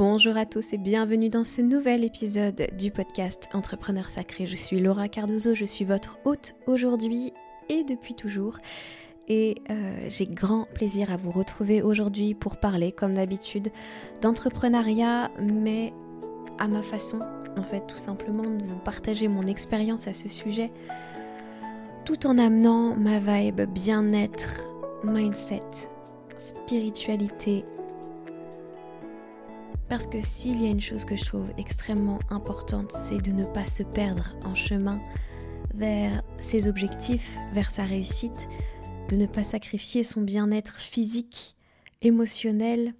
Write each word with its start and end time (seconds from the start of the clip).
Bonjour 0.00 0.38
à 0.38 0.46
tous 0.46 0.72
et 0.72 0.78
bienvenue 0.78 1.28
dans 1.28 1.44
ce 1.44 1.60
nouvel 1.60 2.04
épisode 2.04 2.68
du 2.78 2.90
podcast 2.90 3.50
Entrepreneur 3.52 4.08
Sacré. 4.08 4.46
Je 4.46 4.56
suis 4.56 4.80
Laura 4.80 5.10
Cardozo, 5.10 5.54
je 5.54 5.66
suis 5.66 5.84
votre 5.84 6.16
hôte 6.24 6.54
aujourd'hui 6.66 7.34
et 7.68 7.84
depuis 7.84 8.14
toujours. 8.14 8.56
Et 9.28 9.56
euh, 9.68 10.06
j'ai 10.08 10.26
grand 10.26 10.64
plaisir 10.72 11.12
à 11.12 11.18
vous 11.18 11.30
retrouver 11.30 11.82
aujourd'hui 11.82 12.32
pour 12.32 12.56
parler, 12.56 12.92
comme 12.92 13.12
d'habitude, 13.12 13.68
d'entrepreneuriat, 14.22 15.30
mais 15.38 15.92
à 16.58 16.66
ma 16.66 16.80
façon, 16.80 17.18
en 17.58 17.62
fait, 17.62 17.86
tout 17.86 17.98
simplement 17.98 18.44
de 18.44 18.64
vous 18.64 18.78
partager 18.78 19.28
mon 19.28 19.42
expérience 19.42 20.08
à 20.08 20.14
ce 20.14 20.30
sujet, 20.30 20.72
tout 22.06 22.26
en 22.26 22.38
amenant 22.38 22.96
ma 22.96 23.18
vibe 23.18 23.60
bien-être, 23.68 24.62
mindset, 25.04 25.60
spiritualité, 26.38 27.66
parce 29.90 30.06
que 30.06 30.20
s'il 30.20 30.62
y 30.62 30.66
a 30.66 30.70
une 30.70 30.80
chose 30.80 31.04
que 31.04 31.16
je 31.16 31.24
trouve 31.24 31.52
extrêmement 31.58 32.20
importante, 32.30 32.92
c'est 32.92 33.18
de 33.18 33.32
ne 33.32 33.44
pas 33.44 33.66
se 33.66 33.82
perdre 33.82 34.36
en 34.44 34.54
chemin 34.54 35.00
vers 35.74 36.22
ses 36.38 36.68
objectifs, 36.68 37.36
vers 37.52 37.72
sa 37.72 37.82
réussite, 37.82 38.48
de 39.08 39.16
ne 39.16 39.26
pas 39.26 39.42
sacrifier 39.42 40.04
son 40.04 40.22
bien-être 40.22 40.76
physique, 40.76 41.56
émotionnel, 42.02 42.94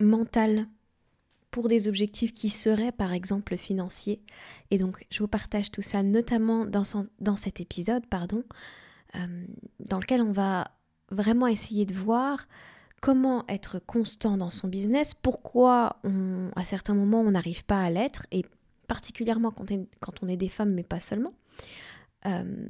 mental 0.00 0.66
pour 1.50 1.68
des 1.68 1.88
objectifs 1.88 2.34
qui 2.34 2.50
seraient 2.50 2.92
par 2.92 3.14
exemple 3.14 3.56
financiers. 3.56 4.20
Et 4.70 4.76
donc 4.76 5.06
je 5.10 5.18
vous 5.20 5.28
partage 5.28 5.70
tout 5.70 5.82
ça 5.82 6.02
notamment 6.02 6.66
dans, 6.66 7.36
cet 7.36 7.60
épisode, 7.60 8.06
pardon, 8.06 8.44
euh, 9.14 9.46
dans 9.80 9.98
lequel 9.98 10.20
on 10.20 10.32
va 10.32 10.72
vraiment 11.10 11.46
essayer 11.46 11.86
de 11.86 11.94
voir 11.94 12.46
comment 13.02 13.44
être 13.48 13.80
constant 13.80 14.38
dans 14.38 14.50
son 14.50 14.68
business, 14.68 15.12
pourquoi 15.12 15.96
à 16.56 16.64
certains 16.64 16.94
moments 16.94 17.20
on 17.20 17.32
n'arrive 17.32 17.64
pas 17.64 17.82
à 17.82 17.90
l'être, 17.90 18.26
et 18.30 18.46
particulièrement 18.86 19.50
quand, 19.50 20.22
on 20.22 20.28
est 20.28 20.36
des 20.36 20.48
femmes, 20.48 20.72
mais 20.72 20.84
pas 20.84 21.00
seulement. 21.00 21.34
Euh, 22.26 22.68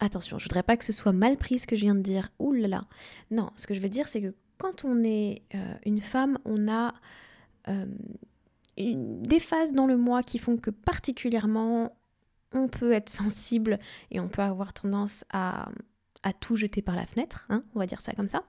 attention, 0.00 0.38
je 0.38 0.44
voudrais 0.44 0.62
pas 0.62 0.76
que 0.76 0.84
ce 0.84 0.92
soit 0.92 1.12
mal 1.12 1.36
pris 1.36 1.58
ce 1.58 1.66
que 1.66 1.76
je 1.76 1.82
viens 1.82 1.94
de 1.94 2.00
dire. 2.00 2.30
Ouh. 2.38 2.54
Non, 3.30 3.50
ce 3.56 3.66
que 3.66 3.74
je 3.74 3.80
veux 3.80 3.90
dire, 3.90 4.08
c'est 4.08 4.22
que 4.22 4.34
quand 4.58 4.84
on 4.84 5.04
est 5.04 5.42
euh, 5.54 5.74
une 5.84 6.00
femme, 6.00 6.38
on 6.46 6.66
a 6.68 6.94
euh, 7.68 7.86
des 8.78 9.40
phases 9.40 9.72
dans 9.72 9.86
le 9.86 9.98
mois 9.98 10.22
qui 10.22 10.38
font 10.38 10.56
que 10.56 10.70
particulièrement 10.70 11.94
on 12.52 12.68
peut 12.68 12.92
être 12.92 13.10
sensible 13.10 13.78
et 14.10 14.20
on 14.20 14.28
peut 14.28 14.42
avoir 14.42 14.72
tendance 14.72 15.24
à, 15.32 15.68
tout 16.40 16.56
jeter 16.56 16.80
par 16.80 16.96
la 16.96 17.06
fenêtre, 17.06 17.46
hein, 17.50 17.62
on 17.74 17.78
va 17.78 17.86
dire 17.86 18.00
ça 18.00 18.12
comme 18.12 18.28
ça. 18.28 18.44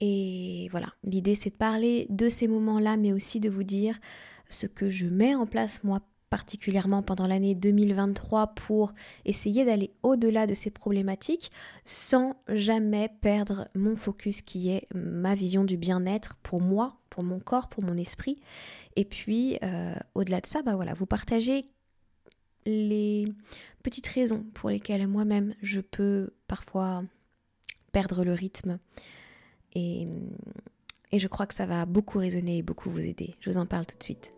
Et 0.00 0.68
voilà, 0.70 0.88
l'idée 1.04 1.34
c'est 1.34 1.50
de 1.50 1.56
parler 1.56 2.06
de 2.10 2.28
ces 2.28 2.48
moments-là, 2.48 2.96
mais 2.96 3.12
aussi 3.12 3.40
de 3.40 3.48
vous 3.48 3.64
dire 3.64 3.98
ce 4.48 4.66
que 4.66 4.90
je 4.90 5.06
mets 5.06 5.34
en 5.34 5.46
place 5.46 5.82
moi 5.82 6.00
particulièrement 6.30 7.02
pendant 7.02 7.26
l'année 7.26 7.54
2023 7.54 8.48
pour 8.48 8.92
essayer 9.24 9.64
d'aller 9.64 9.92
au-delà 10.02 10.46
de 10.46 10.54
ces 10.54 10.70
problématiques 10.70 11.50
sans 11.84 12.36
jamais 12.48 13.08
perdre 13.20 13.68
mon 13.74 13.96
focus 13.96 14.42
qui 14.42 14.70
est 14.70 14.84
ma 14.94 15.34
vision 15.34 15.64
du 15.64 15.76
bien-être 15.76 16.36
pour 16.42 16.60
moi, 16.60 16.98
pour 17.10 17.22
mon 17.22 17.38
corps, 17.38 17.68
pour 17.68 17.84
mon 17.84 17.96
esprit. 17.96 18.40
Et 18.96 19.04
puis 19.04 19.58
euh, 19.62 19.94
au-delà 20.14 20.40
de 20.40 20.46
ça, 20.46 20.62
bah 20.62 20.74
voilà, 20.74 20.94
vous 20.94 21.06
partagez 21.06 21.70
les 22.66 23.26
petites 23.82 24.08
raisons 24.08 24.44
pour 24.52 24.70
lesquelles 24.70 25.06
moi-même 25.06 25.54
je 25.62 25.80
peux 25.80 26.30
parfois 26.48 27.02
perdre 27.92 28.24
le 28.24 28.32
rythme 28.32 28.78
et, 29.76 30.06
je 31.18 31.28
crois 31.28 31.46
que 31.46 31.54
ça 31.54 31.66
va 31.66 31.86
beaucoup 31.86 32.18
résonner 32.18 32.58
et 32.58 32.62
beaucoup 32.62 32.90
vous 32.90 33.06
aider. 33.06 33.34
Je 33.40 33.50
vous 33.50 33.58
en 33.58 33.66
parle 33.66 33.86
tout 33.86 33.96
de 33.96 34.02
suite. 34.02 34.32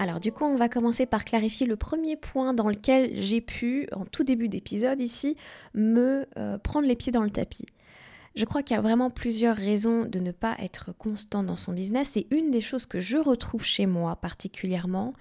Alors 0.00 0.20
du 0.20 0.30
coup, 0.30 0.44
on 0.44 0.54
va 0.54 0.68
commencer 0.68 1.06
par 1.06 1.24
clarifier 1.24 1.66
le 1.66 1.74
premier 1.74 2.16
point 2.16 2.54
dans 2.54 2.68
lequel 2.68 3.10
j'ai 3.20 3.40
pu, 3.40 3.88
en 3.92 4.04
tout 4.04 4.22
début 4.22 4.48
d'épisode 4.48 5.00
ici, 5.00 5.36
me 5.74 6.26
euh, 6.36 6.58
prendre 6.58 6.86
les 6.86 6.94
pieds 6.94 7.10
dans 7.10 7.24
le 7.24 7.30
tapis. 7.30 7.66
Je 8.36 8.44
crois 8.44 8.62
qu'il 8.62 8.76
y 8.76 8.78
a 8.78 8.82
vraiment 8.82 9.10
plusieurs 9.10 9.56
raisons 9.56 10.04
de 10.04 10.20
ne 10.20 10.30
pas 10.30 10.54
être 10.60 10.92
constant 10.96 11.42
dans 11.42 11.56
son 11.56 11.72
business 11.72 12.16
et 12.16 12.28
une 12.30 12.52
des 12.52 12.60
choses 12.60 12.86
que 12.86 13.00
je 13.00 13.16
retrouve 13.16 13.64
chez 13.64 13.86
moi 13.86 14.14
particulièrement, 14.14 15.12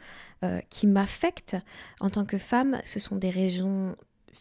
euh, 0.44 0.60
qui 0.70 0.86
m'affecte 0.86 1.58
en 2.00 2.12
tant 2.12 2.26
que 2.26 2.38
femme, 2.38 2.80
ce 2.84 3.00
sont 3.00 3.16
des 3.16 3.32
raisons 3.32 3.96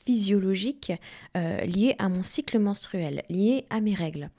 physiologique 0.07 0.93
euh, 1.37 1.67
à 1.99 2.09
mon 2.09 2.23
cycle 2.23 2.59
menstruel, 2.59 3.25
liée 3.29 3.67
à 3.69 3.81
mes 3.81 3.95
règles. 3.95 4.31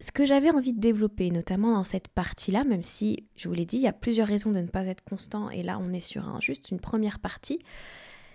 Ce 0.00 0.12
que 0.12 0.24
j'avais 0.24 0.50
envie 0.50 0.72
de 0.72 0.80
développer, 0.80 1.30
notamment 1.30 1.74
dans 1.74 1.84
cette 1.84 2.08
partie-là, 2.08 2.62
même 2.62 2.84
si 2.84 3.26
je 3.34 3.48
vous 3.48 3.54
l'ai 3.54 3.66
dit, 3.66 3.78
il 3.78 3.82
y 3.82 3.88
a 3.88 3.92
plusieurs 3.92 4.28
raisons 4.28 4.52
de 4.52 4.60
ne 4.60 4.68
pas 4.68 4.86
être 4.86 5.02
constant, 5.04 5.50
et 5.50 5.64
là 5.64 5.80
on 5.82 5.92
est 5.92 6.00
sur 6.00 6.40
juste 6.40 6.70
une 6.70 6.78
première 6.78 7.18
partie, 7.18 7.58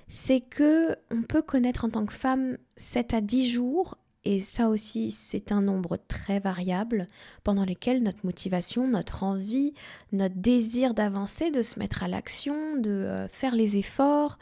c'est 0.09 0.41
que 0.41 0.97
on 1.09 1.21
peut 1.21 1.41
connaître 1.41 1.85
en 1.85 1.89
tant 1.89 2.05
que 2.05 2.13
femme 2.13 2.57
7 2.75 3.13
à 3.13 3.21
10 3.21 3.49
jours 3.49 3.97
et 4.25 4.39
ça 4.39 4.69
aussi, 4.69 5.11
c'est 5.11 5.51
un 5.51 5.61
nombre 5.61 5.97
très 6.07 6.39
variable 6.39 7.07
pendant 7.43 7.63
lesquels 7.63 8.01
notre 8.01 8.25
motivation, 8.25 8.87
notre 8.87 9.23
envie, 9.23 9.73
notre 10.13 10.35
désir 10.35 10.93
d'avancer, 10.93 11.51
de 11.51 11.61
se 11.61 11.77
mettre 11.77 12.03
à 12.03 12.07
l'action, 12.07 12.77
de 12.77 12.89
euh, 12.89 13.27
faire 13.27 13.53
les 13.53 13.77
efforts, 13.77 14.37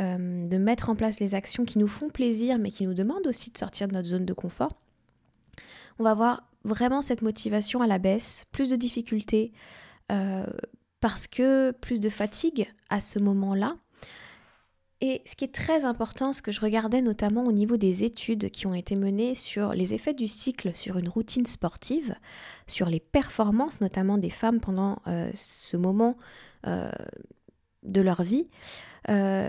euh, 0.00 0.46
de 0.46 0.56
mettre 0.58 0.90
en 0.90 0.94
place 0.94 1.20
les 1.20 1.34
actions 1.34 1.64
qui 1.64 1.78
nous 1.78 1.86
font 1.86 2.10
plaisir, 2.10 2.58
mais 2.58 2.70
qui 2.70 2.86
nous 2.86 2.94
demandent 2.94 3.26
aussi 3.26 3.50
de 3.50 3.58
sortir 3.58 3.88
de 3.88 3.94
notre 3.94 4.08
zone 4.08 4.26
de 4.26 4.34
confort, 4.34 4.72
on 5.98 6.04
va 6.04 6.14
voir 6.14 6.48
vraiment 6.64 7.00
cette 7.00 7.22
motivation 7.22 7.80
à 7.80 7.86
la 7.86 7.98
baisse, 7.98 8.44
plus 8.52 8.68
de 8.68 8.76
difficultés, 8.76 9.52
euh, 10.12 10.46
parce 11.00 11.26
que 11.26 11.70
plus 11.70 12.00
de 12.00 12.08
fatigue 12.08 12.70
à 12.90 13.00
ce 13.00 13.18
moment-là. 13.18 13.76
Et 15.00 15.22
ce 15.26 15.36
qui 15.36 15.44
est 15.44 15.54
très 15.54 15.84
important, 15.84 16.32
ce 16.32 16.40
que 16.40 16.52
je 16.52 16.60
regardais 16.60 17.02
notamment 17.02 17.44
au 17.44 17.52
niveau 17.52 17.76
des 17.76 18.04
études 18.04 18.50
qui 18.50 18.66
ont 18.66 18.74
été 18.74 18.96
menées 18.96 19.34
sur 19.34 19.74
les 19.74 19.92
effets 19.92 20.14
du 20.14 20.26
cycle 20.26 20.74
sur 20.74 20.96
une 20.96 21.08
routine 21.08 21.44
sportive, 21.44 22.14
sur 22.66 22.88
les 22.88 23.00
performances 23.00 23.80
notamment 23.82 24.16
des 24.16 24.30
femmes 24.30 24.58
pendant 24.58 24.98
euh, 25.06 25.30
ce 25.34 25.76
moment 25.76 26.16
de 27.86 28.00
leur 28.00 28.22
vie, 28.22 28.48
euh, 29.08 29.48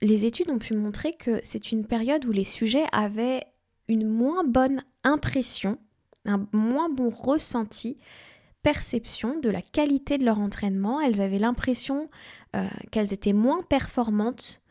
les 0.00 0.24
études 0.24 0.50
ont 0.50 0.58
pu 0.58 0.74
montrer 0.74 1.12
que 1.12 1.40
c'est 1.42 1.72
une 1.72 1.86
période 1.86 2.24
où 2.24 2.32
les 2.32 2.44
sujets 2.44 2.84
avaient 2.92 3.44
une 3.88 4.08
moins 4.08 4.44
bonne 4.44 4.82
impression, 5.04 5.78
un 6.24 6.46
moins 6.52 6.88
bon 6.88 7.08
ressenti, 7.08 7.98
perception 8.62 9.38
de 9.40 9.48
la 9.50 9.62
qualité 9.62 10.18
de 10.18 10.24
leur 10.24 10.38
entraînement. 10.38 11.00
Elles 11.00 11.20
avaient 11.20 11.38
l'impression 11.38 12.08
euh, 12.56 12.66
qu'elles 12.90 13.12
étaient 13.12 13.32
moins 13.32 13.62
performantes 13.62 14.62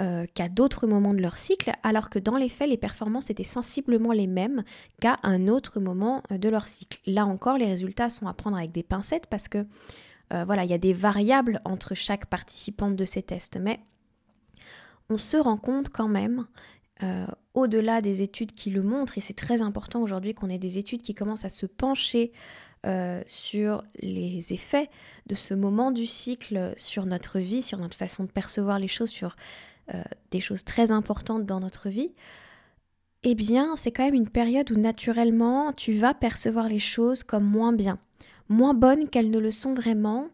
euh, 0.00 0.26
qu'à 0.34 0.48
d'autres 0.48 0.88
moments 0.88 1.14
de 1.14 1.20
leur 1.20 1.38
cycle, 1.38 1.70
alors 1.84 2.10
que 2.10 2.18
dans 2.18 2.36
les 2.36 2.48
faits, 2.48 2.68
les 2.68 2.76
performances 2.76 3.30
étaient 3.30 3.44
sensiblement 3.44 4.10
les 4.10 4.26
mêmes 4.26 4.64
qu'à 5.00 5.18
un 5.22 5.46
autre 5.46 5.78
moment 5.78 6.20
de 6.30 6.48
leur 6.48 6.66
cycle. 6.66 6.98
Là 7.06 7.26
encore, 7.26 7.58
les 7.58 7.66
résultats 7.66 8.10
sont 8.10 8.26
à 8.26 8.34
prendre 8.34 8.56
avec 8.56 8.72
des 8.72 8.82
pincettes 8.82 9.28
parce 9.28 9.46
que 9.46 9.64
euh, 10.32 10.44
voilà, 10.44 10.64
il 10.64 10.70
y 10.70 10.74
a 10.74 10.78
des 10.78 10.92
variables 10.92 11.58
entre 11.64 11.94
chaque 11.94 12.26
participante 12.26 12.96
de 12.96 13.04
ces 13.04 13.22
tests, 13.22 13.58
mais 13.60 13.80
on 15.10 15.18
se 15.18 15.36
rend 15.36 15.58
compte 15.58 15.90
quand 15.90 16.08
même, 16.08 16.46
euh, 17.02 17.26
au-delà 17.52 18.00
des 18.00 18.22
études 18.22 18.52
qui 18.52 18.70
le 18.70 18.82
montrent, 18.82 19.18
et 19.18 19.20
c'est 19.20 19.34
très 19.34 19.60
important 19.60 20.00
aujourd'hui 20.00 20.34
qu'on 20.34 20.48
ait 20.48 20.58
des 20.58 20.78
études 20.78 21.02
qui 21.02 21.14
commencent 21.14 21.44
à 21.44 21.50
se 21.50 21.66
pencher 21.66 22.32
euh, 22.86 23.22
sur 23.26 23.84
les 24.00 24.52
effets 24.52 24.90
de 25.26 25.34
ce 25.34 25.54
moment 25.54 25.90
du 25.90 26.06
cycle 26.06 26.74
sur 26.76 27.06
notre 27.06 27.38
vie, 27.38 27.62
sur 27.62 27.78
notre 27.78 27.96
façon 27.96 28.24
de 28.24 28.30
percevoir 28.30 28.78
les 28.78 28.88
choses, 28.88 29.10
sur 29.10 29.36
des 30.30 30.40
choses 30.40 30.64
très 30.64 30.92
importantes 30.92 31.44
dans 31.44 31.60
notre 31.60 31.90
vie, 31.90 32.14
eh 33.22 33.34
bien, 33.34 33.76
c'est 33.76 33.92
quand 33.92 34.04
même 34.04 34.14
une 34.14 34.30
période 34.30 34.70
où 34.70 34.76
naturellement, 34.76 35.74
tu 35.74 35.92
vas 35.92 36.14
percevoir 36.14 36.68
les 36.68 36.78
choses 36.78 37.22
comme 37.22 37.44
moins 37.44 37.74
bien 37.74 37.98
moins 38.48 38.74
bonnes 38.74 39.08
qu'elles 39.08 39.30
ne 39.30 39.38
le 39.38 39.50
sont 39.50 39.74
vraiment. 39.74 40.28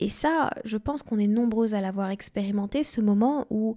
Et 0.00 0.08
ça, 0.08 0.50
je 0.64 0.76
pense 0.76 1.02
qu'on 1.02 1.18
est 1.18 1.26
nombreuses 1.26 1.74
à 1.74 1.80
l'avoir 1.80 2.10
expérimenté, 2.10 2.82
ce 2.84 3.00
moment 3.00 3.46
où, 3.50 3.76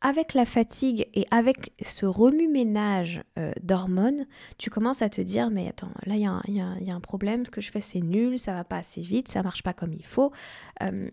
avec 0.00 0.34
la 0.34 0.44
fatigue 0.44 1.08
et 1.14 1.26
avec 1.30 1.72
ce 1.82 2.06
remue-ménage 2.06 3.22
euh, 3.38 3.52
d'hormones, 3.62 4.26
tu 4.58 4.70
commences 4.70 5.02
à 5.02 5.08
te 5.08 5.20
dire, 5.20 5.50
mais 5.50 5.68
attends, 5.68 5.90
là, 6.06 6.14
il 6.14 6.52
y, 6.52 6.84
y, 6.84 6.90
a 6.90 6.94
un 6.94 7.00
problème, 7.00 7.44
ce 7.44 7.50
que 7.50 7.60
je 7.60 7.70
fais, 7.70 7.80
c'est 7.80 8.00
nul, 8.00 8.38
ça 8.38 8.54
va 8.54 8.64
pas 8.64 8.78
assez 8.78 9.00
vite, 9.00 9.28
ça 9.28 9.42
marche 9.42 9.62
pas 9.62 9.72
comme 9.72 9.92
il 9.92 10.06
faut. 10.06 10.32
Euh, 10.82 11.10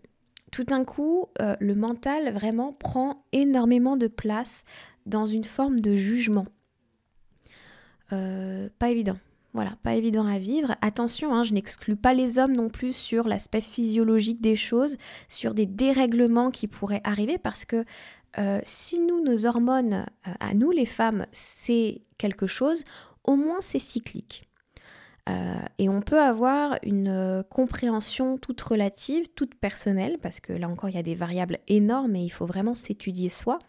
tout 0.52 0.64
d'un 0.64 0.84
coup, 0.84 1.28
euh, 1.42 1.56
le 1.60 1.76
mental 1.76 2.34
vraiment 2.34 2.74
prend 2.74 3.24
énormément 3.32 3.98
de 3.98 4.08
place 4.08 4.64
dans 5.06 5.26
une 5.26 5.44
forme 5.44 5.80
de 5.80 5.96
jugement. 5.96 6.46
pas 8.10 8.90
évident 8.90 9.18
Voilà, 9.54 9.72
pas 9.82 9.96
évident 9.96 10.28
à 10.28 10.38
vivre. 10.38 10.76
Attention, 10.82 11.34
hein, 11.34 11.44
je 11.44 11.54
n'exclus 11.54 11.96
pas 11.96 12.14
les 12.14 12.38
hommes 12.38 12.56
non 12.56 12.70
plus 12.70 12.94
sur 12.94 13.28
l'aspect 13.28 13.62
physiologique 13.62 14.42
des 14.42 14.56
choses, 14.56 14.98
sur 15.28 15.56
des 15.56 15.66
dérèglements 15.66 16.52
qui 16.52 16.68
pourraient 16.68 17.02
arriver, 17.04 17.40
parce 17.40 17.66
que 17.66 17.84
euh, 18.38 18.60
si 18.64 19.00
nous, 19.00 19.24
nos 19.24 19.46
hormones, 19.46 20.06
euh, 20.28 20.32
à 20.40 20.54
nous 20.54 20.70
les 20.70 20.86
femmes, 20.86 21.26
c'est 21.32 22.02
quelque 22.20 22.46
chose, 22.46 22.84
au 23.24 23.36
moins 23.36 23.60
c'est 23.60 23.80
cyclique. 23.80 24.48
Euh, 25.28 25.56
et 25.80 25.90
on 25.90 26.02
peut 26.02 26.22
avoir 26.22 26.78
une 26.84 27.44
compréhension 27.50 28.38
toute 28.38 28.62
relative, 28.62 29.30
toute 29.34 29.56
personnelle, 29.56 30.18
parce 30.22 30.40
que 30.40 30.54
là 30.54 30.70
encore 30.70 30.90
il 30.90 30.96
y 30.96 31.00
a 31.00 31.04
des 31.04 31.16
variables 31.16 31.58
énormes 31.68 32.16
et 32.16 32.24
il 32.24 32.30
faut 32.30 32.46
vraiment 32.46 32.76
s'étudier 32.76 33.30
soi. 33.30 33.60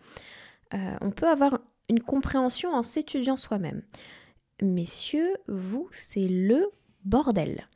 on 1.01 1.11
peut 1.11 1.29
avoir 1.29 1.59
une 1.89 2.01
compréhension 2.01 2.73
en 2.73 2.83
s'étudiant 2.83 3.37
soi-même 3.37 3.83
messieurs, 4.63 5.35
vous, 5.49 5.89
c'est 5.93 6.29
le 6.29 6.71
bordel. 7.05 7.67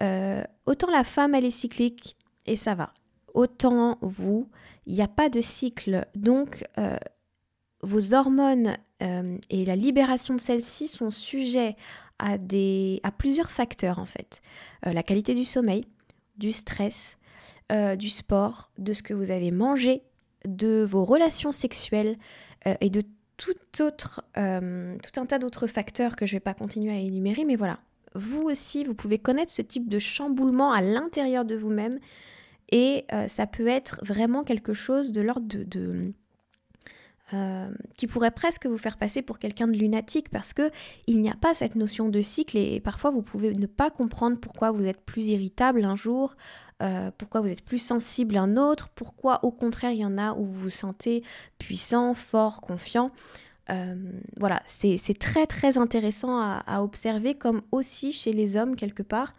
Euh, 0.00 0.42
autant 0.66 0.90
la 0.90 1.04
femme, 1.04 1.34
elle 1.34 1.44
est 1.44 1.50
cyclique 1.50 2.16
et 2.46 2.56
ça 2.56 2.74
va. 2.74 2.92
Autant 3.34 3.98
vous, 4.02 4.48
il 4.86 4.94
n'y 4.94 5.02
a 5.02 5.08
pas 5.08 5.28
de 5.28 5.40
cycle. 5.40 6.06
Donc, 6.14 6.64
euh, 6.78 6.96
vos 7.82 8.14
hormones 8.14 8.76
euh, 9.02 9.38
et 9.50 9.64
la 9.64 9.76
libération 9.76 10.34
de 10.34 10.40
celles-ci 10.40 10.88
sont 10.88 11.10
sujets 11.10 11.76
à, 12.18 12.38
des, 12.38 13.00
à 13.02 13.10
plusieurs 13.10 13.50
facteurs 13.50 13.98
en 13.98 14.04
fait. 14.04 14.42
la 14.84 15.02
qualité 15.02 15.34
du 15.34 15.44
sommeil, 15.44 15.84
du 16.36 16.52
stress, 16.52 17.18
du 17.98 18.10
sport, 18.10 18.70
de 18.78 18.92
ce 18.92 19.02
que 19.02 19.14
vous 19.14 19.32
avez 19.32 19.50
mangé, 19.50 20.02
de 20.46 20.86
vos 20.88 21.04
relations 21.04 21.50
sexuelles 21.50 22.16
et 22.80 22.90
de 22.90 23.02
euh, 24.36 24.96
tout 24.98 25.20
un 25.20 25.26
tas 25.26 25.38
d'autres 25.38 25.66
facteurs 25.66 26.16
que 26.16 26.26
je 26.26 26.34
ne 26.34 26.36
vais 26.36 26.40
pas 26.40 26.54
continuer 26.54 26.92
à 26.92 26.98
énumérer, 26.98 27.44
mais 27.44 27.56
voilà, 27.56 27.78
vous 28.14 28.42
aussi, 28.42 28.84
vous 28.84 28.94
pouvez 28.94 29.18
connaître 29.18 29.52
ce 29.52 29.62
type 29.62 29.88
de 29.88 29.98
chamboulement 29.98 30.72
à 30.72 30.80
l'intérieur 30.80 31.44
de 31.44 31.54
vous-même 31.54 31.98
et 32.70 33.04
euh, 33.12 33.28
ça 33.28 33.46
peut 33.46 33.68
être 33.68 34.00
vraiment 34.02 34.44
quelque 34.44 34.72
chose 34.72 35.12
de 35.12 35.20
l'ordre 35.20 35.46
de, 35.46 36.12
euh, 37.34 37.70
qui 37.96 38.06
pourrait 38.06 38.30
presque 38.30 38.66
vous 38.66 38.76
faire 38.76 38.98
passer 38.98 39.22
pour 39.22 39.38
quelqu'un 39.38 39.66
de 39.66 39.72
lunatique 39.72 40.28
parce 40.28 40.52
que 40.52 40.70
il 41.06 41.22
n'y 41.22 41.30
a 41.30 41.34
pas 41.34 41.54
cette 41.54 41.76
notion 41.76 42.08
de 42.08 42.20
cycle 42.20 42.58
et, 42.58 42.78
parfois 42.78 43.10
vous 43.10 43.22
pouvez 43.22 43.54
ne 43.54 43.66
pas 43.66 43.90
comprendre 43.90 44.38
pourquoi 44.38 44.70
vous 44.70 44.84
êtes 44.84 45.00
plus 45.00 45.28
irritable 45.28 45.84
un 45.84 45.96
jour, 45.96 46.36
euh, 46.82 47.10
pourquoi 47.16 47.40
vous 47.40 47.48
êtes 47.48 47.64
plus 47.64 47.78
sensible 47.78 48.36
un 48.36 48.58
autre, 48.58 48.90
pourquoi 48.90 49.42
au 49.44 49.50
contraire 49.50 49.92
il 49.92 50.00
y 50.00 50.04
en 50.04 50.18
a 50.18 50.34
où 50.34 50.44
vous 50.44 50.60
vous 50.60 50.70
sentez 50.70 51.22
puissant, 51.58 52.12
fort, 52.12 52.60
confiant. 52.60 53.06
Euh, 53.70 53.94
voilà, 54.36 54.60
c'est 54.66 55.18
très 55.18 55.46
très 55.46 55.78
intéressant 55.78 56.38
à, 56.38 56.82
observer 56.82 57.34
comme 57.34 57.62
aussi 57.72 58.12
chez 58.12 58.32
les 58.32 58.58
hommes 58.58 58.76
quelque 58.76 59.02
part, 59.02 59.34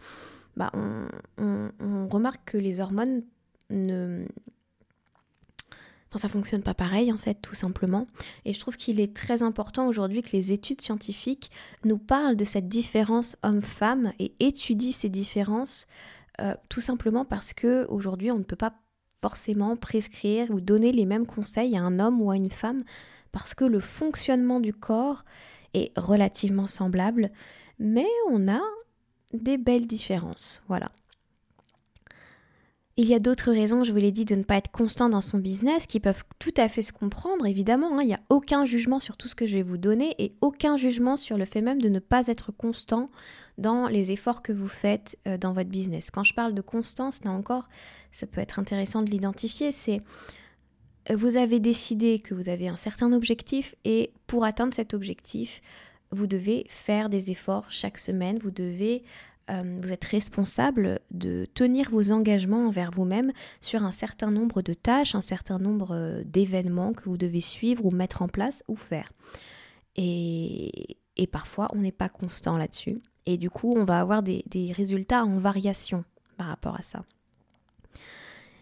bah, 0.57 0.72
on 0.74 2.07
remarque 2.10 2.54
que 2.54 2.57
les 2.57 2.80
hormones 2.80 3.24
ne, 3.69 4.25
ça 6.19 6.30
fonctionne 6.30 6.62
pas 6.62 6.74
pareil 6.74 7.12
en 7.12 7.18
fait, 7.18 7.36
tout 7.42 7.56
simplement. 7.56 8.07
Et 8.45 8.54
je 8.54 8.60
trouve 8.60 8.75
qu'il 8.75 9.00
est 9.00 9.15
très 9.15 9.42
important 9.42 9.88
aujourd'hui 9.88 10.21
que 10.21 10.36
les 10.36 10.51
études 10.51 10.81
scientifiques 10.81 11.51
nous 11.86 11.98
parlent 11.98 12.36
de 12.36 12.45
cette 12.45 12.68
différence 12.68 13.38
homme-femme 13.44 14.13
et 14.19 14.33
étudient 14.39 14.92
ces 14.92 15.10
différences, 15.10 15.88
euh, 16.42 16.56
tout 16.69 16.81
simplement 16.81 17.25
parce 17.25 17.54
que 17.54 17.86
aujourd'hui 17.89 18.31
on 18.31 18.39
ne 18.39 18.44
peut 18.44 18.56
pas 18.56 18.74
forcément 19.21 19.77
prescrire 19.77 20.51
ou 20.51 20.60
donner 20.60 20.92
les 20.92 21.06
mêmes 21.06 21.25
conseils 21.25 21.77
à 21.77 21.81
un 21.81 22.00
homme 22.00 22.21
ou 22.21 22.31
à 22.31 22.36
une 22.36 22.51
femme 22.51 22.83
parce 23.31 23.54
que 23.54 23.66
le 23.66 23.80
fonctionnement 23.80 24.59
du 24.59 24.74
corps 24.74 25.24
est 25.74 25.98
relativement 25.98 26.68
semblable, 26.68 27.31
mais 27.80 28.07
on 28.30 28.48
a 28.48 28.62
des 29.33 29.57
belles 29.57 29.88
différences. 29.88 30.62
Voilà. 30.68 30.92
Il 32.95 33.07
y 33.07 33.16
a 33.16 33.19
d'autres 33.19 33.51
raisons, 33.51 33.84
je 33.84 33.92
vous 33.92 33.98
l'ai 33.98 34.12
dit, 34.12 34.24
de 34.24 34.36
ne 34.36 34.44
pas 34.44 34.57
être 34.57 34.69
constant 34.69 35.10
dans 35.10 35.22
son 35.22 35.40
business 35.40 35.88
qui 35.88 36.00
peuvent 36.00 36.24
tout 36.38 36.54
à 36.57 36.69
fait 36.69 36.84
se 36.84 36.94
comprendre, 36.94 37.48
évidemment. 37.48 37.98
Hein. 37.98 38.04
il 38.04 38.07
n'y 38.07 38.13
a 38.13 38.19
aucun 38.30 38.66
jugement 38.66 39.00
sur 39.00 39.18
tout 39.18 39.28
ce 39.28 39.34
que 39.34 39.48
je 39.48 39.56
vais 39.56 39.63
vous 39.63 39.80
donner 39.80 40.13
et 40.19 40.36
aucun 40.42 40.78
jugement 40.78 41.16
sur 41.16 41.40
le 41.40 41.45
fait 41.45 41.62
même 41.62 41.81
de 41.81 41.90
ne 41.90 41.98
pas 41.98 42.28
être 42.28 42.51
constant 42.51 43.10
dans 43.57 43.88
les 43.88 44.12
efforts 44.12 44.44
que 44.44 44.54
vous 44.54 44.68
faites 44.68 45.18
euh, 45.28 45.40
dans 45.40 45.54
votre 45.54 45.72
business. 45.72 46.12
Quand 46.12 46.24
je 46.24 46.36
parle 46.36 46.54
de 46.54 46.62
constance, 46.62 47.24
là 47.24 47.31
encore, 47.31 47.68
ça 48.12 48.28
peut 48.28 48.42
être 48.42 48.60
intéressant 48.60 49.01
de 49.01 49.10
l'identifier, 49.10 49.72
c'est 49.72 50.00
euh, 51.10 51.16
vous 51.16 51.36
avez 51.36 51.60
décidé 51.60 52.19
que 52.19 52.36
vous 52.36 52.48
avez 52.48 52.68
un 52.68 52.78
certain 52.78 53.12
objectif 53.12 53.74
et 53.86 54.12
pour 54.28 54.45
atteindre 54.45 54.74
cet 54.74 54.94
objectif, 54.94 55.62
vous 56.12 56.28
devez 56.28 56.68
faire 56.69 57.10
des 57.10 57.31
efforts 57.31 57.72
chaque 57.72 57.98
semaine, 57.98 58.38
vous 58.38 58.51
devez 58.51 59.04
euh, 59.50 59.80
vous 59.81 59.92
êtes 59.92 60.06
responsable 60.06 61.00
de 61.12 61.45
tenir 61.54 61.90
vos 61.90 62.12
engagements 62.12 62.68
envers 62.68 62.92
vous-même 62.92 63.31
sur 63.62 63.84
un 63.84 63.92
certain 63.92 64.31
nombre 64.31 64.62
de 64.62 64.74
tâches, 64.74 65.16
un 65.16 65.22
certain 65.22 65.60
nombre 65.60 65.92
euh, 65.92 66.24
d'événements 66.25 66.94
que 66.94 67.04
vous 67.06 67.18
devez 67.18 67.42
suivre 67.42 67.86
ou 67.86 67.92
mettre 67.92 68.22
en 68.22 68.28
place 68.28 68.63
ou 68.68 68.75
faire. 68.75 69.10
Et, 69.95 70.98
parfois, 71.31 71.68
on 71.74 71.80
n'est 71.80 71.92
pas 71.92 72.10
constant 72.10 72.57
là-dessus. 72.57 73.01
Et 73.25 73.38
du 73.38 73.50
coup, 73.50 73.74
on 73.75 73.84
va 73.84 74.00
avoir 74.00 74.24
des, 74.24 74.44
des 74.48 74.72
résultats 74.72 75.24
en 75.24 75.38
variation 75.38 76.04
par 76.38 76.48
rapport 76.48 76.75
à 76.75 76.81
ça. 76.81 77.04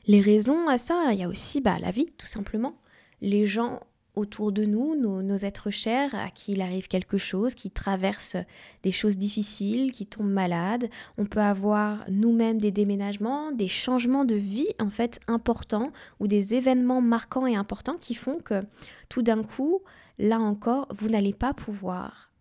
Les 0.08 0.22
raisons 0.22 0.68
à 0.68 0.78
ça, 0.78 1.10
il 1.12 1.20
y 1.20 1.24
a 1.24 1.30
aussi 1.30 1.62
bah, 1.62 1.78
la 1.80 1.92
vie, 1.92 2.08
tout 2.18 2.26
simplement. 2.26 2.76
Les 3.22 3.46
gens 3.46 3.82
autour 4.16 4.52
de 4.52 4.66
nous, 4.66 4.96
nos, 4.96 5.38
êtres 5.38 5.72
chers, 5.72 6.14
à 6.16 6.30
qui 6.30 6.54
il 6.54 6.62
arrive 6.62 6.88
quelque 6.88 7.18
chose, 7.18 7.56
qui 7.56 7.72
traversent 7.72 8.38
des 8.84 8.92
choses 8.92 9.18
difficiles, 9.18 9.92
qui 9.92 10.06
tombent 10.06 10.32
malades. 10.32 10.90
On 11.18 11.26
peut 11.26 11.40
avoir 11.40 12.04
nous-mêmes 12.10 12.60
des 12.60 12.72
déménagements, 12.72 13.52
des 13.52 13.68
changements 13.68 14.26
de 14.26 14.36
vie 14.36 14.68
en 14.80 14.90
fait 14.90 15.20
importants 15.28 15.92
ou 16.20 16.28
des 16.28 16.56
événements 16.56 17.02
marquants 17.02 17.48
et 17.48 17.56
importants 17.56 17.98
qui 18.00 18.16
font 18.16 18.40
que 18.40 18.62
tout 19.08 19.22
d'un 19.22 19.44
coup, 19.44 19.82
là 20.20 20.40
encore, 20.40 20.88
vous 20.98 21.10
n'allez 21.10 21.34
pas 21.34 21.54
pouvoir 21.54 22.32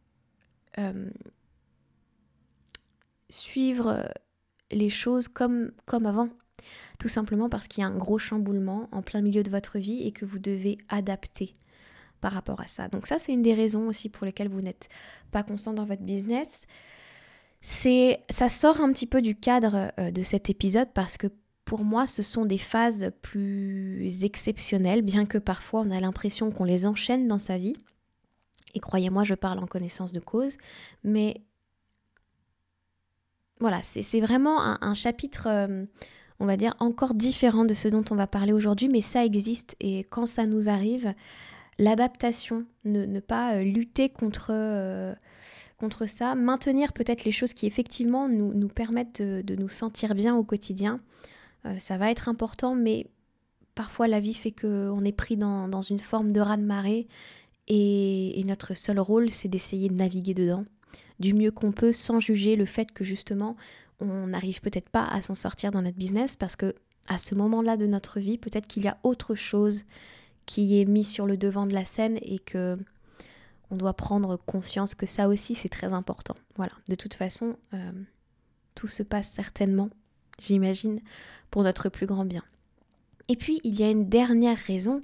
euh, 0.78 1.10
suivre 3.28 4.08
les 4.72 4.90
choses 4.90 5.28
comme, 5.28 5.72
comme 5.86 6.06
avant 6.06 6.28
tout 7.00 7.08
simplement 7.08 7.48
parce 7.48 7.66
qu'il 7.66 7.80
y 7.80 7.84
a 7.84 7.88
un 7.88 7.96
gros 7.96 8.18
chamboulement 8.18 8.88
en 8.92 9.00
plein 9.00 9.22
milieu 9.22 9.42
de 9.42 9.50
votre 9.50 9.78
vie 9.78 10.06
et 10.06 10.12
que 10.12 10.26
vous 10.26 10.38
devez 10.38 10.76
adapter 10.90 11.56
par 12.20 12.32
rapport 12.32 12.60
à 12.60 12.66
ça. 12.66 12.88
Donc 12.88 13.06
ça, 13.06 13.18
c'est 13.18 13.32
une 13.32 13.40
des 13.40 13.54
raisons 13.54 13.88
aussi 13.88 14.10
pour 14.10 14.26
lesquelles 14.26 14.50
vous 14.50 14.60
n'êtes 14.60 14.90
pas 15.30 15.42
constant 15.42 15.72
dans 15.72 15.86
votre 15.86 16.02
business. 16.02 16.66
C'est, 17.62 18.20
ça 18.28 18.50
sort 18.50 18.82
un 18.82 18.92
petit 18.92 19.06
peu 19.06 19.22
du 19.22 19.34
cadre 19.34 19.92
euh, 19.98 20.10
de 20.10 20.22
cet 20.22 20.50
épisode 20.50 20.88
parce 20.92 21.16
que 21.16 21.28
pour 21.64 21.84
moi, 21.84 22.06
ce 22.06 22.20
sont 22.20 22.44
des 22.44 22.58
phases 22.58 23.12
plus 23.22 24.24
exceptionnelles, 24.24 25.02
bien 25.02 25.24
que 25.24 25.38
parfois 25.38 25.80
on 25.86 25.90
a 25.90 26.00
l'impression 26.00 26.50
qu'on 26.50 26.64
les 26.64 26.84
enchaîne 26.84 27.28
dans 27.28 27.38
sa 27.38 27.56
vie. 27.56 27.76
Et 28.74 28.80
croyez-moi, 28.80 29.24
je 29.24 29.34
parle 29.34 29.58
en 29.58 29.66
connaissance 29.66 30.12
de 30.12 30.20
cause, 30.20 30.58
mais 31.02 31.40
voilà, 33.58 33.82
c'est 33.82 34.20
vraiment 34.20 34.60
un, 34.60 34.94
chapitre 34.94 35.46
euh, 35.46 35.84
on 36.40 36.46
va 36.46 36.56
dire, 36.56 36.74
encore 36.80 37.14
différent 37.14 37.64
de 37.64 37.74
ce 37.74 37.86
dont 37.86 38.04
on 38.10 38.16
va 38.16 38.26
parler 38.26 38.52
aujourd'hui, 38.52 38.88
mais 38.88 39.02
ça 39.02 39.24
existe. 39.24 39.76
Et 39.78 40.00
quand 40.04 40.24
ça 40.26 40.46
nous 40.46 40.70
arrive, 40.70 41.14
l'adaptation, 41.78 42.64
ne, 42.84 43.20
pas 43.20 43.56
euh, 43.56 43.62
lutter 43.62 44.08
contre, 44.08 44.48
euh, 44.50 45.14
contre 45.78 46.06
ça, 46.06 46.34
maintenir 46.34 46.94
peut-être 46.94 47.24
les 47.24 47.30
choses 47.30 47.52
qui 47.52 47.66
effectivement 47.66 48.28
nous, 48.28 48.54
nous 48.54 48.68
permettent 48.68 49.22
de, 49.22 49.54
nous 49.54 49.68
sentir 49.68 50.14
bien 50.14 50.34
au 50.34 50.42
quotidien, 50.42 50.98
euh, 51.66 51.78
ça 51.78 51.98
va 51.98 52.10
être 52.10 52.28
important, 52.28 52.74
mais 52.74 53.06
parfois 53.74 54.08
la 54.08 54.18
vie 54.18 54.34
fait 54.34 54.50
qu'on 54.52 55.04
est 55.04 55.12
pris 55.12 55.36
dans, 55.36 55.82
une 55.82 56.00
forme 56.00 56.32
de 56.32 56.40
raz-de-marée. 56.40 57.06
Et, 57.68 58.40
et 58.40 58.44
notre 58.44 58.74
seul 58.74 58.98
rôle, 58.98 59.30
c'est 59.30 59.48
d'essayer 59.48 59.90
de 59.90 59.94
naviguer 59.94 60.34
dedans 60.34 60.64
du 61.20 61.34
mieux 61.34 61.50
qu'on 61.50 61.70
peut 61.70 61.92
sans 61.92 62.18
juger 62.18 62.56
le 62.56 62.64
fait 62.64 62.90
que 62.90 63.04
justement 63.04 63.54
on 64.00 64.28
n'arrive 64.28 64.60
peut-être 64.60 64.88
pas 64.88 65.06
à 65.06 65.22
s'en 65.22 65.34
sortir 65.34 65.70
dans 65.70 65.82
notre 65.82 65.96
business 65.96 66.36
parce 66.36 66.56
que 66.56 66.74
à 67.08 67.18
ce 67.18 67.34
moment-là 67.34 67.76
de 67.76 67.86
notre 67.86 68.20
vie, 68.20 68.38
peut-être 68.38 68.66
qu'il 68.66 68.84
y 68.84 68.88
a 68.88 68.98
autre 69.02 69.34
chose 69.34 69.84
qui 70.46 70.80
est 70.80 70.84
mis 70.84 71.04
sur 71.04 71.26
le 71.26 71.36
devant 71.36 71.66
de 71.66 71.72
la 71.72 71.84
scène 71.84 72.18
et 72.22 72.38
que 72.38 72.78
on 73.70 73.76
doit 73.76 73.94
prendre 73.94 74.36
conscience 74.36 74.94
que 74.94 75.06
ça 75.06 75.28
aussi 75.28 75.54
c'est 75.54 75.68
très 75.68 75.92
important. 75.92 76.34
Voilà, 76.56 76.72
de 76.88 76.94
toute 76.94 77.14
façon, 77.14 77.56
euh, 77.74 77.92
tout 78.74 78.88
se 78.88 79.02
passe 79.02 79.30
certainement, 79.30 79.90
j'imagine, 80.38 81.00
pour 81.50 81.62
notre 81.62 81.88
plus 81.88 82.06
grand 82.06 82.24
bien. 82.24 82.42
Et 83.28 83.36
puis, 83.36 83.60
il 83.62 83.78
y 83.78 83.84
a 83.84 83.90
une 83.90 84.08
dernière 84.08 84.58
raison 84.58 85.00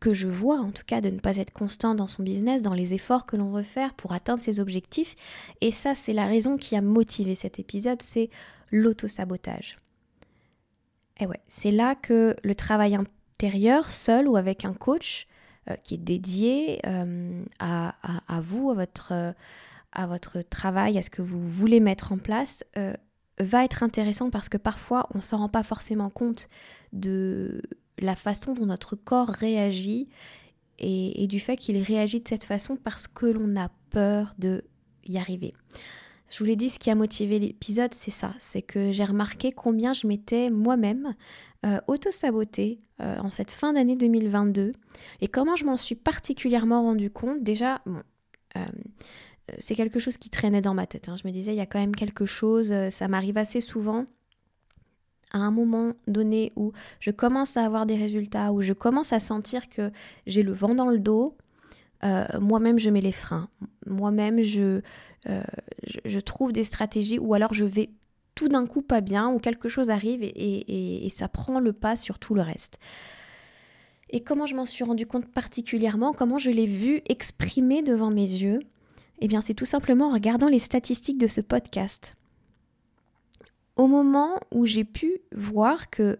que 0.00 0.14
je 0.14 0.28
vois, 0.28 0.58
en 0.58 0.70
tout 0.70 0.84
cas, 0.86 1.00
de 1.00 1.10
ne 1.10 1.18
pas 1.18 1.36
être 1.38 1.52
constant 1.52 1.94
dans 1.94 2.06
son 2.06 2.22
business, 2.22 2.62
dans 2.62 2.74
les 2.74 2.94
efforts 2.94 3.26
que 3.26 3.36
l'on 3.36 3.50
veut 3.50 3.62
faire 3.62 3.94
pour 3.94 4.12
atteindre 4.12 4.40
ses 4.40 4.60
objectifs. 4.60 5.16
Et 5.60 5.70
ça, 5.70 5.94
c'est 5.94 6.12
la 6.12 6.26
raison 6.26 6.56
qui 6.56 6.76
a 6.76 6.82
motivé 6.82 7.34
cet 7.34 7.58
épisode, 7.58 8.02
c'est 8.02 8.30
l'auto-sabotage. 8.70 9.76
Et 11.20 11.26
ouais, 11.26 11.40
c'est 11.48 11.72
là 11.72 11.94
que 11.94 12.36
le 12.44 12.54
travail 12.54 12.94
intérieur, 12.94 13.90
seul 13.90 14.28
ou 14.28 14.36
avec 14.36 14.64
un 14.64 14.74
coach, 14.74 15.26
euh, 15.68 15.74
qui 15.82 15.94
est 15.94 15.98
dédié 15.98 16.80
euh, 16.86 17.44
à, 17.58 17.92
vous, 18.42 18.70
à 18.70 18.74
votre, 18.74 19.34
à 19.92 20.06
votre 20.06 20.42
travail, 20.42 20.96
à 20.96 21.02
ce 21.02 21.10
que 21.10 21.22
vous 21.22 21.40
voulez 21.40 21.80
mettre 21.80 22.12
en 22.12 22.18
place, 22.18 22.64
euh, 22.76 22.92
va 23.40 23.64
être 23.64 23.82
intéressant 23.82 24.30
parce 24.30 24.48
que 24.48 24.56
parfois 24.56 25.08
on 25.14 25.18
ne 25.18 25.22
s'en 25.22 25.38
rend 25.38 25.48
pas 25.48 25.62
forcément 25.62 26.10
compte 26.10 26.48
de 26.92 27.62
la 27.98 28.16
façon 28.16 28.54
dont 28.54 28.66
notre 28.66 28.96
corps 28.96 29.28
réagit 29.28 30.08
et, 30.78 31.26
du 31.26 31.40
fait 31.40 31.56
qu'il 31.56 31.76
réagit 31.82 32.20
de 32.20 32.28
cette 32.28 32.44
façon 32.44 32.76
parce 32.76 33.06
que 33.06 33.26
l'on 33.26 33.56
a 33.56 33.68
peur 33.90 34.34
de 34.38 34.62
y 35.06 35.18
arriver. 35.18 35.54
Je 36.30 36.38
vous 36.38 36.44
l'ai 36.44 36.56
dit, 36.56 36.68
ce 36.68 36.78
qui 36.78 36.90
a 36.90 36.94
motivé 36.94 37.38
l'épisode, 37.38 37.94
c'est 37.94 38.10
ça, 38.10 38.34
c'est 38.38 38.62
que 38.62 38.92
j'ai 38.92 39.04
remarqué 39.04 39.50
combien 39.50 39.92
je 39.94 40.06
m'étais 40.06 40.50
moi-même 40.50 41.14
euh, 41.64 41.80
auto-sabotée 41.86 42.78
euh, 43.00 43.16
en 43.18 43.30
cette 43.30 43.50
fin 43.50 43.72
d'année 43.72 43.96
2022 43.96 44.72
et 45.20 45.28
comment 45.28 45.56
je 45.56 45.64
m'en 45.64 45.78
suis 45.78 45.94
particulièrement 45.94 46.82
rendu 46.82 47.10
compte. 47.10 47.42
Déjà, 47.42 47.80
euh, 48.56 48.64
c'est 49.58 49.74
quelque 49.74 49.98
chose 49.98 50.18
qui 50.18 50.28
traînait 50.28 50.60
dans 50.60 50.74
ma 50.74 50.86
tête. 50.86 51.08
Hein. 51.08 51.16
Je 51.20 51.26
me 51.26 51.32
disais, 51.32 51.52
il 51.52 51.56
y 51.56 51.60
a 51.60 51.66
quand 51.66 51.80
même 51.80 51.96
quelque 51.96 52.26
chose, 52.26 52.74
ça 52.90 53.08
m'arrive 53.08 53.38
assez 53.38 53.62
souvent 53.62 54.04
à 55.32 55.38
un 55.38 55.50
moment 55.50 55.92
donné 56.06 56.52
où 56.56 56.72
je 57.00 57.10
commence 57.10 57.56
à 57.56 57.64
avoir 57.64 57.86
des 57.86 57.96
résultats, 57.96 58.52
où 58.52 58.62
je 58.62 58.72
commence 58.72 59.12
à 59.12 59.20
sentir 59.20 59.68
que 59.68 59.90
j'ai 60.26 60.42
le 60.42 60.52
vent 60.52 60.74
dans 60.74 60.88
le 60.88 60.98
dos, 60.98 61.36
euh, 62.04 62.26
moi-même 62.40 62.78
je 62.78 62.90
mets 62.90 63.00
les 63.00 63.12
freins. 63.12 63.48
Moi-même 63.86 64.38
euh, 64.38 64.80
je, 66.04 66.20
trouve 66.20 66.52
des 66.52 66.64
stratégies 66.64 67.18
ou 67.18 67.34
alors 67.34 67.54
je 67.54 67.64
vais 67.64 67.90
tout 68.34 68.48
d'un 68.48 68.66
coup 68.66 68.82
pas 68.82 69.00
bien 69.00 69.28
ou 69.30 69.38
quelque 69.38 69.68
chose 69.68 69.90
arrive 69.90 70.22
et, 70.22 71.06
et, 71.06 71.10
ça 71.10 71.28
prend 71.28 71.58
le 71.58 71.72
pas 71.72 71.96
sur 71.96 72.18
tout 72.18 72.34
le 72.34 72.42
reste. 72.42 72.78
Et 74.10 74.20
comment 74.20 74.46
je 74.46 74.54
m'en 74.54 74.64
suis 74.64 74.84
rendu 74.84 75.06
compte 75.06 75.26
particulièrement, 75.26 76.12
comment 76.12 76.38
je 76.38 76.50
l'ai 76.50 76.66
vu 76.66 77.02
exprimer 77.06 77.82
devant 77.82 78.10
mes 78.10 78.22
yeux? 78.22 78.60
Eh 79.20 79.26
bien 79.26 79.40
c'est 79.40 79.54
tout 79.54 79.64
simplement 79.64 80.10
en 80.10 80.12
regardant 80.12 80.48
les 80.48 80.60
statistiques 80.60 81.18
de 81.18 81.26
ce 81.26 81.40
podcast 81.40 82.17
au 83.78 83.86
moment 83.86 84.38
où 84.52 84.66
j'ai 84.66 84.84
pu 84.84 85.20
voir 85.32 85.88
que 85.88 86.18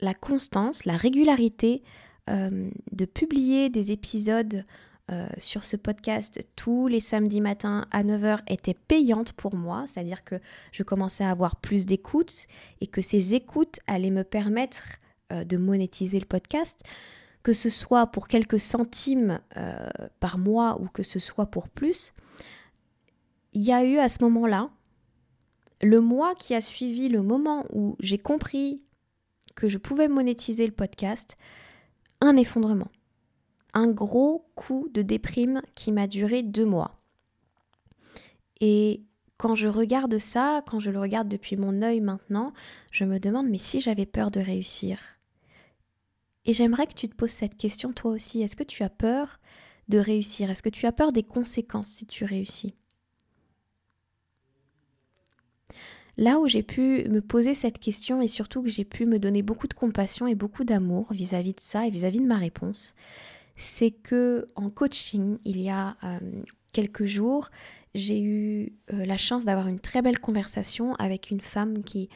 la 0.00 0.14
constance, 0.14 0.84
la 0.84 0.96
régularité 0.96 1.82
euh, 2.28 2.70
de 2.92 3.04
publier 3.04 3.70
des 3.70 3.90
épisodes 3.90 4.64
euh, 5.10 5.26
sur 5.38 5.64
ce 5.64 5.76
podcast 5.76 6.46
tous 6.54 6.86
les 6.86 7.00
samedis 7.00 7.40
matins 7.40 7.86
à 7.90 8.04
9h 8.04 8.40
était 8.46 8.74
payante 8.74 9.32
pour 9.32 9.56
moi, 9.56 9.84
c'est-à-dire 9.86 10.22
que 10.22 10.36
je 10.70 10.82
commençais 10.82 11.24
à 11.24 11.30
avoir 11.30 11.56
plus 11.56 11.86
d'écoutes 11.86 12.46
et 12.80 12.86
que 12.86 13.00
ces 13.00 13.34
écoutes 13.34 13.80
allaient 13.86 14.10
me 14.10 14.22
permettre 14.22 14.98
euh, 15.32 15.44
de 15.44 15.56
monétiser 15.56 16.20
le 16.20 16.26
podcast, 16.26 16.84
que 17.42 17.54
ce 17.54 17.70
soit 17.70 18.06
pour 18.06 18.28
quelques 18.28 18.60
centimes 18.60 19.40
par 20.20 20.38
mois 20.38 20.80
ou 20.80 20.86
que 20.86 21.02
ce 21.02 21.18
soit 21.18 21.46
pour 21.46 21.68
plus. 21.68 22.12
Il 23.52 23.62
y 23.62 23.72
a 23.72 23.84
eu 23.84 23.98
à 23.98 24.08
ce 24.08 24.22
moment-là 24.22 24.70
le 25.82 26.00
mois 26.00 26.34
qui 26.34 26.54
a 26.54 26.60
suivi 26.60 27.08
le 27.08 27.22
moment 27.22 27.66
où 27.72 27.96
j'ai 27.98 28.18
compris 28.18 28.82
que 29.54 29.68
je 29.68 29.78
pouvais 29.78 30.08
monétiser 30.08 30.66
le 30.66 30.72
podcast, 30.72 31.36
un 32.20 32.36
effondrement. 32.36 32.90
Un 33.74 33.88
gros 33.88 34.46
coup 34.54 34.88
de 34.92 35.02
déprime 35.02 35.62
qui 35.74 35.92
m'a 35.92 36.06
duré 36.06 36.42
deux 36.42 36.66
mois. 36.66 37.02
Et 38.60 39.02
quand 39.38 39.54
je 39.54 39.66
regarde 39.66 40.18
ça, 40.18 40.62
quand 40.66 40.78
je 40.78 40.90
le 40.90 41.00
regarde 41.00 41.28
depuis 41.28 41.56
mon 41.56 41.82
œil 41.82 42.00
maintenant, 42.00 42.52
je 42.92 43.04
me 43.04 43.18
demande 43.18 43.48
mais 43.48 43.58
si 43.58 43.80
j'avais 43.80 44.06
peur 44.06 44.30
de 44.30 44.40
réussir? 44.40 44.98
Et 46.44 46.52
j'aimerais 46.52 46.86
que 46.86 46.94
tu 46.94 47.08
te 47.08 47.14
poses 47.14 47.30
cette 47.30 47.56
question 47.56 47.92
toi 47.92 48.12
aussi. 48.12 48.42
Est-ce 48.42 48.56
que 48.56 48.64
tu 48.64 48.82
as 48.82 48.90
peur 48.90 49.40
de 49.88 49.98
réussir? 49.98 50.50
Est-ce 50.50 50.62
que 50.62 50.68
tu 50.68 50.86
as 50.86 50.92
peur 50.92 51.12
des 51.12 51.22
conséquences 51.22 51.88
si 51.88 52.06
tu 52.06 52.24
réussis? 52.24 52.74
Là 56.18 56.38
où 56.38 56.46
j'ai 56.46 56.62
pu 56.62 57.08
me 57.08 57.20
poser 57.20 57.54
cette 57.54 57.78
question 57.78 58.20
et 58.20 58.28
surtout 58.28 58.62
que 58.62 58.68
j'ai 58.68 58.84
pu 58.84 59.06
me 59.06 59.18
donner 59.18 59.42
beaucoup 59.42 59.66
de 59.66 59.74
compassion 59.74 60.26
et 60.26 60.34
beaucoup 60.34 60.64
d'amour 60.64 61.12
vis-à-vis 61.12 61.54
de 61.54 61.60
ça 61.60 61.86
et 61.86 61.90
vis-à-vis 61.90 62.20
de 62.20 62.26
ma 62.26 62.36
réponse, 62.36 62.94
c'est 63.56 63.90
que 63.90 64.46
en 64.54 64.68
coaching, 64.68 65.38
il 65.44 65.60
y 65.60 65.70
a 65.70 65.96
euh, 66.04 66.18
quelques 66.72 67.06
jours, 67.06 67.50
j'ai 67.94 68.20
eu 68.20 68.72
euh, 68.92 69.06
la 69.06 69.16
chance 69.16 69.46
d'avoir 69.46 69.68
une 69.68 69.80
très 69.80 70.02
belle 70.02 70.18
conversation 70.18 70.94
avec 70.96 71.30
une 71.30 71.40
femme 71.40 71.82
qui 71.82 72.10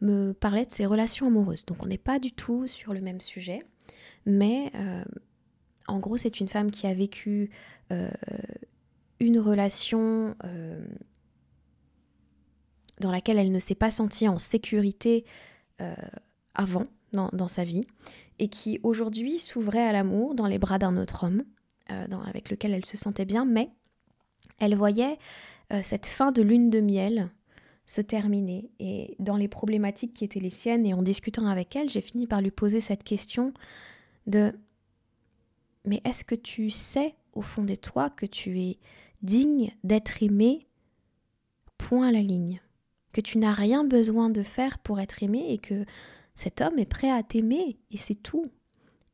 me 0.00 0.32
parlait 0.32 0.64
de 0.64 0.70
ses 0.70 0.86
relations 0.86 1.26
amoureuses. 1.26 1.66
Donc 1.66 1.82
on 1.82 1.86
n'est 1.86 1.98
pas 1.98 2.18
du 2.18 2.32
tout 2.32 2.66
sur 2.66 2.94
le 2.94 3.00
même 3.02 3.20
sujet, 3.20 3.60
mais 4.24 4.70
euh, 4.74 5.04
en 5.88 5.98
gros 5.98 6.16
c'est 6.16 6.40
une 6.40 6.48
femme 6.48 6.70
qui 6.70 6.86
a 6.86 6.94
vécu 6.94 7.50
une 9.20 9.38
relation 9.38 10.34
dans 13.02 13.10
laquelle 13.10 13.38
elle 13.38 13.52
ne 13.52 13.58
s'est 13.58 13.74
pas 13.74 13.90
sentie 13.90 14.28
en 14.28 14.38
sécurité 14.38 15.24
euh, 15.80 15.94
avant 16.54 16.84
dans, 17.12 17.48
sa 17.48 17.64
vie 17.64 17.84
et 18.38 18.48
qui 18.48 18.80
aujourd'hui 18.82 19.38
s'ouvrait 19.38 19.86
à 19.86 19.92
l'amour 19.92 20.34
dans 20.34 20.46
les 20.46 20.58
bras 20.58 20.78
d'un 20.78 20.96
autre 20.96 21.24
homme 21.24 21.44
euh, 21.90 22.06
avec 22.26 22.48
lequel 22.48 22.72
elle 22.72 22.86
se 22.86 22.96
sentait 22.96 23.26
bien, 23.26 23.44
mais 23.44 23.68
elle 24.58 24.74
voyait 24.74 25.18
euh, 25.72 25.80
cette 25.82 26.06
fin 26.06 26.32
de 26.32 26.40
lune 26.40 26.70
de 26.70 26.80
miel 26.80 27.28
se 27.84 28.00
terminer. 28.00 28.70
Et 28.78 29.14
dans 29.18 29.36
les 29.36 29.48
problématiques 29.48 30.14
qui 30.14 30.24
étaient 30.24 30.40
les 30.40 30.48
siennes 30.48 30.86
et 30.86 30.94
en 30.94 31.02
discutant 31.02 31.46
avec 31.46 31.76
elle, 31.76 31.90
j'ai 31.90 32.00
fini 32.00 32.26
par 32.26 32.40
lui 32.40 32.50
poser 32.50 32.80
cette 32.80 33.04
question 33.04 33.52
de 34.26 34.52
mais 35.84 36.00
est-ce 36.04 36.24
que 36.24 36.36
tu 36.36 36.70
sais 36.70 37.16
au 37.34 37.42
fond 37.42 37.64
de 37.64 37.74
toi 37.74 38.08
que 38.08 38.26
tu 38.26 38.60
es 38.60 38.78
digne 39.22 39.72
d'être 39.84 40.22
aimé? 40.22 40.66
Point 41.76 42.08
à 42.08 42.12
la 42.12 42.22
ligne 42.22 42.60
que 43.12 43.20
tu 43.20 43.38
n'as 43.38 43.52
rien 43.52 43.84
besoin 43.84 44.30
de 44.30 44.42
faire 44.42 44.78
pour 44.78 45.00
être 45.00 45.22
aimé 45.22 45.44
et 45.48 45.58
que 45.58 45.84
cet 46.34 46.60
homme 46.60 46.78
est 46.78 46.86
prêt 46.86 47.10
à 47.10 47.22
t'aimer 47.22 47.78
et 47.90 47.96
c'est 47.96 48.14
tout. 48.14 48.46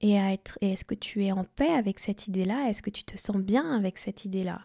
Et 0.00 0.18
à 0.18 0.32
être 0.32 0.58
est-ce 0.60 0.84
que 0.84 0.94
tu 0.94 1.24
es 1.24 1.32
en 1.32 1.44
paix 1.44 1.70
avec 1.70 1.98
cette 1.98 2.28
idée-là? 2.28 2.68
Est-ce 2.68 2.82
que 2.82 2.90
tu 2.90 3.02
te 3.02 3.16
sens 3.16 3.38
bien 3.38 3.76
avec 3.76 3.98
cette 3.98 4.24
idée-là? 4.24 4.64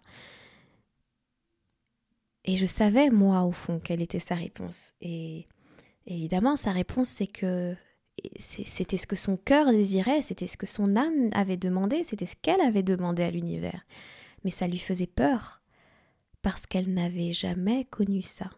Et 2.46 2.58
je 2.58 2.68
savais 2.68 3.10
moi 3.10 3.44
au 3.44 3.52
fond 3.52 3.80
quelle 3.80 4.02
était 4.02 4.20
sa 4.20 4.36
réponse 4.36 4.94
et 5.02 5.48
évidemment 6.06 6.56
sa 6.56 6.72
réponse 6.72 7.08
c'est 7.08 7.28
que 7.28 7.76
c'était 8.38 8.98
ce 8.98 9.08
que 9.08 9.16
son 9.16 9.38
cœur 9.38 9.72
désirait, 9.72 10.22
c'était 10.22 10.48
ce 10.48 10.58
que 10.58 10.68
son 10.68 10.96
âme 10.96 11.30
avait 11.34 11.58
demandé, 11.58 12.04
c'était 12.04 12.26
ce 12.26 12.36
qu'elle 12.36 12.62
avait 12.62 12.84
demandé 12.84 13.24
à 13.24 13.32
l'univers. 13.32 13.86
Mais 14.44 14.52
ça 14.52 14.68
lui 14.68 14.78
faisait 14.78 15.08
peur 15.08 15.62
parce 16.42 16.68
qu'elle 16.68 16.94
n'avait 16.94 17.34
jamais 17.34 17.86
connu 17.86 18.22
ça. 18.22 18.50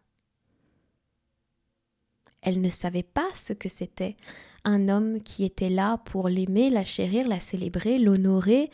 Elle 2.46 2.62
ne 2.62 2.70
savait 2.70 3.04
pas 3.04 3.28
ce 3.34 3.54
que 3.54 3.70
c'était 3.70 4.16
un 4.64 4.88
homme 4.88 5.22
qui 5.22 5.44
était 5.44 5.70
là 5.70 5.98
pour 6.06 6.30
l'aimer, 6.30 6.70
la 6.70 6.84
chérir, 6.84 7.28
la 7.28 7.40
célébrer, 7.40 7.98
l'honorer 7.98 8.70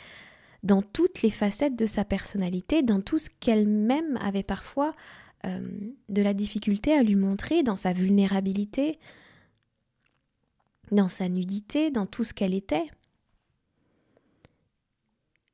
dans 0.63 0.81
toutes 0.81 1.21
les 1.21 1.31
facettes 1.31 1.77
de 1.77 1.85
sa 1.85 2.05
personnalité, 2.05 2.83
dans 2.83 3.01
tout 3.01 3.17
ce 3.17 3.29
qu'elle-même 3.39 4.17
avait 4.17 4.43
parfois 4.43 4.93
euh, 5.45 5.59
de 6.09 6.21
la 6.21 6.33
difficulté 6.33 6.93
à 6.93 7.01
lui 7.01 7.15
montrer, 7.15 7.63
dans 7.63 7.77
sa 7.77 7.93
vulnérabilité, 7.93 8.99
dans 10.91 11.09
sa 11.09 11.29
nudité, 11.29 11.91
dans 11.91 12.05
tout 12.05 12.25
ce 12.25 12.33
qu'elle 12.33 12.53
était. 12.53 12.91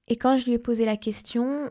Et 0.08 0.16
quand 0.16 0.38
je 0.38 0.46
lui 0.46 0.54
ai 0.54 0.60
posé 0.60 0.86
la 0.86 0.98
question, 0.98 1.70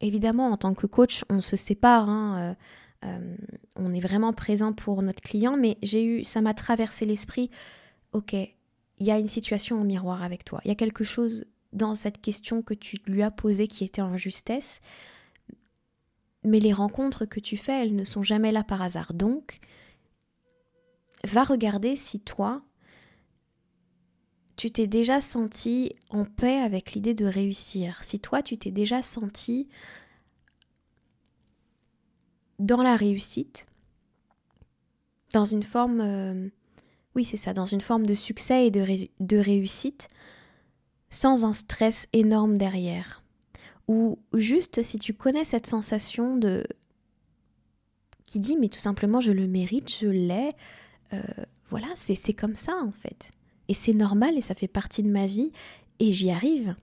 évidemment, 0.00 0.50
en 0.50 0.56
tant 0.56 0.74
que 0.74 0.86
coach, 0.86 1.24
on 1.28 1.42
se 1.42 1.56
sépare. 1.56 2.08
Hein, 2.08 2.38
euh, 2.38 2.54
euh, 3.04 3.36
on 3.76 3.92
est 3.92 4.00
vraiment 4.00 4.32
présent 4.32 4.72
pour 4.72 5.02
notre 5.02 5.22
client, 5.22 5.56
mais 5.56 5.78
j'ai 5.82 6.04
eu, 6.04 6.24
ça 6.24 6.40
m'a 6.40 6.54
traversé 6.54 7.04
l'esprit, 7.04 7.50
ok, 8.12 8.32
il 8.32 9.06
y 9.06 9.10
a 9.10 9.18
une 9.18 9.28
situation 9.28 9.80
au 9.80 9.84
miroir 9.84 10.22
avec 10.22 10.44
toi, 10.44 10.60
il 10.64 10.68
y 10.68 10.72
a 10.72 10.76
quelque 10.76 11.04
chose 11.04 11.44
dans 11.72 11.94
cette 11.94 12.20
question 12.20 12.62
que 12.62 12.74
tu 12.74 12.98
lui 13.06 13.22
as 13.22 13.30
posée 13.30 13.66
qui 13.66 13.84
était 13.84 14.02
en 14.02 14.16
justesse, 14.16 14.80
mais 16.44 16.60
les 16.60 16.72
rencontres 16.72 17.24
que 17.24 17.40
tu 17.40 17.56
fais, 17.56 17.82
elles 17.82 17.96
ne 17.96 18.04
sont 18.04 18.22
jamais 18.22 18.52
là 18.52 18.62
par 18.62 18.82
hasard. 18.82 19.14
Donc, 19.14 19.58
va 21.24 21.42
regarder 21.42 21.96
si 21.96 22.20
toi, 22.20 22.62
tu 24.56 24.70
t'es 24.70 24.86
déjà 24.86 25.20
senti 25.20 25.92
en 26.10 26.24
paix 26.24 26.58
avec 26.58 26.92
l'idée 26.92 27.14
de 27.14 27.24
réussir, 27.24 27.98
si 28.02 28.20
toi, 28.20 28.42
tu 28.42 28.56
t'es 28.56 28.70
déjà 28.70 29.02
senti 29.02 29.68
dans 32.58 32.82
la 32.82 32.96
réussite, 32.96 33.66
dans 35.32 35.44
une 35.44 35.62
forme, 35.62 36.00
euh, 36.00 36.48
oui 37.14 37.24
c'est 37.24 37.36
ça, 37.36 37.52
dans 37.52 37.64
une 37.64 37.80
forme 37.80 38.06
de 38.06 38.14
succès 38.14 38.66
et 38.66 38.70
de, 38.70 39.36
réussite, 39.36 40.08
sans 41.10 41.44
un 41.44 41.52
stress 41.52 42.08
énorme 42.12 42.56
derrière. 42.56 43.22
Ou 43.88 44.18
juste 44.32 44.82
si 44.82 44.98
tu 44.98 45.12
connais 45.12 45.44
cette 45.44 45.66
sensation 45.66 46.36
de 46.36 46.64
qui 48.24 48.40
dit 48.40 48.56
mais 48.58 48.68
tout 48.68 48.78
simplement 48.78 49.20
je 49.20 49.32
le 49.32 49.46
mérite, 49.46 49.90
je 49.90 50.06
l'ai, 50.06 50.52
euh, 51.12 51.20
voilà, 51.68 51.88
c'est 51.94 52.32
comme 52.32 52.56
ça 52.56 52.76
en 52.82 52.92
fait. 52.92 53.30
Et 53.68 53.74
c'est 53.74 53.92
normal 53.92 54.36
et 54.36 54.40
ça 54.40 54.54
fait 54.54 54.68
partie 54.68 55.02
de 55.02 55.10
ma 55.10 55.26
vie 55.26 55.52
et 55.98 56.12
j'y 56.12 56.30
arrive. 56.30 56.76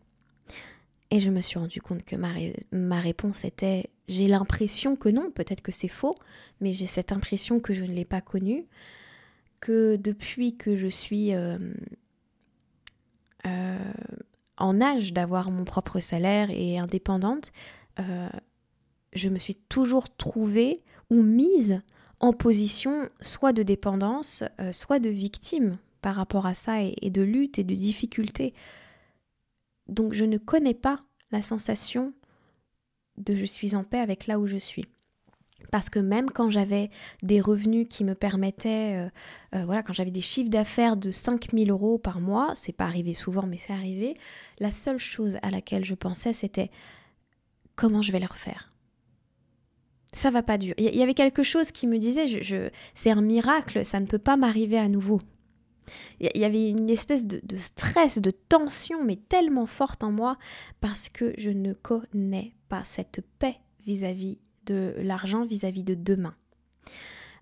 Et 1.10 1.20
je 1.20 1.30
me 1.30 1.42
suis 1.42 1.60
rendu 1.60 1.82
compte 1.82 2.04
que 2.04 2.16
ma, 2.16 2.34
ma 2.72 3.00
réponse 3.00 3.44
était 3.44 3.90
j'ai 4.12 4.28
l'impression 4.28 4.96
que 4.96 5.10
non, 5.10 5.32
peut-être 5.32 5.62
que 5.62 5.72
c'est 5.72 5.88
faux, 5.88 6.16
mais 6.60 6.72
j'ai 6.72 6.86
cette 6.86 7.12
impression 7.12 7.60
que 7.60 7.72
je 7.72 7.84
ne 7.86 7.94
l'ai 7.94 8.06
pas 8.06 8.22
connu, 8.22 8.66
que 9.62 9.96
depuis 9.96 10.58
que 10.58 10.76
je 10.76 10.88
suis 10.88 11.34
euh, 11.34 11.58
euh, 13.46 13.94
en 14.58 14.82
âge 14.82 15.14
d'avoir 15.14 15.50
mon 15.50 15.64
propre 15.64 16.02
salaire 16.02 16.50
et 16.52 16.78
indépendante, 16.78 17.54
euh, 18.00 18.30
je 19.14 19.30
me 19.30 19.40
suis 19.40 19.56
toujours 19.56 20.14
trouvée 20.16 20.82
ou 21.10 21.22
mise 21.22 21.82
en 22.20 22.34
position 22.34 23.10
soit 23.22 23.54
de 23.54 23.64
dépendance, 23.64 24.44
soit 24.72 25.00
de 25.00 25.10
victime 25.10 25.78
par 26.02 26.16
rapport 26.16 26.46
à 26.46 26.54
ça 26.54 26.82
et, 26.82 27.10
de 27.10 27.22
lutte 27.22 27.60
et 27.60 27.64
de 27.64 27.74
difficulté. 27.74 28.54
Donc 29.88 30.14
je 30.14 30.26
ne 30.26 30.38
connais 30.38 30.74
pas 30.74 30.98
la 31.32 31.42
sensation 31.42 32.14
de 33.22 33.36
je 33.36 33.46
suis 33.46 33.76
en 33.76 33.84
paix 33.84 34.00
avec 34.00 34.28
là 34.28 34.40
où 34.40 34.48
je 34.48 34.58
suis. 34.58 34.86
Parce 35.70 35.90
que 35.90 36.00
même 36.00 36.30
quand 36.30 36.50
j'avais 36.50 36.90
des 37.22 37.40
revenus 37.40 37.88
qui 37.90 38.04
me 38.04 38.16
permettaient, 38.16 38.96
euh, 38.96 39.10
euh, 39.56 39.66
voilà, 39.66 39.84
quand 39.84 39.94
j'avais 39.94 40.12
des 40.12 40.22
chiffres 40.22 40.50
d'affaires 40.50 40.98
de 40.98 41.12
5000 41.12 41.70
euros 41.70 41.98
par 41.98 42.20
mois, 42.20 42.52
c'est 42.56 42.74
pas 42.74 42.86
arrivé 42.86 43.14
souvent, 43.14 43.46
mais 43.46 43.58
c'est 43.58 43.74
arrivé, 43.74 44.18
la 44.60 44.72
seule 44.72 44.98
chose 44.98 45.38
à 45.42 45.52
laquelle 45.52 45.86
je 45.86 45.96
pensais, 45.96 46.34
c'était 46.34 46.72
comment 47.76 48.02
je 48.02 48.12
vais 48.12 48.20
le 48.20 48.26
refaire. 48.26 48.72
Ça 50.14 50.30
va 50.30 50.44
pas 50.44 50.58
dur. 50.58 50.74
Il 50.78 50.94
y 50.94 51.04
avait 51.04 51.14
quelque 51.14 51.44
chose 51.44 51.72
qui 51.72 51.88
me 51.88 51.98
disait, 51.98 52.28
je, 52.28 52.70
c'est 52.94 53.12
un 53.12 53.22
miracle, 53.22 53.86
ça 53.86 54.00
ne 54.00 54.06
peut 54.06 54.20
pas 54.20 54.36
m'arriver 54.36 54.78
à 54.78 54.90
nouveau. 54.90 55.22
Il 56.20 56.38
y 56.40 56.46
avait 56.46 56.70
une 56.70 56.90
espèce 56.90 57.26
de, 57.26 57.42
stress, 57.58 58.20
de 58.20 58.32
tension, 58.32 59.04
mais 59.04 59.16
tellement 59.16 59.66
forte 59.66 60.04
en 60.04 60.12
moi 60.12 60.38
parce 60.80 61.10
que 61.10 61.34
je 61.38 61.50
ne 61.50 61.74
connais 61.74 62.54
cette 62.84 63.22
paix 63.40 63.58
vis-à-vis 63.86 64.40
de 64.66 64.96
l'argent, 64.98 65.46
vis-à-vis 65.46 65.84
de 65.84 65.96
demain. 65.96 66.36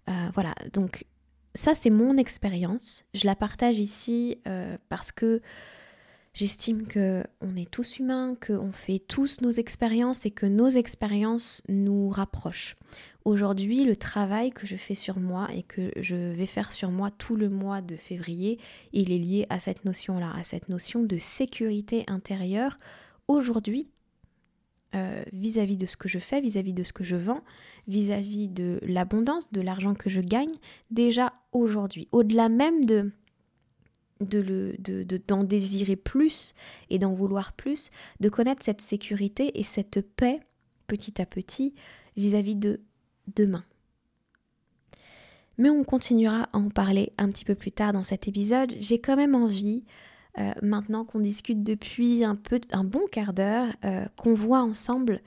Euh, 0.09 0.11
voilà, 0.33 0.55
donc 0.73 1.05
ça 1.53 1.75
c'est 1.75 1.89
mon 1.89 2.17
expérience. 2.17 3.05
Je 3.13 3.25
la 3.25 3.35
partage 3.35 3.77
ici 3.77 4.39
euh, 4.47 4.77
parce 4.89 5.11
que 5.11 5.41
j'estime 6.33 6.87
que 6.87 7.23
on 7.41 7.55
est 7.55 7.69
tous 7.69 7.99
humains, 7.99 8.35
qu'on 8.35 8.71
fait 8.71 8.99
tous 8.99 9.41
nos 9.41 9.51
expériences 9.51 10.25
et 10.25 10.31
que 10.31 10.45
nos 10.45 10.69
expériences 10.69 11.61
nous 11.67 12.09
rapprochent. 12.09 12.75
Aujourd'hui, 13.25 13.83
le 13.83 13.95
travail 13.95 14.51
que 14.51 14.65
je 14.65 14.77
fais 14.77 14.95
sur 14.95 15.19
moi 15.19 15.49
et 15.53 15.63
que 15.63 15.91
je 15.97 16.15
vais 16.15 16.45
faire 16.45 16.71
sur 16.71 16.89
moi 16.89 17.11
tout 17.11 17.35
le 17.35 17.49
mois 17.49 17.81
de 17.81 17.95
février, 17.95 18.59
il 18.93 19.11
est 19.11 19.19
lié 19.19 19.45
à 19.49 19.59
cette 19.59 19.85
notion-là, 19.85 20.31
à 20.35 20.43
cette 20.43 20.69
notion 20.69 21.03
de 21.03 21.17
sécurité 21.17 22.05
intérieure. 22.07 22.77
Aujourd'hui, 23.27 23.89
euh, 24.95 25.23
vis-à-vis 25.33 25.77
de 25.77 25.85
ce 25.85 25.97
que 25.97 26.09
je 26.09 26.19
fais, 26.19 26.41
vis-à-vis 26.41 26.73
de 26.73 26.83
ce 26.83 26.93
que 26.93 27.03
je 27.03 27.15
vends, 27.15 27.43
vis-à-vis 27.87 28.47
de 28.47 28.79
l'abondance, 28.81 29.51
de 29.51 29.61
l'argent 29.61 29.93
que 29.93 30.09
je 30.09 30.21
gagne, 30.21 30.53
déjà 30.91 31.33
aujourd'hui. 31.51 32.07
Au-delà 32.11 32.49
même 32.49 32.85
de 32.85 33.11
d'en 34.21 35.43
de, 35.43 35.45
désirer 35.45 35.95
plus 35.95 36.53
et 36.89 36.99
d'en 36.99 37.13
vouloir 37.13 37.53
plus, 37.53 37.89
de 38.19 38.27
connaître 38.27 38.63
cette 38.63 38.81
sécurité 38.81 39.57
et 39.57 39.63
cette 39.63 40.01
paix 40.01 40.41
petit 40.87 41.21
à 41.21 41.25
petit 41.25 41.73
vis-à-vis 42.17 42.55
de 42.55 42.81
demain. 43.35 43.63
Mais 45.57 45.69
on 45.69 45.83
continuera 45.83 46.49
à 46.51 46.57
en 46.57 46.69
parler 46.69 47.11
un 47.17 47.29
petit 47.29 47.45
peu 47.45 47.55
plus 47.55 47.71
tard 47.71 47.93
dans 47.93 48.03
cet 48.03 48.27
épisode. 48.27 48.73
J'ai 48.77 48.99
quand 48.99 49.15
même 49.15 49.35
envie, 49.35 49.83
euh, 50.39 50.51
maintenant 50.61 51.05
qu'on 51.05 51.19
discute 51.19 51.63
depuis 51.63 52.23
un, 52.23 52.35
peu, 52.35 52.61
un 52.71 52.83
bon 52.83 53.01
quart 53.11 53.33
d'heure, 53.33 53.67
euh, 53.83 54.05
qu'on 54.15 54.33
voit 54.33 54.61
ensemble 54.61 55.21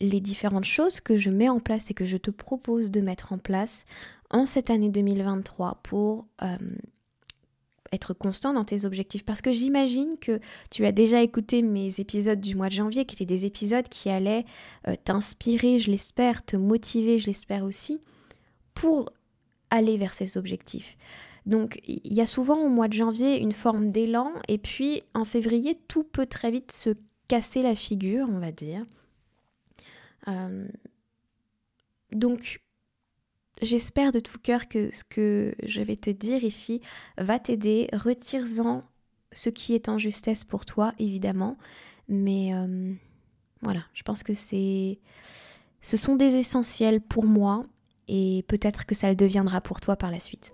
les 0.00 0.20
différentes 0.20 0.64
choses 0.64 1.00
que 1.00 1.16
je 1.16 1.30
mets 1.30 1.48
en 1.48 1.60
place 1.60 1.90
et 1.90 1.94
que 1.94 2.04
je 2.04 2.16
te 2.16 2.30
propose 2.30 2.90
de 2.90 3.00
mettre 3.00 3.32
en 3.32 3.38
place 3.38 3.84
en 4.30 4.44
cette 4.44 4.68
année 4.68 4.90
2023 4.90 5.80
pour 5.82 6.26
euh, 6.42 6.56
être 7.92 8.12
constant 8.12 8.52
dans 8.52 8.64
tes 8.64 8.84
objectifs. 8.84 9.24
Parce 9.24 9.40
que 9.40 9.52
j'imagine 9.52 10.18
que 10.20 10.40
tu 10.70 10.84
as 10.84 10.92
déjà 10.92 11.22
écouté 11.22 11.62
mes 11.62 12.00
épisodes 12.00 12.40
du 12.40 12.54
mois 12.54 12.68
de 12.68 12.74
janvier, 12.74 13.06
qui 13.06 13.14
étaient 13.14 13.24
des 13.24 13.46
épisodes 13.46 13.88
qui 13.88 14.10
allaient 14.10 14.44
t'inspirer, 15.04 15.78
je 15.78 15.90
l'espère, 15.90 16.44
te 16.44 16.56
motiver, 16.56 17.18
je 17.18 17.26
l'espère 17.26 17.64
aussi, 17.64 18.00
pour 18.74 19.10
aller 19.70 19.96
vers 19.96 20.12
ces 20.12 20.36
objectifs. 20.36 20.96
Donc 21.46 21.78
il 21.86 22.12
y 22.12 22.20
a 22.20 22.26
souvent 22.26 22.58
au 22.58 22.68
mois 22.68 22.88
de 22.88 22.94
janvier 22.94 23.40
une 23.40 23.52
forme 23.52 23.90
d'élan, 23.90 24.32
et 24.48 24.58
puis 24.58 25.02
en 25.14 25.24
février, 25.24 25.78
tout 25.88 26.04
peut 26.04 26.26
très 26.26 26.50
vite 26.50 26.72
se 26.72 26.90
casser 27.28 27.62
la 27.62 27.74
figure, 27.74 28.28
on 28.30 28.38
va 28.38 28.52
dire. 28.52 28.84
Euh, 30.28 30.66
donc 32.12 32.60
J'espère 33.62 34.10
de 34.10 34.20
tout 34.20 34.38
cœur 34.38 34.68
que 34.68 34.94
ce 34.94 35.04
que 35.04 35.54
je 35.62 35.80
vais 35.80 35.96
te 35.96 36.10
dire 36.10 36.42
ici 36.42 36.80
va 37.18 37.38
t'aider. 37.38 37.88
Retire-en 37.92 38.80
ce 39.32 39.48
qui 39.48 39.74
est 39.74 39.88
en 39.88 39.98
justesse 39.98 40.44
pour 40.44 40.66
toi, 40.66 40.92
évidemment. 40.98 41.56
Mais 42.08 42.52
euh, 42.54 42.92
voilà, 43.62 43.84
je 43.94 44.02
pense 44.02 44.22
que 44.22 44.34
c'est. 44.34 44.98
Ce 45.82 45.96
sont 45.96 46.16
des 46.16 46.34
essentiels 46.34 47.00
pour 47.00 47.26
moi 47.26 47.64
et 48.08 48.44
peut-être 48.48 48.86
que 48.86 48.94
ça 48.94 49.08
le 49.08 49.16
deviendra 49.16 49.60
pour 49.60 49.80
toi 49.80 49.96
par 49.96 50.10
la 50.10 50.18
suite. 50.18 50.52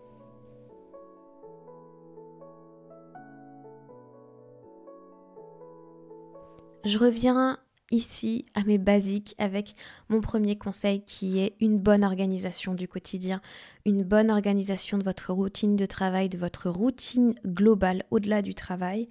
Je 6.84 6.98
reviens 6.98 7.58
ici 7.90 8.44
à 8.54 8.62
mes 8.64 8.78
basiques 8.78 9.34
avec 9.38 9.74
mon 10.08 10.20
premier 10.20 10.56
conseil 10.56 11.02
qui 11.04 11.40
est 11.40 11.56
une 11.60 11.78
bonne 11.78 12.04
organisation 12.04 12.74
du 12.74 12.88
quotidien, 12.88 13.40
une 13.84 14.02
bonne 14.02 14.30
organisation 14.30 14.96
de 14.96 15.04
votre 15.04 15.32
routine 15.32 15.76
de 15.76 15.86
travail, 15.86 16.28
de 16.28 16.38
votre 16.38 16.70
routine 16.70 17.34
globale 17.44 18.04
au-delà 18.10 18.42
du 18.42 18.54
travail. 18.54 19.08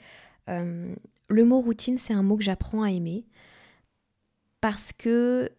Euh, 0.50 0.96
le 1.28 1.46
mot 1.46 1.60
routine, 1.60 1.98
c'est 1.98 2.14
un 2.14 2.24
mot 2.24 2.38
que 2.38 2.44
j'apprends 2.44 2.84
à 2.84 2.92
aimer 2.92 3.26
parce 4.62 4.92
que 4.92 5.50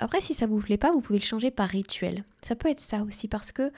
après 0.00 0.20
si 0.20 0.34
ça 0.34 0.46
vous 0.46 0.60
plaît 0.60 0.78
pas, 0.78 0.92
vous 0.92 1.00
pouvez 1.00 1.18
le 1.18 1.24
changer 1.24 1.50
par 1.50 1.68
rituel. 1.68 2.24
Ça 2.42 2.56
peut 2.56 2.68
être 2.68 2.80
ça 2.80 3.02
aussi 3.02 3.26
parce 3.26 3.52
que 3.52 3.72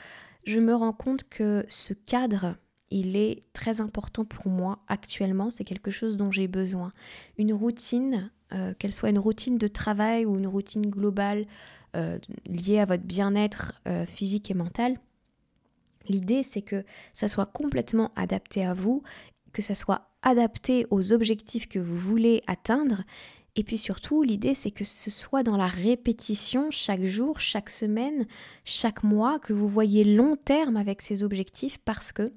je 0.44 0.58
me 0.58 0.74
rends 0.74 0.92
compte 0.92 1.28
que 1.28 1.64
ce 1.68 1.92
cadre 1.92 2.56
il 2.90 3.16
est 3.16 3.44
très 3.52 3.80
important 3.80 4.24
pour 4.24 4.48
moi 4.48 4.80
actuellement, 4.88 5.50
c'est 5.50 5.64
quelque 5.64 5.90
chose 5.90 6.16
dont 6.16 6.30
j'ai 6.30 6.48
besoin. 6.48 6.90
Une 7.38 7.52
routine, 7.52 8.30
euh, 8.52 8.74
qu'elle 8.78 8.92
soit 8.92 9.10
une 9.10 9.18
routine 9.18 9.58
de 9.58 9.68
travail 9.68 10.26
ou 10.26 10.36
une 10.36 10.46
routine 10.46 10.86
globale 10.90 11.46
euh, 11.96 12.18
liée 12.46 12.80
à 12.80 12.86
votre 12.86 13.04
bien-être 13.04 13.80
euh, 13.86 14.06
physique 14.06 14.50
et 14.50 14.54
mental, 14.54 14.98
l'idée 16.08 16.42
c'est 16.42 16.62
que 16.62 16.84
ça 17.12 17.28
soit 17.28 17.46
complètement 17.46 18.10
adapté 18.16 18.64
à 18.64 18.74
vous, 18.74 19.02
que 19.52 19.62
ça 19.62 19.74
soit 19.74 20.08
adapté 20.22 20.86
aux 20.90 21.12
objectifs 21.12 21.68
que 21.68 21.78
vous 21.78 21.96
voulez 21.96 22.42
atteindre. 22.46 23.02
Et 23.56 23.64
puis 23.64 23.78
surtout, 23.78 24.22
l'idée 24.22 24.54
c'est 24.54 24.70
que 24.70 24.84
ce 24.84 25.10
soit 25.10 25.42
dans 25.42 25.56
la 25.56 25.66
répétition 25.66 26.70
chaque 26.70 27.04
jour, 27.04 27.40
chaque 27.40 27.70
semaine, 27.70 28.26
chaque 28.64 29.02
mois, 29.04 29.38
que 29.38 29.52
vous 29.52 29.68
voyez 29.68 30.04
long 30.04 30.36
terme 30.36 30.76
avec 30.76 31.02
ces 31.02 31.22
objectifs 31.22 31.78
parce 31.78 32.12
que 32.12 32.32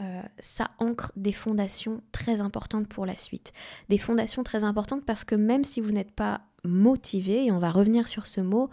euh, 0.00 0.22
ça 0.38 0.70
ancre 0.78 1.12
des 1.16 1.32
fondations 1.32 2.02
très 2.12 2.40
importantes 2.40 2.88
pour 2.88 3.04
la 3.04 3.14
suite. 3.14 3.52
Des 3.88 3.98
fondations 3.98 4.42
très 4.42 4.64
importantes 4.64 5.04
parce 5.04 5.24
que 5.24 5.34
même 5.34 5.64
si 5.64 5.80
vous 5.80 5.92
n'êtes 5.92 6.12
pas 6.12 6.40
motivé, 6.64 7.46
et 7.46 7.52
on 7.52 7.58
va 7.58 7.70
revenir 7.70 8.08
sur 8.08 8.26
ce 8.26 8.40
mot, 8.40 8.70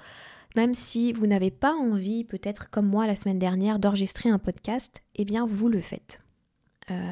même 0.56 0.74
si 0.74 1.12
vous 1.14 1.28
n'avez 1.28 1.52
pas 1.52 1.74
envie, 1.74 2.24
peut-être 2.24 2.70
comme 2.70 2.88
moi 2.88 3.08
la 3.08 3.16
semaine 3.16 3.40
dernière, 3.40 3.80
d'enregistrer 3.80 4.30
un 4.30 4.40
podcast, 4.40 5.04
eh 5.16 5.26
bien 5.26 5.46
vous 5.46 5.68
le 5.68 5.80
faites. 5.80 6.22
Euh, 6.92 7.12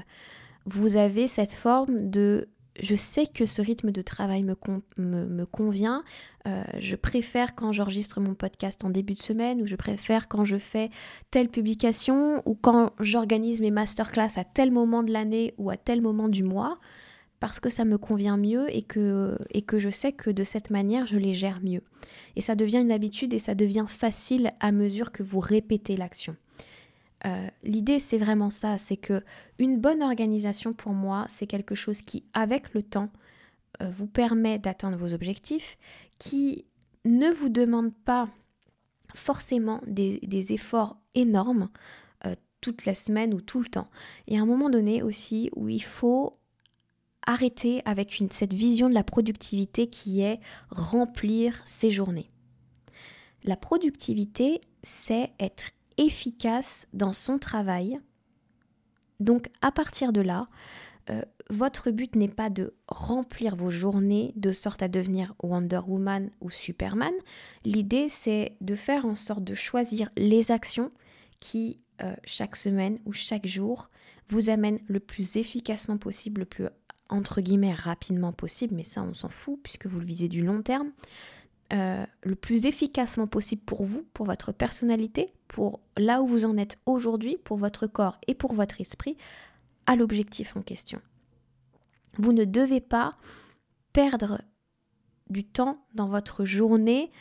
vous 0.66 0.96
avez 0.96 1.28
cette 1.28 1.54
forme 1.54 2.10
de 2.10 2.48
je 2.80 2.96
sais 2.96 3.26
que 3.28 3.46
ce 3.46 3.62
rythme 3.62 3.92
de 3.92 4.02
travail 4.02 4.44
me, 4.44 4.56
me, 4.98 5.46
convient. 5.46 6.04
Euh, 6.48 6.64
je 6.80 6.96
préfère 6.96 7.56
quand 7.56 7.72
j'enregistre 7.72 8.20
mon 8.22 8.34
podcast 8.34 8.84
en 8.84 8.90
début 8.90 9.14
de 9.14 9.22
semaine, 9.22 9.62
ou 9.62 9.66
je 9.66 9.76
préfère 9.76 10.28
quand 10.28 10.44
je 10.44 10.58
fais 10.58 10.90
telle 11.32 11.50
publication, 11.50 12.42
ou 12.46 12.56
quand 12.56 12.92
j'organise 13.00 13.62
mes 13.62 13.72
masterclass 13.72 14.38
à 14.38 14.44
tel 14.44 14.72
moment 14.72 15.04
de 15.04 15.12
l'année 15.12 15.54
ou 15.58 15.70
à 15.70 15.78
tel 15.78 16.02
moment 16.02 16.28
du 16.28 16.44
mois, 16.44 16.78
parce 17.40 17.60
que 17.60 17.70
ça 17.70 17.86
me 17.86 17.98
convient 17.98 18.38
mieux 18.38 18.74
et 18.76 18.82
que, 18.82 19.38
et 19.52 19.62
que 19.62 19.80
je 19.80 19.90
sais 19.90 20.12
que 20.12 20.30
de 20.30 20.44
cette 20.44 20.70
manière, 20.70 21.06
je 21.06 21.18
les 21.18 21.34
gère 21.34 21.62
mieux. 21.64 21.82
Et 22.36 22.42
ça 22.42 22.56
devient 22.56 22.80
une 22.80 22.92
habitude 22.92 23.34
et 23.34 23.40
ça 23.40 23.56
devient 23.56 23.86
facile 23.88 24.52
à 24.60 24.72
mesure 24.72 25.12
que 25.12 25.24
vous 25.24 25.40
répétez 25.40 25.96
l'action. 25.96 26.36
Euh, 27.26 27.48
l'idée, 27.64 28.00
c'est 28.00 28.18
vraiment 28.18 28.50
ça, 28.50 28.78
c'est 28.78 28.98
que 28.98 29.24
une 29.58 29.80
bonne 29.80 30.04
organisation 30.04 30.74
pour 30.74 30.94
moi, 30.94 31.26
c'est 31.30 31.48
quelque 31.48 31.76
chose 31.76 32.02
qui, 32.02 32.24
avec 32.34 32.74
le 32.74 32.84
temps, 32.84 33.10
euh, 33.82 33.90
vous 33.90 34.08
permet 34.08 34.60
d'atteindre 34.60 34.98
vos 34.98 35.14
objectifs, 35.14 35.78
qui 36.20 36.66
ne 37.04 37.30
vous 37.30 37.50
demande 37.50 37.94
pas 37.94 38.28
forcément 39.16 39.82
des, 39.88 40.54
efforts 40.54 40.98
énormes 41.16 41.70
euh, 42.26 42.36
toute 42.62 42.86
la 42.86 42.96
semaine 42.96 43.34
ou 43.34 43.42
tout 43.42 43.60
le 43.60 43.68
temps. 43.68 43.88
Y 44.28 44.38
a 44.38 44.42
un 44.42 44.46
moment 44.46 44.70
donné 44.70 45.02
aussi 45.02 45.50
où 45.56 45.70
il 45.70 45.84
faut 45.84 46.32
arrêter 47.26 47.82
avec 47.86 48.22
cette 48.32 48.54
vision 48.54 48.88
de 48.88 48.94
la 48.94 49.04
productivité 49.04 49.88
qui 49.88 50.22
est 50.22 50.40
remplir 50.70 51.62
ses 51.66 51.90
journées. 51.90 52.30
La 53.44 53.56
productivité, 53.56 54.62
c'est 54.84 55.32
être 55.40 55.72
efficace 55.98 56.88
dans 56.94 57.14
son 57.14 57.38
travail. 57.38 58.00
Donc 59.20 59.50
à 59.62 59.72
partir 59.72 60.12
de 60.12 60.22
là, 60.22 60.48
euh, 61.10 61.22
votre 61.50 61.92
but 61.92 62.16
n'est 62.16 62.28
pas 62.28 62.50
de 62.50 62.74
remplir 62.88 63.56
vos 63.56 63.70
journées 63.70 64.34
de 64.36 64.52
sorte 64.52 64.82
à 64.82 64.88
devenir 64.88 65.34
Wonder 65.44 65.82
Woman 65.88 66.32
ou 66.42 66.50
Superman. 66.50 67.14
L'idée, 67.64 68.08
c'est 68.10 68.58
de 68.62 68.76
faire 68.76 69.06
en 69.06 69.16
sorte 69.16 69.44
de 69.44 69.54
choisir 69.54 70.10
les 70.18 70.52
actions 70.52 70.90
qui, 71.40 71.80
euh, 72.02 72.16
chaque 72.24 72.56
semaine 72.56 73.00
ou 73.06 73.14
chaque 73.14 73.46
jour, 73.46 73.90
vous 74.28 74.50
amènent 74.50 74.80
le 74.88 75.00
plus 75.00 75.38
efficacement 75.38 75.98
possible, 75.98 76.42
le 76.42 76.46
plus 76.46 76.66
entre 77.10 77.42
guillemets 77.42 77.74
rapidement 77.74 78.34
possible, 78.34 78.74
mais 78.76 78.84
ça 78.84 79.04
on 79.04 79.14
s'en 79.14 79.30
fout 79.30 79.60
puisque 79.62 79.86
vous 79.86 80.00
le 80.00 80.06
visez 80.06 80.28
du 80.28 80.44
long 80.44 80.64
terme, 80.64 80.92
euh, 81.74 82.06
le 82.22 82.36
plus 82.36 82.68
efficacement 82.68 83.28
possible 83.28 83.64
pour 83.64 83.84
vous, 83.84 84.04
pour 84.14 84.26
votre 84.26 84.52
personnalité, 84.52 85.34
pour 85.48 85.80
là 85.98 86.22
où 86.22 86.28
vous 86.28 86.46
en 86.46 86.58
êtes 86.58 86.78
aujourd'hui, 86.86 87.38
pour 87.44 87.58
votre 87.58 87.88
corps 87.88 88.20
et 88.28 88.36
pour 88.36 88.54
votre 88.54 88.82
esprit, 88.82 89.18
à 89.88 89.96
l'objectif 89.96 90.56
en 90.56 90.62
question. 90.62 91.02
Vous 92.18 92.34
ne 92.34 92.46
devez 92.46 92.82
pas 92.82 93.18
perdre 93.94 94.42
du 95.30 95.44
temps 95.44 95.86
dans 95.94 96.08
votre 96.08 96.46
journée 96.46 97.12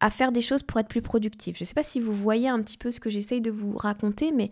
à 0.00 0.10
faire 0.10 0.32
des 0.32 0.40
choses 0.40 0.62
pour 0.62 0.80
être 0.80 0.88
plus 0.88 1.02
productif. 1.02 1.56
Je 1.56 1.64
ne 1.64 1.66
sais 1.66 1.74
pas 1.74 1.82
si 1.82 2.00
vous 2.00 2.12
voyez 2.12 2.48
un 2.48 2.60
petit 2.62 2.78
peu 2.78 2.90
ce 2.90 2.98
que 2.98 3.10
j'essaye 3.10 3.40
de 3.40 3.50
vous 3.50 3.76
raconter, 3.76 4.32
mais 4.32 4.50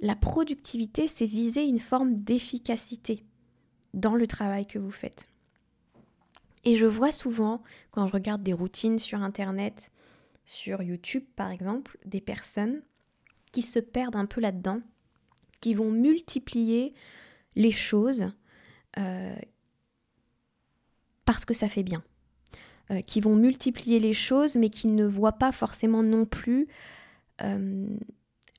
la 0.00 0.16
productivité, 0.16 1.06
c'est 1.06 1.26
viser 1.26 1.64
une 1.64 1.78
forme 1.78 2.22
d'efficacité 2.22 3.24
dans 3.94 4.14
le 4.14 4.26
travail 4.26 4.66
que 4.66 4.78
vous 4.78 4.90
faites. 4.90 5.29
Et 6.64 6.76
je 6.76 6.86
vois 6.86 7.12
souvent, 7.12 7.62
quand 7.90 8.06
je 8.06 8.12
regarde 8.12 8.42
des 8.42 8.52
routines 8.52 8.98
sur 8.98 9.22
Internet, 9.22 9.90
sur 10.44 10.82
YouTube 10.82 11.24
par 11.36 11.50
exemple, 11.50 11.98
des 12.04 12.20
personnes 12.20 12.82
qui 13.52 13.62
se 13.62 13.78
perdent 13.78 14.16
un 14.16 14.26
peu 14.26 14.40
là-dedans, 14.40 14.80
qui 15.60 15.74
vont 15.74 15.90
multiplier 15.90 16.94
les 17.56 17.72
choses 17.72 18.32
euh, 18.98 19.36
parce 21.24 21.44
que 21.44 21.54
ça 21.54 21.68
fait 21.68 21.82
bien. 21.82 22.02
Euh, 22.90 23.02
qui 23.02 23.20
vont 23.20 23.36
multiplier 23.36 24.00
les 24.00 24.14
choses, 24.14 24.56
mais 24.56 24.68
qui 24.68 24.88
ne 24.88 25.04
voient 25.04 25.38
pas 25.38 25.52
forcément 25.52 26.02
non 26.02 26.26
plus 26.26 26.66
euh, 27.42 27.86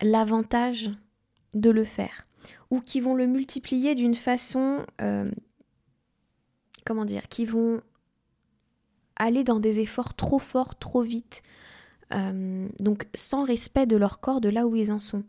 l'avantage 0.01 0.89
de 1.53 1.69
le 1.69 1.83
faire. 1.83 2.27
Ou 2.69 2.79
qui 2.79 3.01
vont 3.01 3.13
le 3.13 3.27
multiplier 3.27 3.93
d'une 3.93 4.15
façon, 4.15 4.85
comment 6.85 7.03
dire, 7.05 7.27
qui 7.27 7.45
vont 7.45 7.81
aller 9.23 9.43
dans 9.43 9.59
des 9.59 9.79
efforts 9.79 10.13
trop 10.13 10.39
forts, 10.39 10.77
trop 10.77 11.01
vite, 11.01 11.43
donc 12.81 13.07
sans 13.13 13.45
respect 13.45 13.85
de 13.85 13.95
leur 13.95 14.19
corps, 14.19 14.41
de 14.41 14.49
là 14.49 14.67
où 14.67 14.75
ils 14.75 14.91
en 14.91 14.99
sont. 14.99 15.23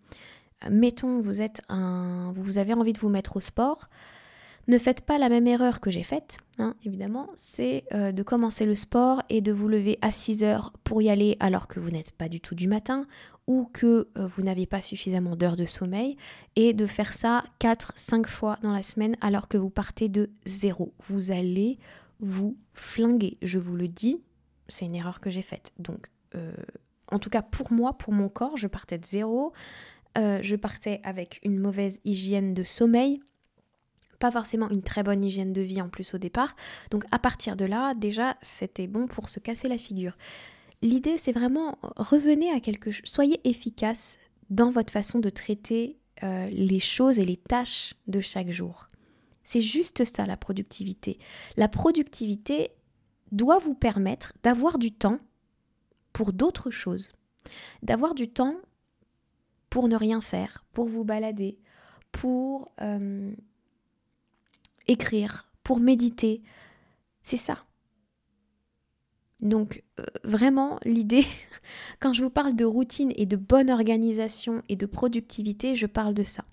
Mettons, 0.69 1.21
vous 1.21 1.41
êtes 1.41 1.61
un, 1.69 2.33
vous 2.35 2.59
avez 2.59 2.75
envie 2.75 2.93
de 2.93 2.99
vous 2.99 3.09
mettre 3.09 3.37
au 3.37 3.41
sport, 3.41 3.89
ne 4.69 4.79
faites 4.79 5.01
pas 5.01 5.19
la 5.19 5.29
même 5.29 5.47
erreur 5.47 5.81
que 5.81 5.91
j'ai 5.91 6.05
faite, 6.05 6.39
hein, 6.59 6.75
évidemment, 6.85 7.29
c'est 7.35 7.85
euh, 7.93 8.13
de 8.13 8.23
commencer 8.23 8.65
le 8.65 8.77
sport 8.77 9.21
et 9.29 9.41
de 9.41 9.51
vous 9.51 9.69
lever 9.69 9.99
à 10.03 10.13
6 10.13 10.45
heures 10.45 10.73
pour 10.85 11.03
y 11.03 11.11
aller 11.11 11.37
alors 11.41 11.67
que 11.67 11.81
vous 11.81 11.91
n'êtes 11.91 12.13
pas 12.13 12.29
du 12.29 12.41
tout 12.41 12.55
du 12.55 12.69
matin 12.69 13.07
ou 13.49 13.69
que 13.73 14.09
euh, 14.17 14.27
vous 14.27 14.43
n'avez 14.43 14.67
pas 14.67 14.81
suffisamment 14.81 15.35
d'heures 15.35 15.57
de 15.57 15.67
sommeil 15.67 16.17
et 16.55 16.75
de 16.75 16.87
faire 16.87 17.13
ça 17.13 17.43
4-5 17.61 18.29
fois 18.29 18.59
dans 18.63 18.71
la 18.71 18.83
semaine 18.83 19.17
alors 19.21 19.49
que 19.49 19.59
vous 19.59 19.71
partez 19.71 20.09
de 20.09 20.31
zéro. 20.47 20.95
Vous 21.09 21.33
allez 21.33 21.79
vous 22.23 22.57
flinguer, 22.73 23.37
je 23.43 23.59
vous 23.59 23.77
le 23.77 23.89
dis, 23.89 24.23
c'est 24.69 24.87
une 24.87 24.95
erreur 24.95 25.21
que 25.21 25.29
j'ai 25.29 25.43
faite. 25.43 25.73
Donc, 25.79 26.07
euh, 26.35 26.55
en 27.11 27.19
tout 27.19 27.29
cas 27.29 27.43
pour 27.43 27.73
moi, 27.73 27.99
pour 27.99 28.15
mon 28.15 28.29
corps, 28.29 28.57
je 28.57 28.67
partais 28.67 28.97
de 28.97 29.05
zéro. 29.05 29.53
Euh, 30.19 30.41
je 30.43 30.57
partais 30.57 31.01
avec 31.05 31.41
une 31.43 31.59
mauvaise 31.59 32.01
hygiène 32.05 32.53
de 32.53 32.63
sommeil, 32.65 33.21
pas 34.19 34.31
forcément 34.31 34.69
une 34.69 34.83
très 34.83 35.03
bonne 35.03 35.25
hygiène 35.25 35.53
de 35.53 35.63
vie 35.63 35.81
en 35.81 35.89
plus 35.89 36.15
au 36.15 36.19
départ. 36.19 36.55
Donc 36.91 37.05
à 37.11 37.19
partir 37.19 37.57
de 37.57 37.65
là, 37.65 37.95
déjà, 37.95 38.37
c'était 38.43 38.87
bon 38.87 39.07
pour 39.07 39.29
se 39.29 39.41
casser 39.41 39.69
la 39.69 39.79
figure. 39.79 40.17
L'idée, 40.83 41.17
c'est 41.17 41.33
vraiment 41.33 41.79
revenez 41.97 42.51
à 42.51 42.61
quelque 42.61 42.91
chose, 42.91 43.09
soyez 43.09 43.41
efficace 43.49 44.19
dans 44.51 44.71
votre 44.71 44.93
façon 44.93 45.19
de 45.19 45.31
traiter 45.31 45.99
euh, 46.23 46.49
les 46.51 46.81
choses 46.81 47.19
et 47.19 47.25
les 47.25 47.37
tâches 47.37 47.95
de 48.07 48.21
chaque 48.21 48.51
jour. 48.51 48.87
C'est 49.45 49.61
juste 49.61 50.05
ça 50.05 50.27
la 50.27 50.37
productivité. 50.37 51.19
La 51.57 51.69
productivité 51.69 52.71
doit 53.33 53.59
vous 53.59 53.75
permettre 53.75 54.35
d'avoir 54.43 54.79
du 54.79 54.93
temps 54.93 55.19
pour 56.13 56.33
d'autres 56.33 56.71
choses, 56.71 57.11
d'avoir 57.83 58.15
du 58.15 58.29
temps 58.29 58.57
pour 59.71 59.89
ne 59.89 59.97
rien 59.97 60.21
faire, 60.21 60.65
pour 60.73 60.89
vous 60.89 61.05
balader, 61.05 61.59
pour 62.13 62.71
euh, 62.81 63.35
écrire, 64.87 65.51
pour 65.65 65.81
méditer. 65.81 66.43
C'est 67.23 67.39
ça. 67.39 67.59
Donc 69.41 69.83
euh, 69.99 70.05
vraiment, 70.25 70.79
l'idée, 70.85 71.25
quand 72.01 72.13
je 72.13 72.23
vous 72.23 72.31
parle 72.31 72.55
de 72.55 72.65
routine 72.65 73.13
et 73.17 73.27
de 73.27 73.37
bonne 73.37 73.71
organisation 73.71 74.63
et 74.69 74.77
de 74.77 74.87
productivité, 74.87 75.75
je 75.75 75.87
parle 75.87 76.15
de 76.15 76.23
ça. 76.23 76.45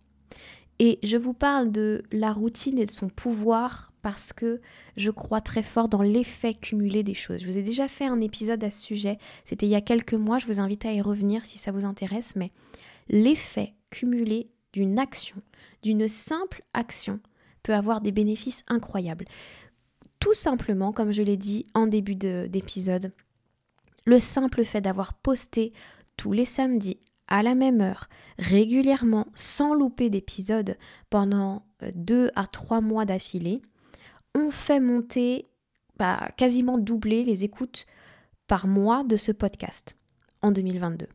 Et 0.80 0.98
je 1.04 1.18
vous 1.18 1.34
parle 1.34 1.72
de 1.72 2.04
la 2.12 2.32
routine 2.32 2.80
et 2.80 2.86
de 2.86 2.92
son 2.92 3.10
pouvoir 3.10 3.92
parce 4.02 4.32
que 4.32 4.62
je 4.96 5.12
crois 5.12 5.42
très 5.42 5.64
fort 5.64 5.90
dans 5.90 6.02
l'effet 6.02 6.54
cumulé 6.54 7.04
des 7.04 7.14
choses. 7.14 7.42
Je 7.42 7.48
vous 7.48 7.58
ai 7.58 7.64
déjà 7.64 7.90
fait 7.90 8.06
un 8.06 8.22
épisode 8.22 8.64
à 8.64 8.72
ce 8.72 8.82
sujet, 8.82 9.18
c'était 9.44 9.66
il 9.66 9.72
y 9.72 9.76
a 9.76 9.82
quelques 9.82 10.14
mois, 10.14 10.40
je 10.40 10.46
vous 10.46 10.62
invite 10.62 10.86
à 10.86 10.94
y 10.94 11.02
revenir 11.02 11.44
si 11.44 11.58
ça 11.58 11.74
vous 11.74 11.84
intéresse, 11.84 12.36
mais 12.38 12.50
l'effet 13.10 13.74
cumulé 13.90 14.50
d'une 14.72 15.00
action, 15.00 15.36
d'une 15.84 16.08
simple 16.08 16.64
action, 16.74 17.20
peut 17.62 17.74
avoir 17.74 18.00
des 18.00 18.14
bénéfices 18.14 18.64
incroyables. 18.68 19.26
Tout 20.20 20.34
simplement, 20.34 20.94
comme 20.94 21.12
je 21.12 21.24
l'ai 21.24 21.38
dit 21.38 21.66
en 21.74 21.88
début 21.88 22.16
d'épisode, 22.16 23.12
le 24.06 24.20
simple 24.20 24.64
fait 24.64 24.82
d'avoir 24.82 25.14
posté 25.14 25.74
tous 26.16 26.32
les 26.32 26.46
samedis 26.46 27.00
à 27.30 27.42
la 27.44 27.56
même 27.56 27.80
heure, 27.80 28.10
régulièrement, 28.38 29.28
sans 29.34 29.74
louper 29.74 30.10
d'épisode 30.10 30.78
pendant 31.10 31.64
euh, 31.84 31.92
deux 31.96 32.32
à 32.36 32.46
trois 32.46 32.82
mois 32.82 33.06
d'affilée, 33.06 33.62
on 34.36 34.52
fait 34.52 34.82
monter, 34.82 35.44
bah, 35.98 36.30
quasiment 36.36 36.78
doubler 36.78 37.24
les 37.24 37.46
écoutes 37.46 37.86
par 38.48 38.68
mois 38.68 39.04
de 39.04 39.16
ce 39.16 39.32
podcast 39.32 39.98
en 40.42 40.52
2022 40.52 41.08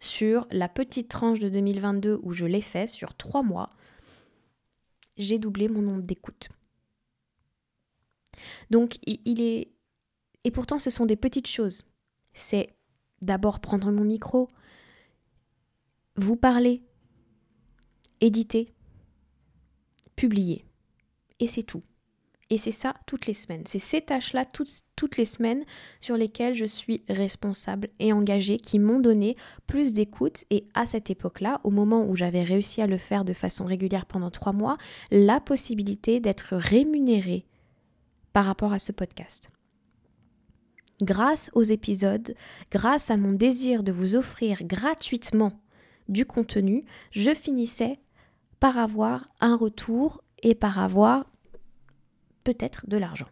sur 0.00 0.46
la 0.50 0.68
petite 0.68 1.08
tranche 1.08 1.40
de 1.40 1.48
2022 1.48 2.20
où 2.22 2.32
je 2.32 2.46
l'ai 2.46 2.60
fait 2.60 2.88
sur 2.88 3.14
trois 3.14 3.42
mois, 3.42 3.70
j'ai 5.16 5.38
doublé 5.38 5.68
mon 5.68 5.82
nombre 5.82 6.02
d'écoutes. 6.02 6.48
Donc 8.70 8.98
il 9.06 9.40
est... 9.40 9.72
Et 10.44 10.50
pourtant 10.50 10.78
ce 10.78 10.90
sont 10.90 11.06
des 11.06 11.16
petites 11.16 11.48
choses. 11.48 11.84
C'est 12.34 12.68
d'abord 13.22 13.60
prendre 13.60 13.90
mon 13.90 14.04
micro, 14.04 14.48
vous 16.16 16.36
parler, 16.36 16.82
éditer, 18.20 18.72
publier. 20.16 20.64
Et 21.40 21.46
c'est 21.46 21.62
tout. 21.62 21.82
Et 22.48 22.58
c'est 22.58 22.70
ça 22.70 22.94
toutes 23.06 23.26
les 23.26 23.34
semaines. 23.34 23.64
C'est 23.66 23.80
ces 23.80 24.00
tâches-là 24.00 24.44
toutes, 24.44 24.70
toutes 24.94 25.16
les 25.16 25.24
semaines 25.24 25.64
sur 26.00 26.16
lesquelles 26.16 26.54
je 26.54 26.64
suis 26.64 27.02
responsable 27.08 27.88
et 27.98 28.12
engagée 28.12 28.56
qui 28.56 28.78
m'ont 28.78 29.00
donné 29.00 29.36
plus 29.66 29.94
d'écoute. 29.94 30.44
Et 30.50 30.68
à 30.74 30.86
cette 30.86 31.10
époque-là, 31.10 31.60
au 31.64 31.70
moment 31.70 32.06
où 32.06 32.14
j'avais 32.14 32.44
réussi 32.44 32.80
à 32.80 32.86
le 32.86 32.98
faire 32.98 33.24
de 33.24 33.32
façon 33.32 33.64
régulière 33.64 34.06
pendant 34.06 34.30
trois 34.30 34.52
mois, 34.52 34.76
la 35.10 35.40
possibilité 35.40 36.20
d'être 36.20 36.54
rémunérée 36.56 37.46
par 38.32 38.44
rapport 38.44 38.72
à 38.72 38.78
ce 38.78 38.92
podcast. 38.92 39.50
Grâce 41.02 41.50
aux 41.52 41.62
épisodes, 41.62 42.34
grâce 42.70 43.10
à 43.10 43.16
mon 43.16 43.32
désir 43.32 43.82
de 43.82 43.92
vous 43.92 44.14
offrir 44.14 44.62
gratuitement 44.62 45.52
du 46.08 46.24
contenu, 46.24 46.82
je 47.10 47.34
finissais 47.34 47.98
par 48.60 48.78
avoir 48.78 49.28
un 49.40 49.56
retour 49.56 50.22
et 50.42 50.54
par 50.54 50.78
avoir 50.78 51.26
peut-être 52.44 52.88
de 52.88 52.96
l'argent. 52.96 53.28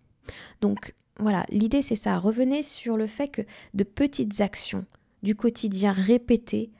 Donc 0.61 0.95
voilà, 1.19 1.47
l'idée 1.49 1.83
c'est 1.83 1.97
ça. 1.97 2.19
Revenez 2.19 2.63
sur 2.63 2.97
le 2.97 3.07
fait 3.07 3.29
que 3.29 3.43
de 3.75 3.85
petites 3.85 4.41
actions 4.41 4.85
du 5.23 5.35
quotidien 5.35 5.93
répétées 5.93 6.71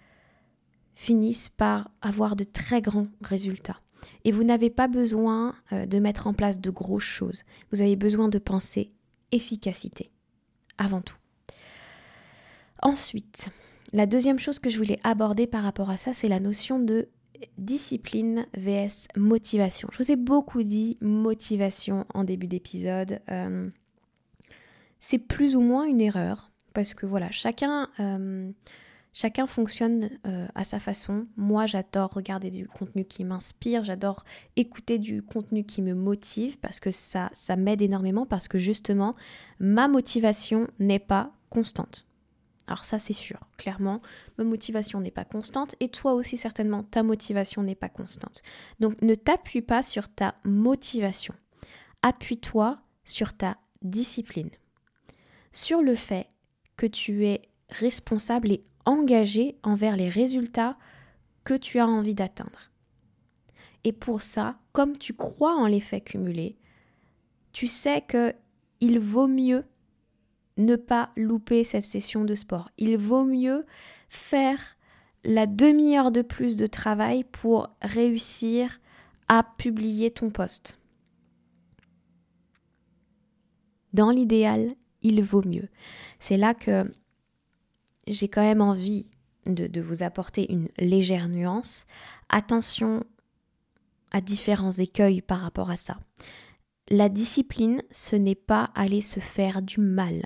finissent 0.95 1.49
par 1.49 1.91
avoir 2.03 2.37
de 2.37 2.45
très 2.45 2.83
grands 2.83 3.07
résultats. 3.23 3.81
Et 4.25 4.33
vous 4.33 4.45
n'avez 4.45 4.71
pas 4.71 4.89
besoin 4.89 5.55
euh, 5.73 5.87
de 5.87 5.99
mettre 5.99 6.27
en 6.27 6.35
place 6.35 6.61
de 6.61 6.71
grosses 6.71 7.03
choses. 7.03 7.45
Vous 7.73 7.81
avez 7.81 7.97
besoin 7.97 8.29
de 8.29 8.39
penser 8.39 8.93
efficacité, 9.33 10.11
avant 10.79 11.01
tout. 11.01 11.17
Ensuite, 12.83 13.49
la 13.95 14.07
deuxième 14.07 14.41
chose 14.41 14.59
que 14.59 14.71
je 14.71 14.77
voulais 14.77 14.99
aborder 15.05 15.47
par 15.47 15.63
rapport 15.63 15.89
à 15.89 15.97
ça, 15.97 16.13
c'est 16.15 16.27
la 16.27 16.41
notion 16.41 16.81
de 16.81 17.09
discipline 17.59 18.45
vs 18.57 19.07
motivation. 19.17 19.89
Je 19.93 19.99
vous 20.03 20.11
ai 20.11 20.17
beaucoup 20.17 20.65
dit 20.65 20.99
motivation 21.01 22.05
en 22.13 22.25
début 22.25 22.49
d'épisode. 22.49 23.21
Euh, 23.31 23.69
c'est 24.99 25.19
plus 25.19 25.55
ou 25.55 25.61
moins 25.61 25.85
une 25.85 26.01
erreur 26.01 26.51
parce 26.73 26.93
que 26.93 27.07
voilà, 27.07 27.31
chacun, 27.31 27.89
euh, 28.01 28.51
fonctionne 29.47 30.11
euh, 30.27 30.49
à 30.57 30.65
sa 30.65 30.81
façon. 30.81 31.23
Moi, 31.37 31.67
j'adore 31.67 32.15
regarder 32.15 32.51
du 32.51 32.67
contenu 32.67 33.05
qui 33.05 33.23
m'inspire, 33.23 33.85
j'adore 33.85 34.25
écouter 34.57 34.99
du 34.99 35.23
contenu 35.23 35.63
qui 35.63 35.83
me 35.83 35.95
motive 35.95 36.59
parce 36.59 36.81
que 36.81 36.91
ça 36.91 37.31
m'aide 37.57 37.81
énormément 37.81 38.27
parce 38.27 38.49
que 38.49 38.59
justement, 38.59 39.15
ma 39.61 39.87
motivation 39.87 40.67
n'est 40.81 40.99
pas 40.99 41.31
constante. 41.49 42.07
Alors 42.66 42.85
ça 42.85 42.98
c'est 42.98 43.12
sûr, 43.12 43.38
clairement, 43.59 44.00
ma 44.38 44.44
motivation 44.44 45.00
n'est 45.00 45.11
pas 45.11 45.24
constante 45.24 45.74
et 45.81 45.88
toi 45.88 46.14
aussi 46.14 46.37
certainement 46.37 46.83
ta 46.83 47.03
motivation 47.03 47.62
n'est 47.62 47.74
pas 47.74 47.90
constante. 47.90 48.42
Donc 48.81 49.00
ne 49.03 49.14
t'appuie 49.14 49.62
pas 49.62 49.83
sur 49.83 50.09
ta 50.09 50.35
motivation, 50.44 51.35
appuie-toi 52.03 52.79
sur 53.05 53.35
ta 53.35 53.59
discipline, 53.83 54.50
sur 55.53 55.83
le 55.83 55.94
fait 55.94 56.27
que 56.77 56.87
tu 56.87 57.27
es 57.27 57.42
responsable 57.70 58.50
et 58.50 58.64
engagé 58.87 59.59
envers 59.62 59.96
les 59.96 60.09
résultats 60.09 60.77
que 61.44 61.55
tu 61.55 61.79
as 61.79 61.87
envie 61.87 62.14
d'atteindre. 62.14 62.70
Et 63.85 63.92
pour 63.92 64.22
ça, 64.22 64.57
comme 64.72 64.96
tu 64.96 65.12
crois 65.12 65.55
en 65.55 65.66
l'effet 65.66 66.00
cumulé, 66.00 66.57
tu 67.53 67.68
sais 67.68 68.00
que 68.00 68.35
il 68.81 68.98
vaut 68.98 69.29
mieux 69.29 69.64
ne 70.57 70.77
pas 70.77 71.11
louper 71.17 71.64
cette 71.64 71.85
session 71.85 72.25
de 72.25 72.35
sport. 72.35 72.71
Il 72.79 72.97
vaut 72.97 73.25
mieux 73.25 73.64
faire 74.09 74.77
la 75.25 75.47
demi-heure 75.47 76.12
de 76.12 76.23
plus 76.23 76.57
de 76.57 76.67
travail 76.67 77.25
pour 77.25 77.71
réussir 77.83 78.81
à 79.29 79.43
publier 79.43 80.11
ton 80.11 80.31
poste. 80.31 80.79
Dans 83.93 84.11
l'idéal, 84.11 84.75
il 85.03 85.23
vaut 85.23 85.47
mieux. 85.47 85.69
C'est 86.19 86.37
là 86.37 86.53
que 86.55 86.90
j'ai 88.07 88.29
quand 88.29 88.43
même 88.43 88.61
envie 88.61 89.07
de, 89.47 89.81
vous 89.81 90.03
apporter 90.03 90.51
une 90.53 90.69
légère 90.79 91.29
nuance. 91.29 91.87
Attention 92.29 93.05
à 94.11 94.21
différents 94.21 94.73
écueils 94.73 95.23
par 95.23 95.40
rapport 95.40 95.71
à 95.71 95.77
ça. 95.77 95.99
La 96.88 97.09
discipline, 97.09 97.83
ce 97.90 98.17
n'est 98.17 98.35
pas 98.35 98.71
aller 98.75 99.01
se 99.01 99.21
faire 99.21 99.62
du 99.62 99.81
mal. 99.81 100.25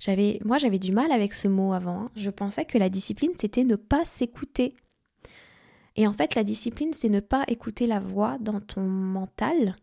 J'avais, 0.00 0.40
moi, 0.44 0.58
j'avais 0.58 0.78
du 0.78 0.92
mal 0.92 1.12
avec 1.12 1.34
ce 1.34 1.48
mot 1.48 1.72
avant. 1.72 2.02
Hein. 2.02 2.10
Je 2.16 2.30
pensais 2.30 2.64
que 2.64 2.78
la 2.78 2.88
discipline, 2.88 3.32
c'était 3.38 3.64
ne 3.64 3.76
pas 3.76 4.04
s'écouter. 4.04 4.74
Et 5.96 6.06
en 6.06 6.12
fait, 6.12 6.34
la 6.34 6.44
discipline, 6.44 6.92
c'est 6.92 7.08
ne 7.08 7.20
pas 7.20 7.44
écouter 7.48 7.86
la 7.86 8.00
voix 8.00 8.36
dans 8.40 8.60
ton 8.60 8.88
mental, 8.88 9.76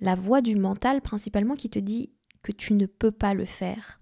la 0.00 0.14
voix 0.14 0.42
du 0.42 0.56
mental 0.56 1.00
principalement 1.00 1.54
qui 1.54 1.70
te 1.70 1.78
dit 1.78 2.10
que 2.42 2.52
tu 2.52 2.74
ne 2.74 2.86
peux 2.86 3.10
pas 3.10 3.34
le 3.34 3.46
faire. 3.46 4.00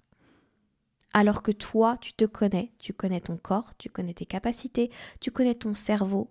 Alors 1.15 1.43
que 1.43 1.53
toi, 1.53 1.97
tu 2.01 2.13
te 2.15 2.25
connais, 2.25 2.73
tu 2.79 2.93
connais 2.93 3.21
ton 3.21 3.37
corps, 3.37 3.77
tu 3.79 3.89
connais 3.89 4.15
tes 4.15 4.27
capacités, 4.27 4.91
tu 5.21 5.31
connais 5.31 5.55
ton 5.55 5.75
cerveau, 5.75 6.29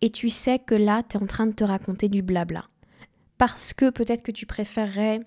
et 0.00 0.10
tu 0.10 0.28
sais 0.28 0.58
que 0.58 0.74
là, 0.74 1.02
tu 1.02 1.16
es 1.16 1.22
en 1.22 1.26
train 1.26 1.46
de 1.46 1.52
te 1.52 1.64
raconter 1.64 2.08
du 2.08 2.22
blabla. 2.22 2.64
Parce 3.36 3.72
que 3.72 3.90
peut-être 3.90 4.22
que 4.22 4.32
tu 4.32 4.46
préférerais 4.46 5.20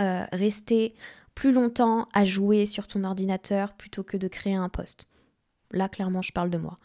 euh, 0.00 0.24
rester 0.32 0.94
plus 1.38 1.52
longtemps 1.52 2.08
à 2.12 2.24
jouer 2.24 2.66
sur 2.66 2.88
ton 2.88 3.04
ordinateur 3.04 3.72
plutôt 3.74 4.02
que 4.02 4.16
de 4.16 4.26
créer 4.26 4.56
un 4.56 4.68
poste. 4.68 5.06
Là, 5.70 5.88
clairement, 5.88 6.20
je 6.20 6.32
parle 6.32 6.50
de 6.50 6.58
moi. 6.58 6.80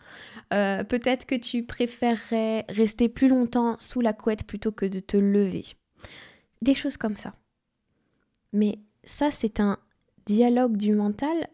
Euh, 0.53 0.83
peut-être 0.83 1.25
que 1.25 1.33
tu 1.33 1.63
préférerais 1.63 2.63
rester 2.69 3.09
plus 3.09 3.29
longtemps 3.29 3.77
sous 3.79 3.99
la 3.99 4.13
couette 4.13 4.45
plutôt 4.45 4.71
que 4.71 4.85
de 4.85 4.99
te 4.99 5.17
lever. 5.17 5.65
Des 6.61 6.75
choses 6.75 6.97
comme 6.97 7.17
ça. 7.17 7.33
Mais 8.51 8.77
ça, 9.03 9.31
c'est 9.31 9.59
un 9.59 9.79
dialogue 10.27 10.77
du 10.77 10.93
mental 10.93 11.49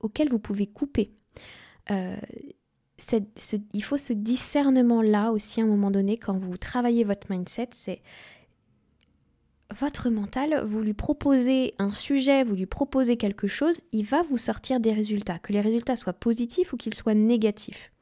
auquel 0.00 0.30
vous 0.30 0.38
pouvez 0.38 0.66
couper. 0.66 1.12
Euh, 1.90 2.16
il 3.74 3.84
faut 3.84 3.98
ce 3.98 4.14
discernement-là 4.14 5.32
aussi 5.32 5.60
à 5.60 5.64
un 5.64 5.66
moment 5.66 5.90
donné 5.90 6.16
quand 6.16 6.38
vous 6.38 6.56
travaillez 6.56 7.04
votre 7.04 7.30
mindset, 7.30 7.68
c'est 7.72 8.00
votre 9.72 10.10
mental, 10.10 10.62
vous 10.64 10.80
lui 10.80 10.94
proposez 10.94 11.74
un 11.78 11.92
sujet, 11.92 12.44
vous 12.44 12.54
lui 12.54 12.66
proposez 12.66 13.16
quelque 13.16 13.46
chose, 13.46 13.80
il 13.92 14.04
va 14.04 14.22
vous 14.22 14.38
sortir 14.38 14.80
des 14.80 14.92
résultats, 14.92 15.38
que 15.38 15.52
les 15.52 15.60
résultats 15.60 15.96
soient 15.96 16.12
positifs 16.12 16.72
ou 16.72 16.76
qu'ils 16.76 16.94
soient 16.94 17.14
négatifs. 17.14 17.92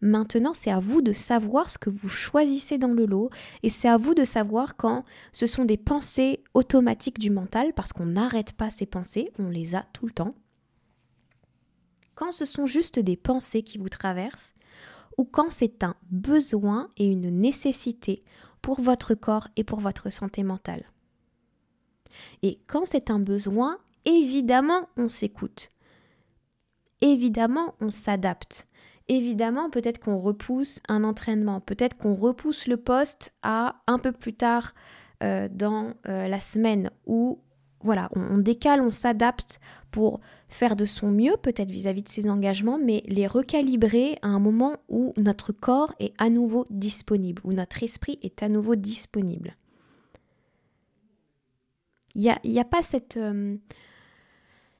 Maintenant, 0.00 0.54
c'est 0.54 0.70
à 0.70 0.78
vous 0.78 1.02
de 1.02 1.12
savoir 1.12 1.70
ce 1.70 1.78
que 1.78 1.90
vous 1.90 2.08
choisissez 2.08 2.78
dans 2.78 2.92
le 2.92 3.04
lot 3.04 3.30
et 3.62 3.68
c'est 3.68 3.88
à 3.88 3.96
vous 3.96 4.14
de 4.14 4.24
savoir 4.24 4.76
quand 4.76 5.04
ce 5.32 5.46
sont 5.46 5.64
des 5.64 5.76
pensées 5.76 6.44
automatiques 6.54 7.18
du 7.18 7.30
mental, 7.30 7.72
parce 7.74 7.92
qu'on 7.92 8.06
n'arrête 8.06 8.52
pas 8.52 8.70
ces 8.70 8.86
pensées, 8.86 9.32
on 9.38 9.48
les 9.48 9.74
a 9.74 9.84
tout 9.92 10.06
le 10.06 10.12
temps. 10.12 10.30
Quand 12.14 12.32
ce 12.32 12.44
sont 12.44 12.66
juste 12.66 12.98
des 12.98 13.16
pensées 13.16 13.62
qui 13.62 13.78
vous 13.78 13.88
traversent, 13.88 14.54
ou 15.18 15.24
quand 15.24 15.50
c'est 15.50 15.82
un 15.82 15.96
besoin 16.10 16.90
et 16.96 17.06
une 17.06 17.30
nécessité 17.30 18.20
pour 18.62 18.80
votre 18.80 19.14
corps 19.14 19.48
et 19.56 19.64
pour 19.64 19.80
votre 19.80 20.10
santé 20.10 20.42
mentale. 20.42 20.84
Et 22.42 22.60
quand 22.66 22.84
c'est 22.84 23.10
un 23.10 23.18
besoin, 23.18 23.78
évidemment, 24.04 24.88
on 24.96 25.08
s'écoute. 25.08 25.70
Évidemment, 27.00 27.74
on 27.80 27.90
s'adapte. 27.90 28.66
Évidemment, 29.08 29.70
peut-être 29.70 29.98
qu'on 30.00 30.18
repousse 30.18 30.80
un 30.88 31.02
entraînement, 31.04 31.60
peut-être 31.60 31.96
qu'on 31.96 32.14
repousse 32.14 32.66
le 32.66 32.76
poste 32.76 33.32
à 33.42 33.76
un 33.86 33.98
peu 33.98 34.12
plus 34.12 34.34
tard 34.34 34.74
euh, 35.22 35.48
dans 35.50 35.94
euh, 36.06 36.28
la 36.28 36.40
semaine 36.40 36.90
ou 37.06 37.40
voilà, 37.80 38.10
on, 38.16 38.38
décale, 38.38 38.80
on 38.80 38.90
s'adapte 38.90 39.60
pour 39.90 40.20
faire 40.48 40.74
de 40.74 40.84
son 40.84 41.10
mieux, 41.10 41.36
peut-être 41.40 41.70
vis-à-vis 41.70 42.02
de 42.02 42.08
ses 42.08 42.28
engagements, 42.28 42.78
mais 42.78 43.04
les 43.06 43.26
recalibrer 43.26 44.18
à 44.22 44.28
un 44.28 44.40
moment 44.40 44.78
où 44.88 45.12
notre 45.16 45.52
corps 45.52 45.94
est 46.00 46.12
à 46.18 46.28
nouveau 46.28 46.66
disponible, 46.70 47.40
où 47.44 47.52
notre 47.52 47.82
esprit 47.82 48.18
est 48.22 48.42
à 48.42 48.48
nouveau 48.48 48.74
disponible. 48.74 49.56
Il 52.16 52.34
n'y 52.44 52.58
a, 52.58 52.64
pas 52.64 52.82
cette... 52.82 53.16
Euh, 53.16 53.56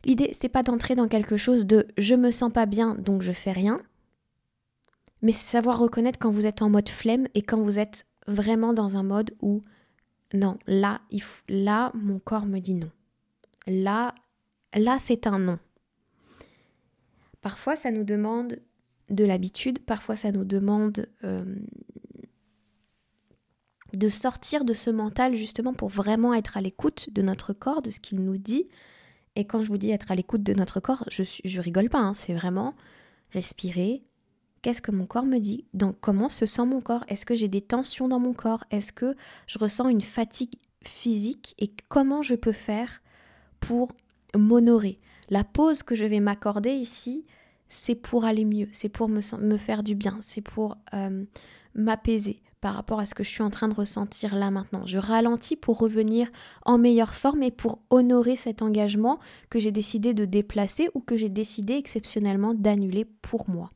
l'idée, 0.04 0.30
c'est 0.32 0.48
pas 0.48 0.64
d'entrer 0.64 0.96
dans 0.96 1.06
quelque 1.06 1.37
chose 1.37 1.66
de 1.66 1.87
je 1.96 2.16
me 2.16 2.32
sens 2.32 2.52
pas 2.52 2.66
bien, 2.66 2.96
donc 2.96 3.22
je 3.22 3.30
fais 3.30 3.52
rien. 3.52 3.76
Mais 5.22 5.30
c'est 5.30 5.50
savoir 5.50 5.78
reconnaître 5.78 6.18
quand 6.18 6.30
vous 6.30 6.46
êtes 6.46 6.62
en 6.62 6.70
mode 6.70 6.88
flemme 6.88 7.28
et 7.34 7.42
quand 7.42 7.62
vous 7.62 7.78
êtes 7.78 8.06
vraiment 8.26 8.72
dans 8.72 8.96
un 8.96 9.04
mode 9.04 9.30
où 9.40 9.62
non, 10.35 10.59
là, 10.67 11.01
là, 11.49 11.91
mon 11.95 12.19
corps 12.19 12.47
me 12.47 12.59
dit 12.59 12.75
non. 12.75 12.91
Là, 13.67 14.14
là, 14.75 14.99
c'est 14.99 15.27
un 15.27 15.38
non. 15.38 15.59
Parfois, 17.41 17.77
ça 17.77 17.91
nous 17.91 18.05
demande 18.05 18.59
de 19.11 19.25
l'habitude, 19.25 19.79
parfois, 19.81 20.17
ça 20.17 20.33
nous 20.33 20.45
demande 20.45 21.09
euh, 21.25 21.57
de 23.95 24.09
sortir 24.09 24.64
de 24.64 24.75
ce 24.75 24.91
mental 24.91 25.35
justement 25.35 25.73
pour 25.73 25.88
vraiment 25.88 26.35
être 26.35 26.57
à 26.57 26.61
l'écoute 26.61 27.09
de 27.12 27.23
notre 27.23 27.53
corps, 27.53 27.81
de 27.81 27.91
ce 27.91 28.01
qu'il 28.01 28.21
nous 28.21 28.37
dit. 28.37 28.69
Et 29.35 29.47
quand 29.47 29.62
je 29.62 29.69
vous 29.69 29.79
dis 29.79 29.91
être 29.91 30.11
à 30.11 30.14
l'écoute 30.14 30.43
de 30.43 30.53
notre 30.53 30.81
corps, 30.81 31.05
je, 31.09 31.23
je 31.23 31.61
rigole 31.61 31.88
pas, 31.88 32.01
hein, 32.01 32.12
c'est 32.12 32.35
vraiment 32.35 32.75
respirer, 33.31 34.03
Qu'est-ce 34.68 34.83
que 34.83 34.90
mon 34.90 35.07
corps 35.07 35.24
me 35.24 35.38
dit 35.38 35.64
Donc, 35.72 35.96
comment 36.02 36.28
se 36.28 36.44
sent 36.44 36.66
mon 36.66 36.83
corps 36.83 37.02
Est-ce 37.09 37.24
que 37.24 37.35
j'ai 37.35 37.48
des 37.48 37.62
tensions 37.62 38.07
dans 38.07 38.18
mon 38.18 38.35
corps 38.35 38.64
Est-ce 38.70 38.92
que 38.92 39.16
je 39.46 39.59
ressens 39.59 39.88
une 39.88 40.02
fatigue 40.02 40.57
physique 40.83 41.54
Et 41.59 41.72
comment 41.88 42.20
je 42.20 42.35
peux 42.35 42.52
faire 42.52 43.00
pour 43.61 43.92
m'honorer 44.37 44.98
La 45.31 45.42
pause 45.42 45.83
que 45.83 45.94
je 45.94 46.04
vais 46.04 46.20
m'accorder 46.20 46.72
ici, 46.72 47.24
c'est 47.68 47.94
pour 47.94 48.26
aller 48.26 48.44
mieux, 48.44 48.68
c'est 48.74 48.90
pour 48.90 49.09
me, 49.09 49.22
me, 49.40 49.57
faire 49.57 49.83
du 49.83 49.94
bien, 49.94 50.18
c'est 50.20 50.42
pour 50.42 50.76
euh, 50.92 51.24
m'apaiser 51.74 52.42
par 52.61 52.74
rapport 52.74 53.00
à 53.00 53.07
ce 53.07 53.14
que 53.14 53.22
je 53.22 53.31
suis 53.31 53.42
en 53.42 53.48
train 53.48 53.68
de 53.68 53.74
ressentir 53.74 54.37
là 54.37 54.50
maintenant. 54.50 54.85
Je 54.85 54.98
ralentis 54.98 55.57
pour 55.57 55.78
revenir 55.78 56.28
en 56.66 56.76
meilleure 56.76 57.14
forme 57.14 57.42
et 57.42 57.50
pour 57.50 57.81
honorer 57.88 58.37
cet 58.37 58.61
engagement 58.61 59.18
que 59.48 59.61
j'ai 59.61 59.72
décidé 59.72 60.12
de 60.12 60.26
déplacer 60.26 60.90
ou 60.92 61.00
que 61.00 61.16
j'ai 61.16 61.31
décidé 61.31 61.72
exceptionnellement 61.72 62.52
d'annuler 62.52 63.07
pour 63.22 63.48
moi. 63.48 63.70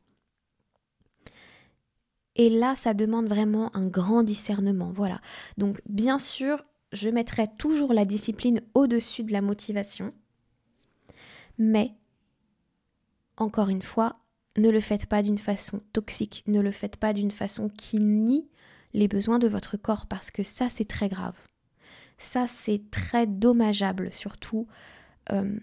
Et 2.35 2.49
là, 2.49 2.75
ça 2.75 2.93
demande 2.93 3.27
vraiment 3.27 3.75
un 3.75 3.85
grand 3.85 4.23
discernement. 4.23 4.91
Voilà. 4.91 5.21
Donc, 5.57 5.81
bien 5.87 6.19
sûr, 6.19 6.61
je 6.91 7.09
mettrai 7.09 7.47
toujours 7.57 7.93
la 7.93 8.05
discipline 8.05 8.61
au-dessus 8.73 9.23
de 9.23 9.31
la 9.31 9.41
motivation. 9.41 10.13
Mais, 11.57 11.93
encore 13.37 13.69
une 13.69 13.83
fois, 13.83 14.19
ne 14.57 14.69
le 14.69 14.79
faites 14.79 15.05
pas 15.05 15.21
d'une 15.21 15.37
façon 15.37 15.81
toxique, 15.93 16.43
ne 16.47 16.61
le 16.61 16.71
faites 16.71 16.97
pas 16.97 17.13
d'une 17.13 17.31
façon 17.31 17.69
qui 17.69 17.99
nie 17.99 18.47
les 18.93 19.07
besoins 19.07 19.39
de 19.39 19.47
votre 19.47 19.77
corps, 19.77 20.05
parce 20.05 20.29
que 20.29 20.43
ça, 20.43 20.69
c'est 20.69 20.87
très 20.87 21.09
grave. 21.09 21.35
Ça, 22.19 22.47
c'est 22.47 22.91
très 22.91 23.25
dommageable, 23.25 24.11
surtout. 24.11 24.67
Euh, 25.31 25.57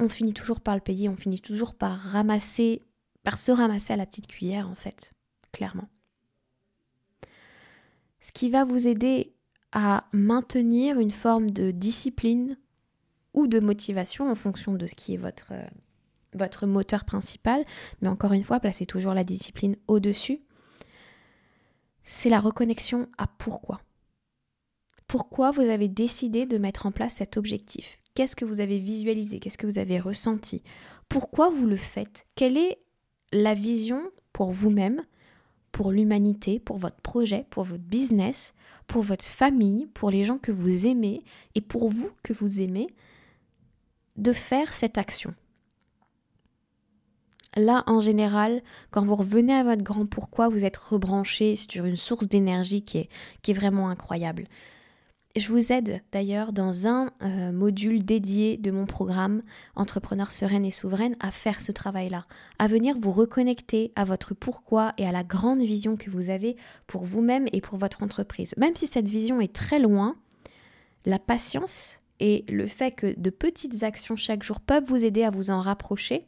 on 0.00 0.08
finit 0.08 0.32
toujours 0.32 0.60
par 0.60 0.74
le 0.74 0.80
payer, 0.80 1.08
on 1.08 1.16
finit 1.16 1.40
toujours 1.40 1.74
par 1.74 1.98
ramasser 1.98 2.82
par 3.22 3.38
se 3.38 3.52
ramasser 3.52 3.92
à 3.92 3.96
la 3.96 4.06
petite 4.06 4.26
cuillère 4.26 4.68
en 4.68 4.74
fait, 4.74 5.12
clairement. 5.52 5.88
Ce 8.20 8.32
qui 8.32 8.50
va 8.50 8.64
vous 8.64 8.86
aider 8.86 9.34
à 9.72 10.08
maintenir 10.12 10.98
une 10.98 11.10
forme 11.10 11.50
de 11.50 11.70
discipline 11.70 12.58
ou 13.34 13.46
de 13.46 13.60
motivation 13.60 14.30
en 14.30 14.34
fonction 14.34 14.74
de 14.74 14.86
ce 14.86 14.94
qui 14.94 15.14
est 15.14 15.18
votre, 15.18 15.52
euh, 15.52 15.66
votre 16.34 16.66
moteur 16.66 17.04
principal, 17.04 17.64
mais 18.00 18.08
encore 18.08 18.32
une 18.32 18.44
fois, 18.44 18.60
placez 18.60 18.86
toujours 18.86 19.14
la 19.14 19.24
discipline 19.24 19.76
au-dessus, 19.88 20.40
c'est 22.04 22.30
la 22.30 22.40
reconnexion 22.40 23.08
à 23.18 23.26
pourquoi. 23.26 23.80
Pourquoi 25.06 25.50
vous 25.50 25.62
avez 25.62 25.88
décidé 25.88 26.46
de 26.46 26.58
mettre 26.58 26.86
en 26.86 26.92
place 26.92 27.14
cet 27.14 27.36
objectif? 27.36 27.98
Qu'est-ce 28.14 28.36
que 28.36 28.44
vous 28.44 28.60
avez 28.60 28.78
visualisé? 28.78 29.40
Qu'est-ce 29.40 29.58
que 29.58 29.66
vous 29.66 29.78
avez 29.78 29.98
ressenti? 29.98 30.62
Pourquoi 31.08 31.50
vous 31.50 31.66
le 31.66 31.76
faites? 31.76 32.26
Quelle 32.34 32.56
est 32.56 32.78
la 33.32 33.54
vision 33.54 34.02
pour 34.32 34.50
vous-même, 34.50 35.02
pour 35.72 35.90
l'humanité, 35.90 36.60
pour 36.60 36.78
votre 36.78 37.00
projet, 37.00 37.46
pour 37.50 37.64
votre 37.64 37.82
business, 37.82 38.54
pour 38.86 39.02
votre 39.02 39.24
famille, 39.24 39.86
pour 39.94 40.10
les 40.10 40.24
gens 40.24 40.38
que 40.38 40.52
vous 40.52 40.86
aimez 40.86 41.24
et 41.54 41.60
pour 41.60 41.88
vous 41.88 42.10
que 42.22 42.32
vous 42.32 42.60
aimez, 42.60 42.88
de 44.16 44.32
faire 44.32 44.72
cette 44.72 44.98
action 44.98 45.34
Là, 47.56 47.84
en 47.86 48.00
général, 48.00 48.62
quand 48.90 49.04
vous 49.04 49.14
revenez 49.14 49.52
à 49.52 49.62
votre 49.62 49.82
grand 49.82 50.06
pourquoi, 50.06 50.48
vous 50.48 50.64
êtes 50.64 50.76
rebranché 50.76 51.54
sur 51.54 51.84
une 51.84 51.96
source 51.96 52.26
d'énergie 52.26 52.82
qui 52.82 52.98
est, 52.98 53.08
qui 53.42 53.50
est 53.50 53.54
vraiment 53.54 53.90
incroyable. 53.90 54.46
Je 55.34 55.48
vous 55.48 55.72
aide 55.72 56.02
d'ailleurs 56.12 56.52
dans 56.52 56.86
un 56.86 57.10
euh, 57.22 57.52
module 57.52 58.04
dédié 58.04 58.58
de 58.58 58.70
mon 58.70 58.84
programme 58.84 59.40
Entrepreneur 59.76 60.30
sereine 60.30 60.66
et 60.66 60.70
souveraine 60.70 61.16
à 61.20 61.30
faire 61.30 61.62
ce 61.62 61.72
travail-là, 61.72 62.26
à 62.58 62.68
venir 62.68 62.98
vous 63.00 63.10
reconnecter 63.10 63.92
à 63.96 64.04
votre 64.04 64.34
pourquoi 64.34 64.92
et 64.98 65.06
à 65.06 65.12
la 65.12 65.24
grande 65.24 65.62
vision 65.62 65.96
que 65.96 66.10
vous 66.10 66.28
avez 66.28 66.56
pour 66.86 67.06
vous-même 67.06 67.46
et 67.54 67.62
pour 67.62 67.78
votre 67.78 68.02
entreprise. 68.02 68.52
Même 68.58 68.76
si 68.76 68.86
cette 68.86 69.08
vision 69.08 69.40
est 69.40 69.54
très 69.54 69.78
loin, 69.78 70.16
la 71.06 71.18
patience 71.18 72.00
et 72.20 72.44
le 72.50 72.66
fait 72.66 72.90
que 72.90 73.18
de 73.18 73.30
petites 73.30 73.84
actions 73.84 74.16
chaque 74.16 74.42
jour 74.42 74.60
peuvent 74.60 74.84
vous 74.84 75.02
aider 75.02 75.24
à 75.24 75.30
vous 75.30 75.48
en 75.48 75.62
rapprocher, 75.62 76.24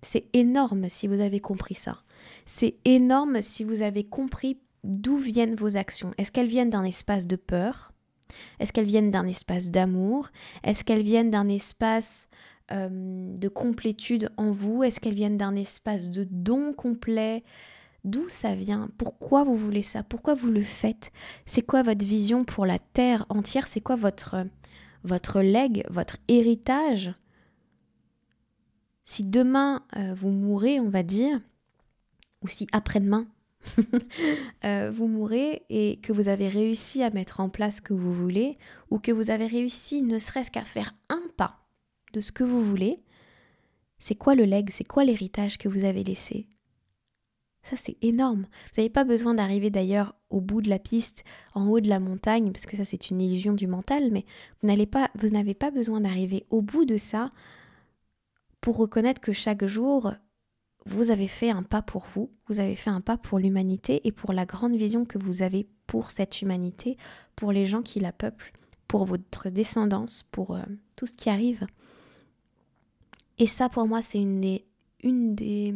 c'est 0.00 0.26
énorme 0.32 0.88
si 0.88 1.08
vous 1.08 1.20
avez 1.20 1.40
compris 1.40 1.74
ça. 1.74 2.02
C'est 2.46 2.76
énorme 2.84 3.42
si 3.42 3.64
vous 3.64 3.82
avez 3.82 4.04
compris 4.04 4.58
d'où 4.84 5.16
viennent 5.16 5.54
vos 5.54 5.76
actions? 5.76 6.10
Est-ce 6.18 6.32
qu'elles 6.32 6.46
viennent 6.46 6.70
d'un 6.70 6.84
espace 6.84 7.26
de 7.26 7.36
peur? 7.36 7.92
Est-ce 8.58 8.72
qu'elles 8.72 8.86
viennent 8.86 9.10
d'un 9.10 9.26
espace 9.26 9.70
d'amour? 9.70 10.28
Est-ce 10.64 10.84
qu'elles 10.84 11.02
viennent 11.02 11.30
d'un 11.30 11.48
espace 11.48 12.28
euh, 12.70 12.88
de 13.36 13.48
complétude 13.48 14.30
en 14.36 14.50
vous? 14.50 14.82
Est-ce 14.82 15.00
qu'elles 15.00 15.14
viennent 15.14 15.36
d'un 15.36 15.56
espace 15.56 16.10
de 16.10 16.26
don 16.30 16.72
complet? 16.72 17.44
D'où 18.04 18.28
ça 18.28 18.54
vient? 18.54 18.90
Pourquoi 18.98 19.44
vous 19.44 19.56
voulez 19.56 19.82
ça? 19.82 20.02
Pourquoi 20.02 20.34
vous 20.34 20.50
le 20.50 20.62
faites? 20.62 21.12
C'est 21.46 21.62
quoi 21.62 21.82
votre 21.82 22.04
vision 22.04 22.44
pour 22.44 22.66
la 22.66 22.78
Terre 22.78 23.26
entière? 23.28 23.68
C'est 23.68 23.80
quoi 23.80 23.96
votre, 23.96 24.46
votre 25.04 25.40
legs, 25.40 25.84
votre 25.88 26.16
héritage? 26.28 27.14
Si 29.04 29.24
demain 29.24 29.84
euh, 29.96 30.14
vous 30.14 30.30
mourrez, 30.30 30.80
on 30.80 30.88
va 30.88 31.02
dire, 31.02 31.40
ou 32.42 32.48
si 32.48 32.66
après-demain 32.72 33.26
euh, 34.64 34.90
vous 34.90 35.06
mourrez 35.06 35.62
et 35.70 35.98
que 36.02 36.12
vous 36.12 36.28
avez 36.28 36.48
réussi 36.48 37.02
à 37.02 37.10
mettre 37.10 37.40
en 37.40 37.48
place 37.48 37.76
ce 37.76 37.80
que 37.80 37.94
vous 37.94 38.14
voulez, 38.14 38.56
ou 38.90 38.98
que 38.98 39.12
vous 39.12 39.30
avez 39.30 39.46
réussi 39.46 40.02
ne 40.02 40.18
serait-ce 40.18 40.50
qu'à 40.50 40.64
faire 40.64 40.94
un 41.08 41.22
pas 41.36 41.60
de 42.12 42.20
ce 42.20 42.32
que 42.32 42.44
vous 42.44 42.64
voulez, 42.64 43.00
c'est 43.98 44.14
quoi 44.14 44.34
le 44.34 44.44
leg, 44.44 44.70
c'est 44.70 44.84
quoi 44.84 45.04
l'héritage 45.04 45.58
que 45.58 45.68
vous 45.68 45.84
avez 45.84 46.04
laissé? 46.04 46.48
Ça, 47.62 47.76
c'est 47.76 47.96
énorme. 48.02 48.42
Vous 48.42 48.80
n'avez 48.80 48.90
pas 48.90 49.04
besoin 49.04 49.34
d'arriver 49.34 49.70
d'ailleurs 49.70 50.16
au 50.30 50.40
bout 50.40 50.60
de 50.60 50.68
la 50.68 50.80
piste, 50.80 51.22
en 51.54 51.68
haut 51.68 51.78
de 51.78 51.88
la 51.88 52.00
montagne, 52.00 52.50
parce 52.50 52.66
que 52.66 52.76
ça, 52.76 52.84
c'est 52.84 53.10
une 53.10 53.20
illusion 53.20 53.52
du 53.52 53.68
mental, 53.68 54.10
mais 54.10 54.24
vous 54.60 54.68
n'avez 54.68 54.86
pas, 54.86 55.10
vous 55.14 55.28
n'avez 55.28 55.54
pas 55.54 55.70
besoin 55.70 56.00
d'arriver 56.00 56.44
au 56.50 56.60
bout 56.60 56.84
de 56.84 56.96
ça 56.96 57.30
pour 58.60 58.76
reconnaître 58.76 59.20
que 59.20 59.32
chaque 59.32 59.64
jour, 59.66 60.12
vous 60.86 61.10
avez 61.10 61.28
fait 61.28 61.50
un 61.50 61.62
pas 61.62 61.82
pour 61.82 62.06
vous, 62.06 62.30
vous 62.48 62.60
avez 62.60 62.76
fait 62.76 62.90
un 62.90 63.00
pas 63.00 63.16
pour 63.16 63.38
l'humanité 63.38 64.00
et 64.06 64.12
pour 64.12 64.32
la 64.32 64.46
grande 64.46 64.74
vision 64.74 65.04
que 65.04 65.18
vous 65.18 65.42
avez 65.42 65.66
pour 65.86 66.10
cette 66.10 66.42
humanité, 66.42 66.96
pour 67.36 67.52
les 67.52 67.66
gens 67.66 67.82
qui 67.82 68.00
la 68.00 68.12
peuplent, 68.12 68.52
pour 68.88 69.04
votre 69.04 69.48
descendance, 69.48 70.24
pour 70.32 70.56
euh, 70.56 70.62
tout 70.96 71.06
ce 71.06 71.14
qui 71.14 71.30
arrive. 71.30 71.66
Et 73.38 73.46
ça, 73.46 73.68
pour 73.68 73.86
moi, 73.86 74.02
c'est 74.02 74.20
une 74.20 74.40
des, 75.34 75.74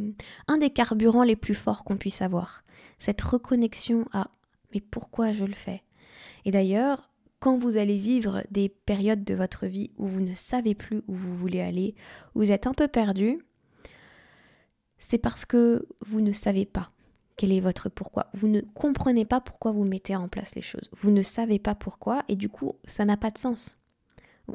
un 0.48 0.58
des 0.58 0.70
carburants 0.70 1.24
les 1.24 1.36
plus 1.36 1.54
forts 1.54 1.84
qu'on 1.84 1.96
puisse 1.96 2.22
avoir. 2.22 2.62
Cette 2.98 3.20
reconnexion 3.20 4.06
à 4.12 4.30
mais 4.74 4.80
pourquoi 4.80 5.32
je 5.32 5.44
le 5.44 5.54
fais? 5.54 5.82
Et 6.44 6.50
d'ailleurs, 6.50 7.10
quand 7.40 7.58
vous 7.58 7.76
allez 7.76 7.96
vivre 7.96 8.42
des 8.50 8.68
périodes 8.68 9.24
de 9.24 9.34
votre 9.34 9.66
vie 9.66 9.90
où 9.96 10.06
vous 10.06 10.20
ne 10.20 10.34
savez 10.34 10.74
plus 10.74 11.02
où 11.06 11.14
vous 11.14 11.34
voulez 11.36 11.60
aller, 11.60 11.94
où 12.34 12.40
vous 12.40 12.52
êtes 12.52 12.66
un 12.66 12.74
peu 12.74 12.88
perdu, 12.88 13.40
c'est 14.98 15.18
parce 15.18 15.44
que 15.44 15.86
vous 16.00 16.20
ne 16.20 16.32
savez 16.32 16.66
pas 16.66 16.90
quel 17.36 17.52
est 17.52 17.60
votre 17.60 17.88
pourquoi. 17.88 18.28
Vous 18.32 18.48
ne 18.48 18.60
comprenez 18.60 19.24
pas 19.24 19.40
pourquoi 19.40 19.70
vous 19.70 19.84
mettez 19.84 20.16
en 20.16 20.28
place 20.28 20.54
les 20.54 20.62
choses. 20.62 20.88
Vous 20.92 21.10
ne 21.10 21.22
savez 21.22 21.58
pas 21.58 21.74
pourquoi 21.74 22.22
et 22.28 22.36
du 22.36 22.48
coup, 22.48 22.72
ça 22.84 23.04
n'a 23.04 23.16
pas 23.16 23.30
de 23.30 23.38
sens. 23.38 23.78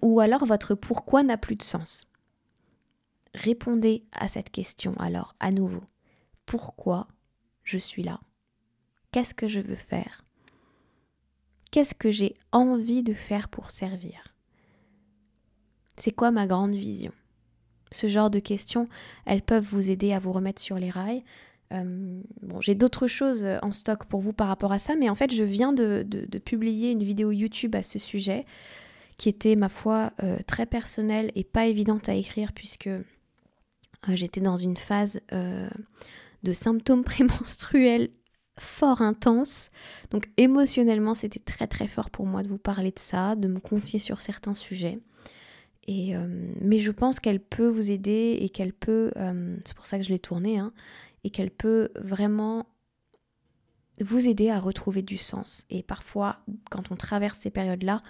Ou 0.02 0.20
alors 0.20 0.46
votre 0.46 0.74
pourquoi 0.74 1.24
n'a 1.24 1.38
plus 1.38 1.56
de 1.56 1.64
sens. 1.64 2.08
Répondez 3.36 4.04
à 4.12 4.28
cette 4.28 4.50
question 4.50 4.94
alors 4.98 5.36
à 5.40 5.52
nouveau. 5.52 5.84
Pourquoi 6.46 7.08
je 7.64 7.78
suis 7.78 8.04
là? 8.04 8.20
Qu'est-ce 9.12 9.34
que 9.34 9.48
je 9.48 9.60
veux 9.60 9.76
faire? 9.76 10.24
Qu'est-ce 11.70 11.94
que 11.94 12.12
j'ai 12.12 12.34
envie 12.52 13.04
de 13.04 13.14
faire 13.14 13.48
pour 13.48 13.72
servir? 13.72 14.36
C'est 15.98 16.12
quoi 16.12 16.32
ma 16.32 16.48
grande 16.48 16.76
vision? 16.76 17.14
Ce 17.92 18.08
genre 18.08 18.30
de 18.30 18.40
questions, 18.40 18.88
elles 19.26 19.42
peuvent 19.42 19.68
vous 19.70 19.92
aider 19.92 20.14
à 20.14 20.20
vous 20.20 20.32
remettre 20.32 20.62
sur 20.62 20.78
les 20.78 20.90
rails. 20.90 21.24
Euh, 21.74 22.22
bon, 22.42 22.62
j'ai 22.62 22.76
d'autres 22.76 23.08
choses 23.08 23.46
en 23.62 23.72
stock 23.72 24.06
pour 24.06 24.20
vous 24.20 24.34
par 24.34 24.48
rapport 24.48 24.72
à 24.72 24.80
ça, 24.80 24.96
mais 24.96 25.10
en 25.10 25.16
fait, 25.16 25.34
je 25.34 25.44
viens 25.44 25.74
de, 25.74 26.06
publier 26.44 26.92
une 26.92 27.04
vidéo 27.04 27.32
YouTube 27.32 27.76
à 27.76 27.84
ce 27.84 28.00
sujet 28.00 28.46
qui 29.18 29.30
était, 29.30 29.56
ma 29.56 29.70
foi, 29.70 30.12
euh, 30.24 30.38
très 30.48 30.66
personnelle 30.66 31.32
et 31.36 31.44
pas 31.44 31.68
évidente 31.68 32.10
à 32.10 32.16
écrire 32.16 32.54
puisque 32.54 32.88
euh, 32.88 33.00
j'étais 34.10 34.42
dans 34.42 34.58
une 34.58 34.78
phase 34.78 35.22
de 36.44 36.54
symptômes 36.54 37.04
prémenstruels 37.06 38.10
fort 38.60 39.02
intense. 39.02 39.70
Donc 40.12 40.28
émotionnellement, 40.38 41.14
c'était 41.14 41.40
très 41.40 41.68
très 41.68 41.88
fort 41.88 42.10
pour 42.10 42.28
moi 42.28 42.44
de 42.44 42.50
vous 42.50 42.58
parler 42.58 42.92
de 42.92 43.00
ça, 43.00 43.36
de 43.36 43.48
me 43.48 43.60
confier 43.60 44.00
sur 44.00 44.22
certains 44.22 44.54
sujets. 44.54 45.00
Et, 45.88 46.16
euh, 46.16 46.28
mais 46.62 46.78
je 46.78 46.92
pense 46.92 47.20
qu'elle 47.20 47.40
peut 47.40 47.68
vous 47.68 47.92
aider 47.92 48.38
et 48.40 48.50
qu'elle 48.50 48.74
peut, 48.74 49.12
euh, 49.18 49.58
c'est 49.66 49.76
pour 49.76 49.86
ça 49.86 49.98
que 49.98 50.04
je 50.04 50.10
l'ai 50.10 50.20
tournée, 50.20 50.60
hein, 50.60 50.74
et 51.24 51.30
qu'elle 51.30 51.52
peut 51.52 51.90
vraiment 51.96 52.68
vous 54.00 54.28
aider 54.28 54.50
à 54.50 54.60
retrouver 54.60 55.02
du 55.02 55.18
sens. 55.18 55.66
Et 55.70 55.84
parfois, 55.84 56.40
quand 56.70 56.92
on 56.92 56.96
traverse 56.96 57.40
ces 57.40 57.52
périodes-là, 57.52 58.02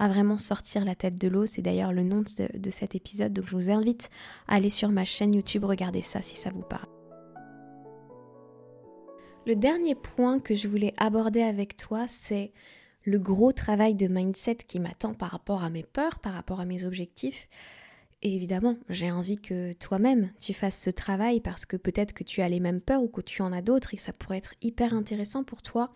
à 0.00 0.08
vraiment 0.08 0.38
sortir 0.38 0.84
la 0.84 0.94
tête 0.94 1.20
de 1.20 1.28
l'eau. 1.28 1.46
C'est 1.46 1.62
d'ailleurs 1.62 1.92
le 1.92 2.02
nom 2.02 2.22
de, 2.22 2.58
de 2.58 2.70
cet 2.70 2.94
épisode. 2.94 3.34
Donc 3.34 3.44
je 3.46 3.54
vous 3.54 3.70
invite 3.70 4.10
à 4.48 4.54
aller 4.54 4.70
sur 4.70 4.88
ma 4.88 5.04
chaîne 5.04 5.34
YouTube, 5.34 5.64
regarder 5.64 6.02
ça 6.02 6.22
si 6.22 6.36
ça 6.36 6.50
vous 6.50 6.62
parle. 6.62 6.88
Le 9.46 9.54
dernier 9.56 9.94
point 9.94 10.40
que 10.40 10.54
je 10.54 10.68
voulais 10.68 10.94
aborder 10.96 11.42
avec 11.42 11.76
toi, 11.76 12.06
c'est 12.08 12.52
le 13.04 13.18
gros 13.18 13.52
travail 13.52 13.94
de 13.94 14.06
mindset 14.06 14.56
qui 14.66 14.78
m'attend 14.78 15.14
par 15.14 15.30
rapport 15.30 15.62
à 15.62 15.70
mes 15.70 15.82
peurs, 15.82 16.18
par 16.18 16.34
rapport 16.34 16.60
à 16.60 16.64
mes 16.64 16.84
objectifs. 16.84 17.48
Et 18.22 18.34
évidemment, 18.34 18.76
j'ai 18.90 19.10
envie 19.10 19.40
que 19.40 19.72
toi-même 19.72 20.30
tu 20.38 20.52
fasses 20.52 20.78
ce 20.78 20.90
travail 20.90 21.40
parce 21.40 21.64
que 21.64 21.76
peut-être 21.76 22.12
que 22.12 22.24
tu 22.24 22.42
as 22.42 22.48
les 22.48 22.60
mêmes 22.60 22.82
peurs 22.82 23.02
ou 23.02 23.08
que 23.08 23.22
tu 23.22 23.40
en 23.40 23.52
as 23.52 23.62
d'autres 23.62 23.94
et 23.94 23.96
que 23.96 24.02
ça 24.02 24.12
pourrait 24.12 24.38
être 24.38 24.54
hyper 24.60 24.92
intéressant 24.92 25.42
pour 25.42 25.62
toi 25.62 25.92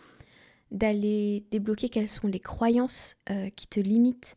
d'aller 0.70 1.44
débloquer 1.50 1.88
quelles 1.88 2.08
sont 2.08 2.26
les 2.26 2.40
croyances 2.40 3.16
euh, 3.30 3.50
qui 3.50 3.66
te 3.66 3.78
limitent, 3.78 4.36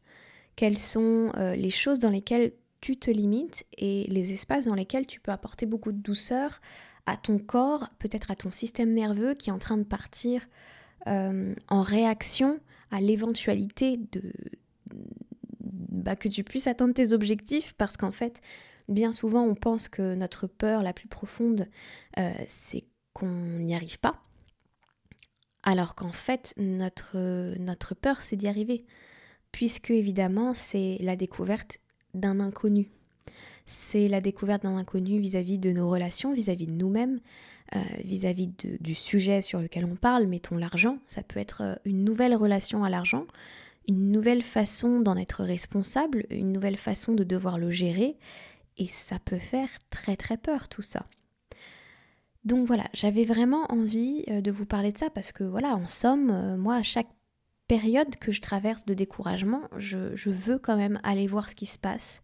quelles 0.55 0.77
sont 0.77 1.31
euh, 1.37 1.55
les 1.55 1.69
choses 1.69 1.99
dans 1.99 2.09
lesquelles 2.09 2.51
tu 2.81 2.97
te 2.97 3.09
limites 3.09 3.65
et 3.77 4.05
les 4.09 4.33
espaces 4.33 4.65
dans 4.65 4.75
lesquels 4.75 5.07
tu 5.07 5.19
peux 5.19 5.31
apporter 5.31 5.65
beaucoup 5.65 5.91
de 5.91 5.97
douceur 5.97 6.59
à 7.05 7.15
ton 7.15 7.39
corps, 7.39 7.89
peut-être 7.99 8.29
à 8.29 8.35
ton 8.35 8.51
système 8.51 8.93
nerveux 8.93 9.33
qui 9.33 9.49
est 9.49 9.53
en 9.53 9.59
train 9.59 9.77
de 9.77 9.83
partir 9.83 10.45
euh, 11.07 11.53
en 11.67 11.81
réaction 11.81 12.59
à 12.91 13.01
l'éventualité 13.01 13.97
de 14.11 14.33
bah, 15.61 16.15
que 16.15 16.29
tu 16.29 16.43
puisses 16.43 16.67
atteindre 16.67 16.93
tes 16.93 17.13
objectifs 17.13 17.73
parce 17.73 17.97
qu'en 17.97 18.11
fait, 18.11 18.41
bien 18.87 19.11
souvent, 19.11 19.43
on 19.43 19.55
pense 19.55 19.89
que 19.89 20.15
notre 20.15 20.47
peur 20.47 20.83
la 20.83 20.93
plus 20.93 21.07
profonde, 21.07 21.67
euh, 22.17 22.31
c'est 22.47 22.83
qu'on 23.13 23.27
n'y 23.27 23.75
arrive 23.75 23.99
pas. 23.99 24.21
Alors 25.63 25.95
qu'en 25.95 26.13
fait, 26.13 26.53
notre, 26.57 27.17
notre 27.59 27.93
peur, 27.93 28.21
c'est 28.21 28.37
d'y 28.37 28.47
arriver. 28.47 28.85
Puisque 29.51 29.91
évidemment, 29.91 30.53
c'est 30.53 30.97
la 31.01 31.15
découverte 31.15 31.79
d'un 32.13 32.39
inconnu. 32.39 32.89
C'est 33.65 34.07
la 34.07 34.21
découverte 34.21 34.63
d'un 34.63 34.77
inconnu 34.77 35.19
vis-à-vis 35.19 35.57
de 35.57 35.71
nos 35.71 35.89
relations, 35.89 36.33
vis-à-vis 36.33 36.67
de 36.67 36.71
nous-mêmes, 36.71 37.19
euh, 37.75 37.79
vis-à-vis 38.03 38.49
du 38.79 38.95
sujet 38.95 39.41
sur 39.41 39.59
lequel 39.59 39.85
on 39.85 39.95
parle, 39.95 40.25
mettons 40.27 40.57
l'argent. 40.57 40.99
Ça 41.07 41.23
peut 41.23 41.39
être 41.39 41.61
euh, 41.61 41.75
une 41.85 42.03
nouvelle 42.03 42.35
relation 42.35 42.83
à 42.83 42.89
l'argent, 42.89 43.25
une 43.87 44.11
nouvelle 44.11 44.41
façon 44.41 45.01
d'en 45.01 45.17
être 45.17 45.43
responsable, 45.43 46.25
une 46.29 46.51
nouvelle 46.51 46.77
façon 46.77 47.13
de 47.13 47.23
devoir 47.23 47.57
le 47.57 47.69
gérer. 47.69 48.15
Et 48.77 48.87
ça 48.87 49.19
peut 49.19 49.39
faire 49.39 49.69
très 49.89 50.15
très 50.15 50.37
peur 50.37 50.69
tout 50.69 50.81
ça. 50.81 51.05
Donc 52.45 52.67
voilà, 52.67 52.85
j'avais 52.93 53.25
vraiment 53.25 53.69
envie 53.69 54.23
euh, 54.29 54.39
de 54.39 54.51
vous 54.51 54.65
parler 54.65 54.93
de 54.93 54.97
ça 54.97 55.09
parce 55.09 55.33
que 55.33 55.43
voilà, 55.43 55.75
en 55.75 55.87
somme, 55.87 56.55
moi 56.57 56.75
à 56.75 56.83
chaque 56.83 57.09
période 57.67 58.15
que 58.15 58.31
je 58.31 58.41
traverse 58.41 58.85
de 58.85 58.93
découragement, 58.93 59.61
je, 59.77 60.29
veux 60.29 60.57
quand 60.57 60.77
même 60.77 60.99
aller 61.03 61.27
voir 61.27 61.49
ce 61.49 61.55
qui 61.55 61.65
se 61.65 61.77
passe. 61.77 62.21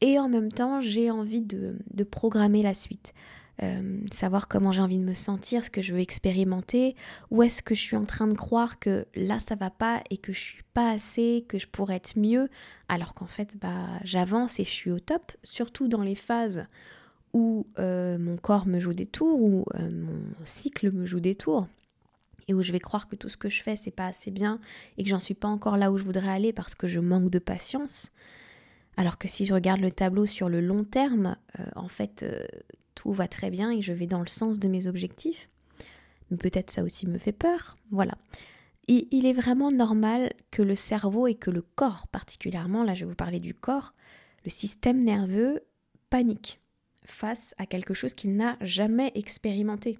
Et 0.00 0.18
en 0.18 0.28
même 0.28 0.52
temps, 0.52 0.80
j'ai 0.80 1.10
envie 1.10 1.42
de, 1.42 1.76
programmer 2.10 2.62
la 2.62 2.74
suite. 2.74 3.14
Euh, 3.62 4.00
savoir 4.12 4.48
comment 4.48 4.70
j'ai 4.70 4.82
envie 4.82 4.98
de 4.98 5.04
me 5.04 5.14
sentir, 5.14 5.64
ce 5.64 5.70
que 5.70 5.80
je 5.80 5.94
veux 5.94 6.00
expérimenter, 6.00 6.94
où 7.30 7.42
est-ce 7.42 7.62
que 7.62 7.74
je 7.74 7.80
suis 7.80 7.96
en 7.96 8.04
train 8.04 8.26
de 8.26 8.34
croire 8.34 8.78
que 8.78 9.06
là 9.14 9.40
ça 9.40 9.54
va 9.54 9.70
pas 9.70 10.02
et 10.10 10.18
que 10.18 10.34
je 10.34 10.38
suis 10.38 10.62
pas 10.74 10.90
assez, 10.90 11.46
que 11.48 11.58
je 11.58 11.66
pourrais 11.66 11.96
être 11.96 12.18
mieux, 12.18 12.50
alors 12.90 13.14
qu'en 13.14 13.24
fait 13.24 13.56
bah 13.58 13.86
j'avance 14.04 14.60
et 14.60 14.64
je 14.64 14.68
suis 14.68 14.90
au 14.90 15.00
top, 15.00 15.32
surtout 15.42 15.88
dans 15.88 16.02
les 16.02 16.14
phases 16.14 16.66
où 17.32 17.66
euh, 17.78 18.18
mon 18.18 18.36
corps 18.36 18.66
me 18.66 18.78
joue 18.78 18.92
des 18.92 19.06
tours, 19.06 19.40
où 19.40 19.64
euh, 19.76 19.90
mon 19.90 20.44
cycle 20.44 20.92
me 20.92 21.06
joue 21.06 21.20
des 21.20 21.34
tours 21.34 21.66
et 22.48 22.54
où 22.54 22.62
je 22.62 22.72
vais 22.72 22.80
croire 22.80 23.08
que 23.08 23.16
tout 23.16 23.30
ce 23.30 23.38
que 23.38 23.48
je 23.48 23.62
fais 23.62 23.76
c'est 23.76 23.90
pas 23.90 24.06
assez 24.06 24.30
bien 24.30 24.60
et 24.98 25.02
que 25.02 25.08
j'en 25.08 25.18
suis 25.18 25.34
pas 25.34 25.48
encore 25.48 25.78
là 25.78 25.90
où 25.90 25.96
je 25.96 26.04
voudrais 26.04 26.28
aller 26.28 26.52
parce 26.52 26.74
que 26.74 26.86
je 26.86 27.00
manque 27.00 27.30
de 27.30 27.38
patience. 27.38 28.12
Alors 28.96 29.18
que 29.18 29.28
si 29.28 29.44
je 29.44 29.54
regarde 29.54 29.80
le 29.80 29.90
tableau 29.90 30.26
sur 30.26 30.48
le 30.48 30.60
long 30.60 30.84
terme, 30.84 31.36
euh, 31.58 31.64
en 31.76 31.88
fait 31.88 32.22
euh, 32.22 32.44
tout 32.94 33.12
va 33.12 33.28
très 33.28 33.50
bien 33.50 33.70
et 33.70 33.82
je 33.82 33.92
vais 33.92 34.06
dans 34.06 34.20
le 34.20 34.26
sens 34.26 34.58
de 34.58 34.68
mes 34.68 34.86
objectifs. 34.86 35.48
Mais 36.30 36.38
peut-être 36.38 36.70
ça 36.70 36.82
aussi 36.82 37.06
me 37.06 37.18
fait 37.18 37.32
peur. 37.32 37.76
Voilà. 37.90 38.14
il 38.88 39.26
est 39.26 39.32
vraiment 39.32 39.70
normal 39.70 40.32
que 40.50 40.62
le 40.62 40.74
cerveau 40.74 41.26
et 41.26 41.34
que 41.34 41.50
le 41.50 41.62
corps 41.62 42.08
particulièrement, 42.08 42.84
là 42.84 42.94
je 42.94 43.04
vais 43.04 43.10
vous 43.10 43.16
parler 43.16 43.40
du 43.40 43.54
corps, 43.54 43.94
le 44.44 44.50
système 44.50 45.04
nerveux 45.04 45.60
panique 46.10 46.60
face 47.04 47.54
à 47.58 47.66
quelque 47.66 47.94
chose 47.94 48.14
qu'il 48.14 48.36
n'a 48.36 48.56
jamais 48.60 49.12
expérimenté. 49.14 49.98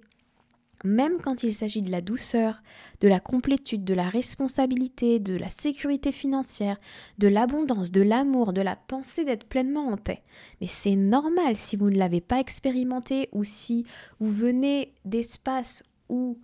Même 0.87 1.19
quand 1.21 1.43
il 1.43 1.53
s'agit 1.53 1.81
de 1.81 1.91
la 1.91 2.01
douceur, 2.01 2.63
de 3.01 3.07
la 3.07 3.19
complétude, 3.19 3.83
de 3.83 3.93
la 3.93 4.07
responsabilité, 4.09 5.19
de 5.19 5.35
la 5.35 5.49
sécurité 5.49 6.11
financière, 6.11 6.77
de 7.17 7.27
l'abondance, 7.27 7.91
de 7.91 8.01
l'amour, 8.01 8.53
de 8.53 8.61
la 8.61 8.75
pensée 8.75 9.25
d'être 9.25 9.43
pleinement 9.43 9.87
en 9.89 9.97
paix. 9.97 10.23
Mais 10.61 10.67
c'est 10.67 10.95
normal 10.95 11.57
si 11.57 11.75
vous 11.75 11.89
ne 11.89 11.97
l'avez 11.97 12.21
pas 12.21 12.39
expérimenté 12.39 13.27
ou 13.33 13.43
si 13.43 13.85
vous 14.19 14.31
venez 14.31 14.93
d'espaces 15.05 15.83
où, 16.09 16.39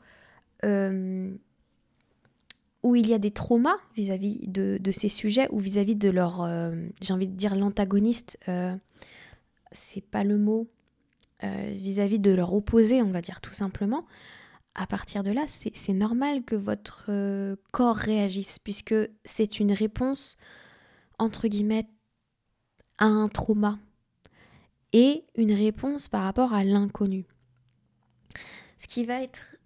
euh, 0.65 1.33
où 2.83 2.95
il 2.95 3.07
y 3.07 3.13
a 3.13 3.19
des 3.19 3.31
traumas 3.31 3.77
vis-à-vis 3.95 4.39
de, 4.47 4.91
ces 4.91 5.09
sujets 5.09 5.47
ou 5.51 5.59
vis-à-vis 5.59 5.95
de 5.95 6.09
leur, 6.09 6.43
euh, 6.43 6.75
j'ai 7.01 7.13
envie 7.13 7.27
de 7.27 7.35
dire 7.35 7.55
l'antagoniste, 7.55 8.37
euh, 8.49 8.75
c'est 9.71 10.03
pas 10.05 10.23
le 10.23 10.37
mot, 10.37 10.67
euh, 11.43 11.73
vis-à-vis 11.75 12.19
de 12.19 12.31
leur 12.31 12.53
opposé, 12.53 13.01
on 13.01 13.11
va 13.11 13.21
dire 13.21 13.41
tout 13.41 13.53
simplement, 13.53 14.05
à 14.75 14.87
partir 14.87 15.23
de 15.23 15.31
là, 15.31 15.43
c'est 15.47 15.93
normal 15.93 16.43
que 16.43 16.55
votre 16.55 17.05
euh, 17.09 17.55
corps 17.71 17.95
réagisse, 17.95 18.59
puisque 18.59 18.95
c'est 19.23 19.59
une 19.59 19.71
réponse, 19.71 20.37
entre 21.19 21.47
guillemets, 21.47 21.87
à 22.97 23.05
un 23.05 23.27
trauma 23.27 23.77
et 24.93 25.25
une 25.35 25.51
réponse 25.53 26.07
par 26.07 26.23
rapport 26.23 26.53
à 26.53 26.63
l'inconnu. 26.63 27.25
Ce 28.77 28.87
qui 28.87 29.05
va 29.05 29.21
être 29.21 29.57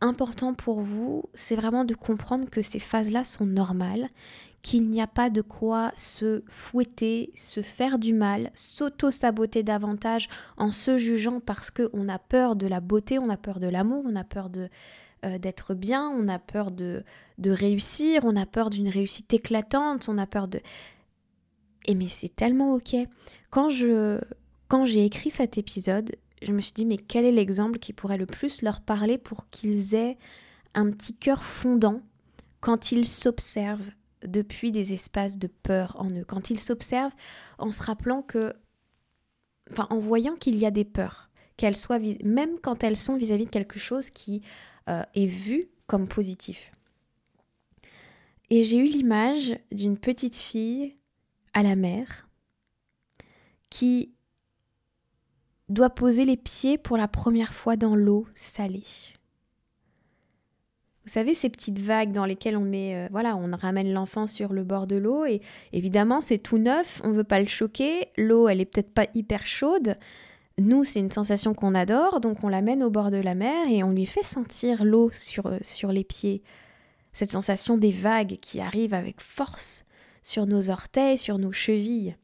important 0.00 0.54
pour 0.54 0.80
vous, 0.80 1.24
c'est 1.34 1.56
vraiment 1.56 1.84
de 1.84 1.94
comprendre 1.94 2.48
que 2.50 2.62
ces 2.62 2.78
phases-là 2.78 3.24
sont 3.24 3.46
normales, 3.46 4.08
qu'il 4.66 4.88
n'y 4.88 5.00
a 5.00 5.06
pas 5.06 5.30
de 5.30 5.42
quoi 5.42 5.92
se 5.94 6.42
fouetter, 6.48 7.30
se 7.36 7.62
faire 7.62 8.00
du 8.00 8.12
mal, 8.12 8.50
s'auto-saboter 8.54 9.62
davantage 9.62 10.28
en 10.56 10.72
se 10.72 10.98
jugeant 10.98 11.38
parce 11.38 11.70
qu'on 11.70 12.08
a 12.08 12.18
peur 12.18 12.56
de 12.56 12.66
la 12.66 12.80
beauté, 12.80 13.20
on 13.20 13.30
a 13.30 13.36
peur 13.36 13.60
de 13.60 13.68
l'amour, 13.68 14.02
on 14.04 14.16
a 14.16 14.24
peur 14.24 14.50
euh, 15.24 15.38
d'être 15.38 15.74
bien, 15.74 16.08
on 16.08 16.26
a 16.26 16.40
peur 16.40 16.72
de, 16.72 17.04
de 17.38 17.50
réussir, 17.52 18.22
on 18.24 18.34
a 18.34 18.44
peur 18.44 18.70
d'une 18.70 18.88
réussite 18.88 19.32
éclatante, 19.32 20.08
on 20.08 20.18
a 20.18 20.26
peur 20.26 20.48
de... 20.48 20.60
Et 21.84 21.94
mais 21.94 22.08
c'est 22.08 22.34
tellement 22.34 22.74
ok. 22.74 22.96
Quand 23.50 23.68
je 23.70 24.18
quand 24.66 24.84
j'ai 24.84 25.04
écrit 25.04 25.30
cet 25.30 25.58
épisode, 25.58 26.16
je 26.42 26.50
me 26.50 26.60
suis 26.60 26.72
dit 26.72 26.86
mais 26.86 26.96
quel 26.96 27.24
est 27.24 27.30
l'exemple 27.30 27.78
qui 27.78 27.92
pourrait 27.92 28.18
le 28.18 28.26
plus 28.26 28.62
leur 28.62 28.80
parler 28.80 29.16
pour 29.16 29.48
qu'ils 29.50 29.94
aient 29.94 30.16
un 30.74 30.90
petit 30.90 31.14
cœur 31.14 31.44
fondant 31.44 32.00
quand 32.60 32.90
ils 32.90 33.06
s'observent 33.06 33.92
depuis 34.26 34.72
des 34.72 34.92
espaces 34.92 35.38
de 35.38 35.46
peur 35.46 35.96
en 35.98 36.08
eux, 36.08 36.24
quand 36.26 36.50
ils 36.50 36.60
s'observent 36.60 37.14
en 37.58 37.70
se 37.70 37.82
rappelant 37.82 38.22
que, 38.22 38.52
enfin 39.70 39.86
en 39.90 39.98
voyant 39.98 40.36
qu'il 40.36 40.56
y 40.56 40.66
a 40.66 40.70
des 40.70 40.84
peurs, 40.84 41.30
qu'elles 41.56 41.76
soient, 41.76 41.98
même 42.22 42.58
quand 42.60 42.84
elles 42.84 42.96
sont 42.96 43.16
vis-à-vis 43.16 43.46
de 43.46 43.50
quelque 43.50 43.78
chose 43.78 44.10
qui 44.10 44.42
euh, 44.88 45.02
est 45.14 45.26
vu 45.26 45.68
comme 45.86 46.08
positif. 46.08 46.72
Et 48.50 48.64
j'ai 48.64 48.78
eu 48.78 48.86
l'image 48.86 49.58
d'une 49.72 49.98
petite 49.98 50.36
fille 50.36 50.94
à 51.52 51.62
la 51.62 51.74
mer 51.74 52.28
qui 53.70 54.12
doit 55.68 55.90
poser 55.90 56.24
les 56.24 56.36
pieds 56.36 56.78
pour 56.78 56.96
la 56.96 57.08
première 57.08 57.54
fois 57.54 57.76
dans 57.76 57.96
l'eau 57.96 58.26
salée. 58.34 58.84
Vous 61.06 61.12
savez, 61.12 61.34
ces 61.34 61.48
petites 61.48 61.78
vagues 61.78 62.10
dans 62.10 62.24
lesquelles 62.24 62.56
on 62.56 62.64
met, 62.64 62.96
euh, 62.96 63.08
voilà, 63.12 63.36
on 63.36 63.48
ramène 63.56 63.92
l'enfant 63.92 64.26
sur 64.26 64.52
le 64.52 64.64
bord 64.64 64.88
de 64.88 64.96
l'eau 64.96 65.24
et 65.24 65.40
évidemment 65.72 66.20
c'est 66.20 66.38
tout 66.38 66.58
neuf, 66.58 67.00
on 67.04 67.12
veut 67.12 67.22
pas 67.22 67.38
le 67.38 67.46
choquer, 67.46 68.08
l'eau 68.16 68.48
elle 68.48 68.60
est 68.60 68.64
peut-être 68.64 68.92
pas 68.92 69.06
hyper 69.14 69.46
chaude. 69.46 69.96
Nous, 70.58 70.82
c'est 70.84 70.98
une 70.98 71.12
sensation 71.12 71.54
qu'on 71.54 71.74
adore, 71.74 72.20
donc 72.20 72.42
on 72.42 72.48
l'amène 72.48 72.82
au 72.82 72.90
bord 72.90 73.12
de 73.12 73.18
la 73.18 73.34
mer 73.36 73.68
et 73.68 73.84
on 73.84 73.92
lui 73.92 74.06
fait 74.06 74.24
sentir 74.24 74.84
l'eau 74.84 75.10
sur, 75.10 75.46
euh, 75.46 75.58
sur 75.60 75.92
les 75.92 76.02
pieds. 76.02 76.42
Cette 77.12 77.30
sensation 77.30 77.78
des 77.78 77.92
vagues 77.92 78.38
qui 78.40 78.60
arrivent 78.60 78.94
avec 78.94 79.20
force 79.20 79.84
sur 80.22 80.46
nos 80.46 80.70
orteils, 80.70 81.18
sur 81.18 81.38
nos 81.38 81.52
chevilles. 81.52 82.16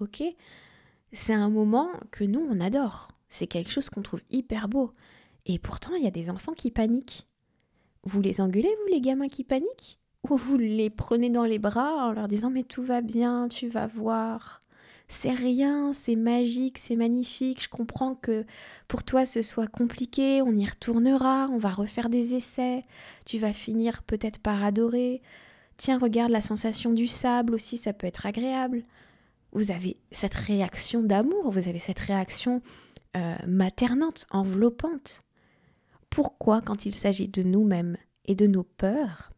Ok? 0.00 0.22
C'est 1.12 1.32
un 1.32 1.48
moment 1.48 1.88
que 2.12 2.24
nous, 2.24 2.46
on 2.48 2.60
adore. 2.60 3.08
C'est 3.28 3.46
quelque 3.48 3.70
chose 3.70 3.90
qu'on 3.90 4.02
trouve 4.02 4.22
hyper 4.30 4.68
beau. 4.68 4.92
Et 5.46 5.58
pourtant, 5.58 5.94
il 5.96 6.04
y 6.04 6.06
a 6.06 6.12
des 6.12 6.30
enfants 6.30 6.52
qui 6.52 6.70
paniquent. 6.70 7.26
Vous 8.08 8.22
les 8.22 8.40
engueulez, 8.40 8.74
vous, 8.80 8.90
les 8.90 9.02
gamins 9.02 9.28
qui 9.28 9.44
paniquent? 9.44 9.98
Ou 10.30 10.36
vous 10.38 10.56
les 10.56 10.88
prenez 10.88 11.28
dans 11.28 11.44
les 11.44 11.58
bras 11.58 12.08
en 12.08 12.12
leur 12.12 12.26
disant 12.26 12.48
Mais 12.48 12.62
tout 12.62 12.82
va 12.82 13.02
bien, 13.02 13.48
tu 13.48 13.68
vas 13.68 13.86
voir. 13.86 14.60
C'est 15.08 15.32
rien, 15.32 15.92
c'est 15.92 16.16
magique, 16.16 16.78
c'est 16.78 16.96
magnifique. 16.96 17.62
Je 17.62 17.68
comprends 17.68 18.14
que 18.14 18.46
pour 18.88 19.04
toi 19.04 19.26
ce 19.26 19.42
soit 19.42 19.66
compliqué, 19.66 20.40
on 20.40 20.52
y 20.52 20.64
retournera, 20.64 21.48
on 21.50 21.58
va 21.58 21.68
refaire 21.68 22.08
des 22.08 22.32
essais. 22.32 22.82
Tu 23.26 23.38
vas 23.38 23.52
finir 23.52 24.02
peut-être 24.02 24.38
par 24.38 24.64
adorer. 24.64 25.20
Tiens, 25.76 25.98
regarde 25.98 26.30
la 26.30 26.40
sensation 26.40 26.94
du 26.94 27.06
sable 27.06 27.54
aussi, 27.54 27.76
ça 27.76 27.92
peut 27.92 28.06
être 28.06 28.24
agréable. 28.24 28.84
Vous 29.52 29.70
avez 29.70 29.98
cette 30.12 30.34
réaction 30.34 31.02
d'amour, 31.02 31.50
vous 31.50 31.68
avez 31.68 31.78
cette 31.78 32.00
réaction 32.00 32.62
euh, 33.16 33.36
maternante, 33.46 34.26
enveloppante 34.30 35.20
pourquoi 36.10 36.60
quand 36.60 36.86
il 36.86 36.94
s'agit 36.94 37.28
de 37.28 37.42
nous-mêmes 37.42 37.96
et 38.24 38.34
de 38.34 38.46
nos 38.46 38.62
peurs, 38.62 39.32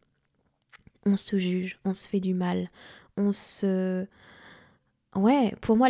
on 1.05 1.17
se 1.17 1.37
juge, 1.37 1.79
on 1.85 1.93
se 1.93 2.07
fait 2.07 2.19
du 2.19 2.33
mal, 2.33 2.69
on 3.17 3.31
se... 3.31 4.05
Ouais, 5.13 5.53
pour 5.59 5.75
moi, 5.75 5.89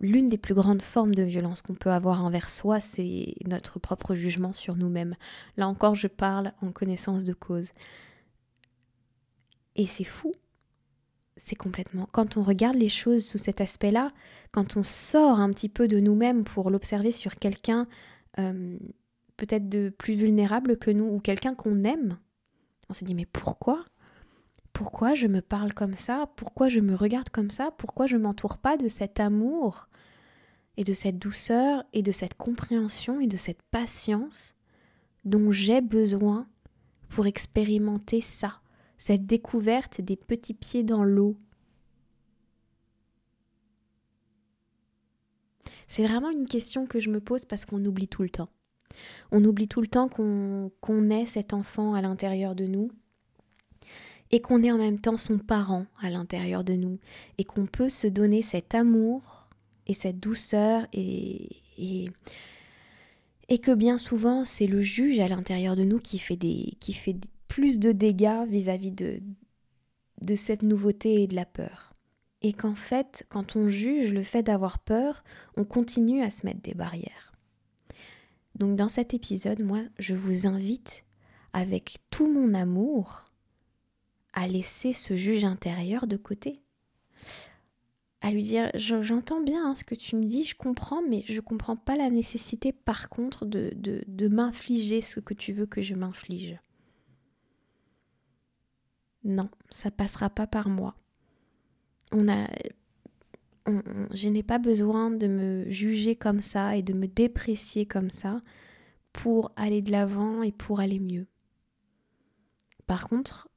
l'une 0.00 0.28
des 0.28 0.38
plus 0.38 0.54
grandes 0.54 0.82
formes 0.82 1.14
de 1.14 1.22
violence 1.22 1.62
qu'on 1.62 1.74
peut 1.74 1.92
avoir 1.92 2.24
envers 2.24 2.50
soi, 2.50 2.80
c'est 2.80 3.34
notre 3.46 3.78
propre 3.78 4.16
jugement 4.16 4.52
sur 4.52 4.74
nous-mêmes. 4.74 5.14
Là 5.56 5.68
encore, 5.68 5.94
je 5.94 6.08
parle 6.08 6.50
en 6.60 6.72
connaissance 6.72 7.22
de 7.22 7.32
cause. 7.32 7.70
Et 9.76 9.86
c'est 9.86 10.04
fou. 10.04 10.32
C'est 11.36 11.54
complètement. 11.54 12.08
Quand 12.10 12.36
on 12.36 12.42
regarde 12.42 12.76
les 12.76 12.88
choses 12.88 13.24
sous 13.24 13.38
cet 13.38 13.60
aspect-là, 13.60 14.10
quand 14.50 14.76
on 14.76 14.82
sort 14.82 15.38
un 15.38 15.50
petit 15.50 15.68
peu 15.68 15.86
de 15.86 16.00
nous-mêmes 16.00 16.42
pour 16.42 16.70
l'observer 16.70 17.12
sur 17.12 17.36
quelqu'un, 17.36 17.86
euh, 18.38 18.76
peut-être 19.36 19.68
de 19.68 19.90
plus 19.90 20.14
vulnérable 20.14 20.78
que 20.78 20.90
nous 20.90 21.06
ou 21.06 21.20
quelqu'un 21.20 21.54
qu'on 21.54 21.84
aime. 21.84 22.18
On 22.88 22.92
se 22.92 23.04
dit 23.04 23.14
mais 23.14 23.26
pourquoi? 23.26 23.84
Pourquoi 24.72 25.14
je 25.14 25.26
me 25.26 25.40
parle 25.40 25.72
comme 25.72 25.94
ça? 25.94 26.26
Pourquoi 26.36 26.68
je 26.68 26.80
me 26.80 26.94
regarde 26.94 27.28
comme 27.30 27.50
ça? 27.50 27.70
Pourquoi 27.78 28.06
je 28.06 28.16
m'entoure 28.16 28.58
pas 28.58 28.76
de 28.76 28.88
cet 28.88 29.20
amour 29.20 29.88
et 30.76 30.84
de 30.84 30.92
cette 30.92 31.18
douceur 31.18 31.84
et 31.92 32.02
de 32.02 32.10
cette 32.10 32.34
compréhension 32.34 33.20
et 33.20 33.28
de 33.28 33.36
cette 33.36 33.62
patience 33.62 34.56
dont 35.24 35.52
j'ai 35.52 35.80
besoin 35.80 36.48
pour 37.08 37.26
expérimenter 37.26 38.20
ça, 38.20 38.60
cette 38.98 39.26
découverte 39.26 40.00
des 40.00 40.16
petits 40.16 40.54
pieds 40.54 40.82
dans 40.82 41.04
l'eau? 41.04 41.36
C'est 45.86 46.04
vraiment 46.04 46.30
une 46.30 46.46
question 46.46 46.86
que 46.86 46.98
je 46.98 47.10
me 47.10 47.20
pose 47.20 47.44
parce 47.44 47.64
qu'on 47.64 47.84
oublie 47.84 48.08
tout 48.08 48.22
le 48.22 48.30
temps. 48.30 48.50
On 49.32 49.44
oublie 49.44 49.68
tout 49.68 49.80
le 49.80 49.86
temps 49.86 50.08
qu'on 50.08 51.10
est 51.10 51.26
cet 51.26 51.52
enfant 51.52 51.94
à 51.94 52.02
l'intérieur 52.02 52.54
de 52.54 52.66
nous 52.66 52.90
et 54.30 54.40
qu'on 54.40 54.62
est 54.62 54.72
en 54.72 54.78
même 54.78 54.98
temps 54.98 55.16
son 55.16 55.38
parent 55.38 55.86
à 56.00 56.10
l'intérieur 56.10 56.64
de 56.64 56.74
nous 56.74 56.98
et 57.38 57.44
qu'on 57.44 57.66
peut 57.66 57.88
se 57.88 58.06
donner 58.06 58.42
cet 58.42 58.74
amour 58.74 59.48
et 59.86 59.94
cette 59.94 60.18
douceur 60.18 60.86
et, 60.92 61.48
et, 61.78 63.58
que 63.58 63.72
bien 63.72 63.98
souvent 63.98 64.44
c'est 64.44 64.66
le 64.66 64.82
juge 64.82 65.20
à 65.20 65.28
l'intérieur 65.28 65.76
de 65.76 65.84
nous 65.84 65.98
qui 65.98 66.18
fait, 66.18 66.36
des, 66.36 66.74
qui 66.80 66.92
fait 66.94 67.16
plus 67.48 67.78
de 67.78 67.92
dégâts 67.92 68.46
vis-à-vis 68.48 68.92
de, 68.92 69.20
de 70.20 70.34
cette 70.34 70.62
nouveauté 70.62 71.22
et 71.22 71.26
de 71.26 71.36
la 71.36 71.46
peur. 71.46 71.94
Et 72.42 72.52
qu'en 72.52 72.74
fait, 72.74 73.24
quand 73.30 73.56
on 73.56 73.68
juge 73.68 74.12
le 74.12 74.22
fait 74.22 74.42
d'avoir 74.42 74.78
peur, 74.78 75.24
on 75.56 75.64
continue 75.64 76.22
à 76.22 76.30
se 76.30 76.44
mettre 76.44 76.60
des 76.60 76.74
barrières. 76.74 77.33
Donc 78.54 78.76
dans 78.76 78.88
cet 78.88 79.14
épisode, 79.14 79.62
moi, 79.62 79.80
je 79.98 80.14
vous 80.14 80.46
invite 80.46 81.04
avec 81.52 81.98
tout 82.10 82.30
mon 82.30 82.54
amour 82.54 83.26
à 84.32 84.48
laisser 84.48 84.92
ce 84.92 85.14
juge 85.14 85.44
intérieur 85.44 86.06
de 86.06 86.16
côté. 86.16 86.60
À 88.20 88.30
lui 88.30 88.42
dire, 88.42 88.70
j'entends 88.74 89.42
bien 89.42 89.70
hein, 89.70 89.74
ce 89.74 89.84
que 89.84 89.94
tu 89.94 90.16
me 90.16 90.24
dis, 90.24 90.44
je 90.44 90.56
comprends, 90.56 91.02
mais 91.02 91.22
je 91.26 91.34
ne 91.34 91.40
comprends 91.40 91.76
pas 91.76 91.96
la 91.96 92.10
nécessité 92.10 92.72
par 92.72 93.08
contre 93.08 93.44
de, 93.44 93.72
de, 93.76 94.02
de 94.06 94.28
m'infliger 94.28 95.00
ce 95.00 95.20
que 95.20 95.34
tu 95.34 95.52
veux 95.52 95.66
que 95.66 95.82
je 95.82 95.94
m'inflige. 95.94 96.58
Non, 99.24 99.50
ça 99.70 99.90
passera 99.90 100.30
pas 100.30 100.46
par 100.46 100.68
moi. 100.68 100.94
On 102.12 102.28
a, 102.28 102.48
je 103.66 104.28
n'ai 104.28 104.42
pas 104.42 104.58
besoin 104.58 105.10
de 105.10 105.26
me 105.26 105.70
juger 105.70 106.16
comme 106.16 106.42
ça 106.42 106.76
et 106.76 106.82
de 106.82 106.92
me 106.92 107.06
déprécier 107.06 107.86
comme 107.86 108.10
ça 108.10 108.40
pour 109.12 109.52
aller 109.56 109.80
de 109.80 109.90
l'avant 109.90 110.42
et 110.42 110.52
pour 110.52 110.80
aller 110.80 110.98
mieux. 110.98 111.26
Par 112.86 113.08
contre, 113.08 113.48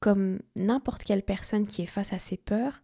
comme 0.00 0.40
n'importe 0.56 1.04
quelle 1.04 1.22
personne 1.22 1.66
qui 1.66 1.82
est 1.82 1.86
face 1.86 2.12
à 2.12 2.18
ses 2.18 2.36
peurs, 2.36 2.82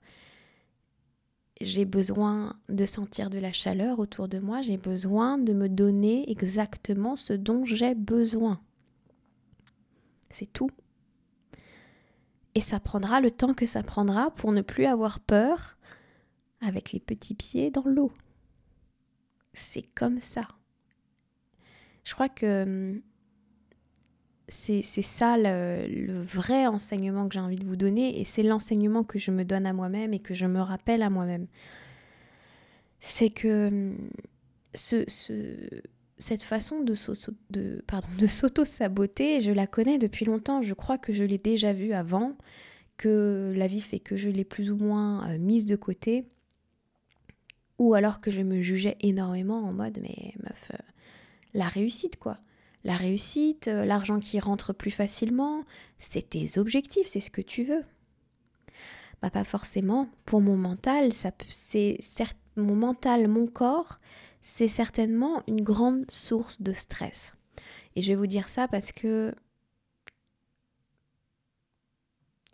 j'ai 1.61 1.85
besoin 1.85 2.57
de 2.69 2.87
sentir 2.87 3.31
de 3.31 3.39
la 3.39 3.53
chaleur 3.53 3.99
autour 3.99 4.29
de 4.29 4.39
moi, 4.39 4.63
j'ai 4.63 4.79
besoin 4.79 5.39
de 5.39 5.53
me 5.53 5.69
donner 5.69 6.29
exactement 6.31 7.17
ce 7.17 7.35
dont 7.35 7.65
j'ai 7.65 7.95
besoin. 7.95 8.61
C'est 10.31 10.53
tout. 10.53 10.71
Et 12.55 12.61
ça 12.61 12.81
prendra 12.81 13.21
le 13.21 13.31
temps 13.31 13.55
que 13.55 13.67
ça 13.67 13.83
prendra 13.83 14.31
pour 14.31 14.53
ne 14.53 14.63
plus 14.63 14.87
avoir 14.87 15.21
peur 15.21 15.77
avec 16.63 16.93
les 16.93 17.01
petits 17.01 17.35
pieds 17.35 17.71
dans 17.71 17.85
l'eau. 17.85 18.13
C'est 19.53 19.85
comme 19.95 20.21
ça. 20.21 20.43
Je 22.05 22.15
crois 22.15 22.29
que 22.29 22.63
hum, 22.63 23.03
c'est 24.49 24.83
ça 24.83 25.37
le, 25.39 26.23
vrai 26.23 26.67
enseignement 26.67 27.27
que 27.29 27.35
j'ai 27.35 27.41
envie 27.41 27.57
de 27.57 27.65
vous 27.65 27.77
donner 27.77 28.21
et 28.21 28.25
c'est 28.25 28.43
l'enseignement 28.43 29.03
que 29.03 29.19
je 29.19 29.31
me 29.31 29.45
donne 29.45 29.67
à 29.67 29.73
moi-même 29.73 30.13
et 30.13 30.21
que 30.21 30.35
je 30.35 30.47
me 30.47 30.61
rappelle 30.61 31.03
à 31.03 31.11
moi-même. 31.11 31.47
C'est 33.01 33.31
que 33.31 33.69
hum, 33.69 34.11
ce, 34.75 35.05
cette 36.19 36.43
façon 36.43 36.81
de, 36.81 36.95
de, 37.51 37.85
de 38.19 38.27
s'auto-saboter, 38.27 39.41
je 39.41 39.51
la 39.51 39.67
connais 39.67 39.99
depuis 39.99 40.25
longtemps. 40.25 40.63
Je 40.63 40.75
crois 40.75 40.99
que 40.99 41.13
je 41.13 41.25
l'ai 41.25 41.39
déjà 41.39 41.73
vue 41.73 41.93
avant, 41.93 42.37
que 42.97 43.53
la 43.57 43.67
vie 43.67 43.81
fait 43.81 43.99
que 43.99 44.17
je 44.17 44.29
l'ai 44.29 44.45
plus 44.45 44.71
ou 44.71 44.77
moins 44.77 45.29
euh, 45.29 45.39
mise 45.39 45.67
de 45.67 45.77
côté 45.77 46.27
ou 47.79 47.95
alors 47.95 48.21
que 48.21 48.31
je 48.31 48.43
me 48.43 48.61
jugeais 48.61 48.97
énormément 49.01 49.61
en 49.65 49.73
mode 49.73 49.99
mais 50.03 50.35
meuf, 50.43 50.71
euh, 50.75 50.79
la 51.55 51.69
réussite 51.69 52.19
quoi. 52.19 52.39
La 52.85 52.97
réussite, 52.97 53.69
euh, 53.69 53.85
l'argent 53.85 54.19
qui 54.19 54.41
rentre 54.41 54.73
plus 54.73 54.91
facilement, 54.91 55.65
c'est 55.99 56.31
tes 56.31 56.59
objectifs, 56.59 57.07
c'est 57.07 57.21
ce 57.21 57.31
que 57.31 57.41
tu 57.41 57.63
veux. 57.63 57.85
Bah 59.21 59.31
pas 59.31 59.45
forcément. 59.45 60.09
Pour 60.25 60.41
mon 60.41 60.57
mental, 60.57 61.13
ça 61.13 61.31
c'est 61.49 61.99
mon 62.57 62.75
mental, 62.75 63.29
mon 63.29 63.47
corps, 63.47 63.99
c'est 64.41 64.69
certainement 64.69 65.43
une 65.47 65.63
grande 65.63 66.11
source 66.11 66.61
de 66.61 66.73
stress. 66.73 67.33
Et 67.95 68.03
je 68.03 68.09
vais 68.09 68.17
vous 68.17 68.27
dire 68.27 68.49
ça 68.49 68.67
parce 68.67 68.91
que 68.91 69.35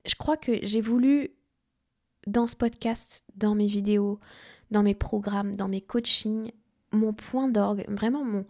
je 0.05 0.15
crois 0.15 0.37
que 0.37 0.59
j'ai 0.63 0.81
voulu 0.81 1.31
dans 2.27 2.47
ce 2.47 2.57
podcast, 2.57 3.25
dans 3.37 3.55
mes 3.55 3.67
vidéos, 3.67 4.21
dans 4.71 4.83
mes 4.83 4.95
programmes, 4.95 5.55
dans 5.55 5.69
mes 5.69 5.81
coachings, 5.81 6.51
mon 6.93 7.13
point 7.13 7.49
d'orgue, 7.49 7.85
vraiment 7.89 8.25
mon, 8.25 8.47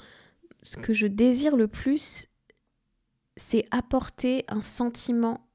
ce 0.62 0.76
que 0.76 0.92
je 0.92 1.06
désire 1.06 1.56
le 1.56 1.68
plus, 1.68 2.28
c'est 3.36 3.66
apporter 3.70 4.44
un 4.48 4.60
sentiment 4.60 5.46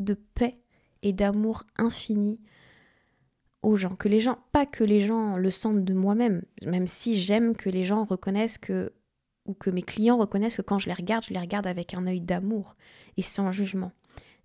de 0.00 0.14
paix 0.14 0.54
et 1.02 1.12
d'amour 1.12 1.64
infini 1.76 2.40
aux 3.62 3.76
gens. 3.76 3.96
Que 3.96 4.08
les 4.08 4.20
gens, 4.20 4.38
pas 4.52 4.66
que 4.66 4.84
les 4.84 5.00
gens 5.00 5.36
le 5.36 5.50
sentent 5.50 5.84
de 5.84 5.94
moi-même, 5.94 6.42
même 6.64 6.86
si 6.86 7.18
j'aime 7.18 7.54
que 7.54 7.68
les 7.68 7.84
gens 7.84 8.04
reconnaissent 8.04 8.58
que, 8.58 8.92
ou 9.44 9.54
que 9.54 9.70
mes 9.70 9.82
clients 9.82 10.18
reconnaissent 10.18 10.56
que 10.56 10.62
quand 10.62 10.78
je 10.78 10.86
les 10.86 10.94
regarde, 10.94 11.24
je 11.24 11.34
les 11.34 11.40
regarde 11.40 11.66
avec 11.66 11.94
un 11.94 12.06
œil 12.06 12.20
d'amour 12.20 12.76
et 13.16 13.22
sans 13.22 13.52
jugement 13.52 13.92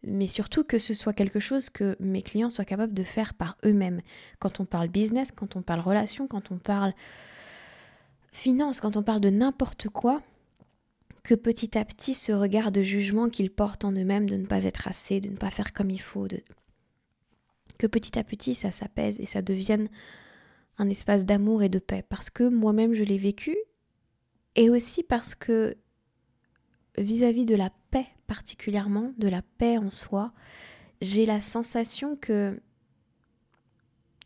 mais 0.03 0.27
surtout 0.27 0.63
que 0.63 0.79
ce 0.79 0.93
soit 0.93 1.13
quelque 1.13 1.39
chose 1.39 1.69
que 1.69 1.95
mes 1.99 2.21
clients 2.21 2.49
soient 2.49 2.65
capables 2.65 2.93
de 2.93 3.03
faire 3.03 3.33
par 3.33 3.57
eux-mêmes. 3.65 4.01
Quand 4.39 4.59
on 4.59 4.65
parle 4.65 4.87
business, 4.87 5.31
quand 5.31 5.55
on 5.55 5.61
parle 5.61 5.81
relation, 5.81 6.27
quand 6.27 6.51
on 6.51 6.57
parle 6.57 6.93
finance, 8.31 8.79
quand 8.79 8.97
on 8.97 9.03
parle 9.03 9.21
de 9.21 9.29
n'importe 9.29 9.89
quoi, 9.89 10.21
que 11.23 11.35
petit 11.35 11.77
à 11.77 11.85
petit 11.85 12.15
ce 12.15 12.31
regard 12.31 12.71
de 12.71 12.81
jugement 12.81 13.29
qu'ils 13.29 13.51
portent 13.51 13.85
en 13.85 13.91
eux-mêmes 13.91 14.29
de 14.29 14.37
ne 14.37 14.45
pas 14.45 14.63
être 14.63 14.87
assez, 14.87 15.19
de 15.19 15.29
ne 15.29 15.37
pas 15.37 15.51
faire 15.51 15.71
comme 15.73 15.91
il 15.91 16.01
faut, 16.01 16.27
que 17.77 17.87
petit 17.87 18.17
à 18.17 18.23
petit 18.23 18.55
ça 18.55 18.71
s'apaise 18.71 19.19
et 19.19 19.25
ça 19.25 19.41
devienne 19.41 19.87
un 20.79 20.89
espace 20.89 21.25
d'amour 21.25 21.61
et 21.61 21.69
de 21.69 21.79
paix. 21.79 22.03
Parce 22.07 22.29
que 22.31 22.47
moi-même 22.47 22.93
je 22.93 23.03
l'ai 23.03 23.17
vécu 23.17 23.55
et 24.55 24.69
aussi 24.69 25.03
parce 25.03 25.35
que 25.35 25.75
vis-à-vis 26.97 27.45
de 27.45 27.55
la 27.55 27.69
particulièrement, 28.27 29.11
de 29.17 29.27
la 29.27 29.41
paix 29.57 29.77
en 29.77 29.89
soi, 29.89 30.33
j'ai 31.01 31.25
la 31.25 31.41
sensation 31.41 32.15
que 32.15 32.61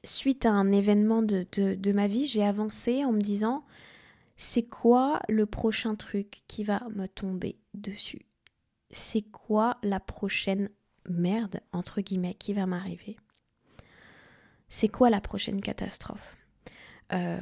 suite 0.03 0.45
à 0.45 0.51
un 0.51 0.72
événement 0.72 1.22
de, 1.22 1.47
de, 1.53 1.91
ma 1.91 2.07
vie, 2.07 2.28
j'ai 2.28 2.43
avancé 2.43 3.03
en 3.05 3.11
me 3.11 3.22
disant 3.22 3.66
c'est 4.38 4.63
quoi 4.63 5.22
le 5.30 5.45
prochain 5.45 5.95
truc 5.95 6.43
qui 6.47 6.63
va 6.63 6.84
me 6.93 7.07
tomber 7.07 7.57
dessus? 7.74 8.26
C'est 8.91 9.24
quoi 9.24 9.78
la 9.82 9.99
prochaine 9.99 10.70
merde, 11.09 11.59
entre 11.72 12.01
guillemets, 12.01 12.36
qui 12.36 12.53
va 12.53 12.66
m'arriver? 12.66 13.18
C'est 14.70 14.89
quoi 14.89 15.09
la 15.09 15.22
prochaine 15.22 15.61
catastrophe? 15.61 16.38
Euh, 17.13 17.41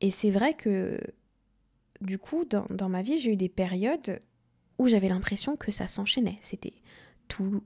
Et 0.00 0.10
c'est 0.10 0.30
vrai 0.30 0.54
que 0.54 0.98
du 2.00 2.18
coup, 2.18 2.44
dans, 2.44 2.66
dans 2.70 2.88
ma 2.88 3.02
vie, 3.02 3.18
j'ai 3.18 3.32
eu 3.32 3.36
des 3.36 3.48
périodes 3.48 4.20
où 4.80 4.88
j'avais 4.88 5.10
l'impression 5.10 5.56
que 5.56 5.70
ça 5.70 5.86
s'enchaînait. 5.86 6.38
C'était 6.40 6.72
tous 7.28 7.62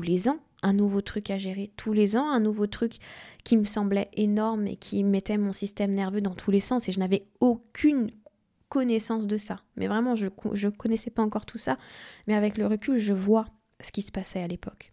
les 0.00 0.28
ans 0.28 0.38
un 0.62 0.72
nouveau 0.72 1.00
truc 1.00 1.30
à 1.30 1.38
gérer, 1.38 1.72
tous 1.76 1.92
les 1.92 2.16
ans 2.16 2.30
un 2.30 2.38
nouveau 2.38 2.68
truc 2.68 2.94
qui 3.42 3.56
me 3.56 3.64
semblait 3.64 4.08
énorme 4.12 4.68
et 4.68 4.76
qui 4.76 5.02
mettait 5.02 5.38
mon 5.38 5.52
système 5.52 5.90
nerveux 5.90 6.20
dans 6.20 6.34
tous 6.34 6.52
les 6.52 6.60
sens 6.60 6.88
et 6.88 6.92
je 6.92 7.00
n'avais 7.00 7.26
aucune 7.40 8.12
connaissance 8.68 9.26
de 9.26 9.38
ça. 9.38 9.60
Mais 9.74 9.88
vraiment, 9.88 10.14
je 10.14 10.26
ne 10.26 10.70
connaissais 10.70 11.10
pas 11.10 11.22
encore 11.22 11.46
tout 11.46 11.58
ça, 11.58 11.78
mais 12.28 12.34
avec 12.34 12.58
le 12.58 12.68
recul, 12.68 12.98
je 12.98 13.12
vois 13.12 13.46
ce 13.80 13.90
qui 13.90 14.02
se 14.02 14.12
passait 14.12 14.40
à 14.40 14.46
l'époque. 14.46 14.92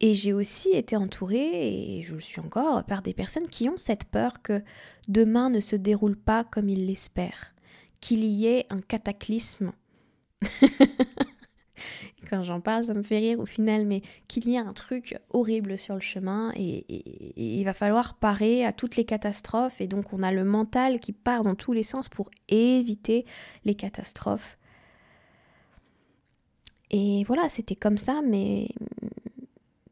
Et 0.00 0.14
j'ai 0.14 0.34
aussi 0.34 0.70
été 0.70 0.96
entourée, 0.96 1.98
et 1.98 2.02
je 2.04 2.14
le 2.14 2.20
suis 2.20 2.40
encore, 2.40 2.84
par 2.84 3.00
des 3.02 3.14
personnes 3.14 3.48
qui 3.48 3.68
ont 3.70 3.76
cette 3.76 4.04
peur 4.04 4.42
que 4.42 4.62
demain 5.08 5.48
ne 5.48 5.60
se 5.60 5.76
déroule 5.76 6.16
pas 6.16 6.44
comme 6.44 6.68
ils 6.68 6.86
l'espèrent 6.86 7.54
qu'il 8.00 8.24
y 8.24 8.46
ait 8.46 8.66
un 8.70 8.80
cataclysme. 8.80 9.72
Quand 12.28 12.44
j'en 12.44 12.60
parle, 12.60 12.84
ça 12.84 12.94
me 12.94 13.02
fait 13.02 13.18
rire 13.18 13.40
au 13.40 13.46
final, 13.46 13.86
mais 13.86 14.02
qu'il 14.28 14.48
y 14.48 14.54
ait 14.54 14.58
un 14.58 14.72
truc 14.72 15.18
horrible 15.30 15.76
sur 15.76 15.94
le 15.94 16.00
chemin 16.00 16.52
et, 16.54 16.84
il 17.36 17.64
va 17.64 17.72
falloir 17.72 18.14
parer 18.14 18.64
à 18.64 18.72
toutes 18.72 18.96
les 18.96 19.04
catastrophes. 19.04 19.80
Et 19.80 19.88
donc 19.88 20.12
on 20.12 20.22
a 20.22 20.30
le 20.30 20.44
mental 20.44 21.00
qui 21.00 21.12
part 21.12 21.42
dans 21.42 21.54
tous 21.54 21.72
les 21.72 21.82
sens 21.82 22.08
pour 22.08 22.30
éviter 22.48 23.24
les 23.64 23.74
catastrophes. 23.74 24.58
Et 26.90 27.24
voilà, 27.24 27.48
c'était 27.48 27.76
comme 27.76 27.98
ça, 27.98 28.20
mais, 28.24 28.68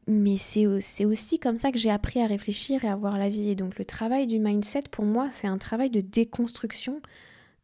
mais 0.07 0.37
c'est 0.37 0.65
aussi 1.05 1.39
comme 1.39 1.57
ça 1.57 1.71
que 1.71 1.77
j'ai 1.77 1.91
appris 1.91 2.21
à 2.21 2.27
réfléchir 2.27 2.83
et 2.85 2.89
à 2.89 2.95
voir 2.95 3.17
la 3.17 3.29
vie. 3.29 3.49
Et 3.49 3.55
donc 3.55 3.77
le 3.77 3.85
travail 3.85 4.27
du 4.27 4.39
mindset, 4.39 4.83
pour 4.91 5.05
moi, 5.05 5.29
c'est 5.33 5.47
un 5.47 5.57
travail 5.57 5.89
de 5.89 6.01
déconstruction 6.01 7.01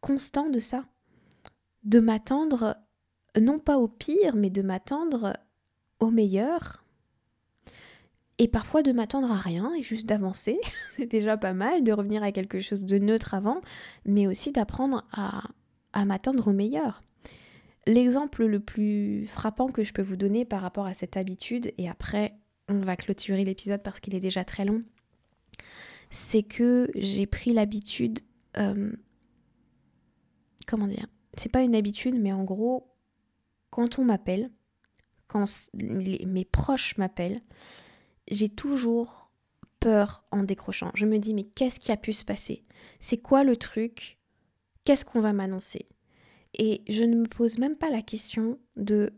constant 0.06 0.48
de 0.48 0.60
ça. 0.60 0.84
De 1.82 1.98
m'attendre, 1.98 2.76
non 3.40 3.58
pas 3.58 3.76
au 3.76 3.88
pire, 3.88 4.36
mais 4.36 4.50
de 4.50 4.62
m'attendre 4.62 5.36
au 5.98 6.12
meilleur. 6.12 6.84
Et 8.38 8.46
parfois 8.46 8.84
de 8.84 8.92
m'attendre 8.92 9.32
à 9.32 9.36
rien 9.36 9.74
et 9.74 9.82
juste 9.82 10.06
d'avancer, 10.06 10.60
c'est 10.96 11.06
déjà 11.06 11.36
pas 11.36 11.54
mal, 11.54 11.82
de 11.82 11.90
revenir 11.92 12.22
à 12.22 12.30
quelque 12.30 12.60
chose 12.60 12.84
de 12.84 12.98
neutre 12.98 13.34
avant, 13.34 13.60
mais 14.04 14.28
aussi 14.28 14.52
d'apprendre 14.52 15.04
à, 15.10 15.42
à 15.92 16.04
m'attendre 16.04 16.46
au 16.46 16.52
meilleur. 16.52 17.00
L'exemple 17.88 18.44
le 18.44 18.60
plus 18.60 19.26
frappant 19.26 19.68
que 19.68 19.82
je 19.82 19.92
peux 19.92 20.02
vous 20.02 20.16
donner 20.16 20.44
par 20.44 20.62
rapport 20.62 20.86
à 20.86 20.94
cette 20.94 21.16
habitude, 21.16 21.72
et 21.78 21.88
après 21.88 22.36
on 22.68 22.78
va 22.78 22.94
clôturer 22.94 23.44
l'épisode 23.44 23.82
parce 23.82 23.98
qu'il 23.98 24.14
est 24.14 24.20
déjà 24.20 24.44
très 24.44 24.64
long, 24.64 24.84
c'est 26.10 26.44
que 26.44 26.92
j'ai 26.94 27.26
pris 27.26 27.52
l'habitude... 27.52 28.20
Euh, 28.56 28.92
comment 30.66 30.86
dire 30.86 31.06
C'est 31.36 31.50
pas 31.50 31.62
une 31.62 31.74
habitude, 31.74 32.18
mais 32.18 32.32
en 32.32 32.44
gros, 32.44 32.92
quand 33.70 33.98
on 33.98 34.04
m'appelle, 34.04 34.50
quand 35.26 35.44
mes 35.74 36.44
proches 36.44 36.96
m'appellent, 36.98 37.42
j'ai 38.30 38.48
toujours 38.48 39.30
peur 39.80 40.24
en 40.30 40.42
décrochant. 40.42 40.90
Je 40.94 41.06
me 41.06 41.18
dis, 41.18 41.34
mais 41.34 41.44
qu'est-ce 41.44 41.80
qui 41.80 41.92
a 41.92 41.96
pu 41.96 42.12
se 42.12 42.24
passer? 42.24 42.64
C'est 43.00 43.18
quoi 43.18 43.44
le 43.44 43.56
truc? 43.56 44.18
Qu'est-ce 44.84 45.04
qu'on 45.04 45.20
va 45.20 45.32
m'annoncer? 45.32 45.86
Et 46.54 46.82
je 46.88 47.04
ne 47.04 47.16
me 47.16 47.26
pose 47.26 47.58
même 47.58 47.76
pas 47.76 47.90
la 47.90 48.02
question 48.02 48.58
de 48.76 49.12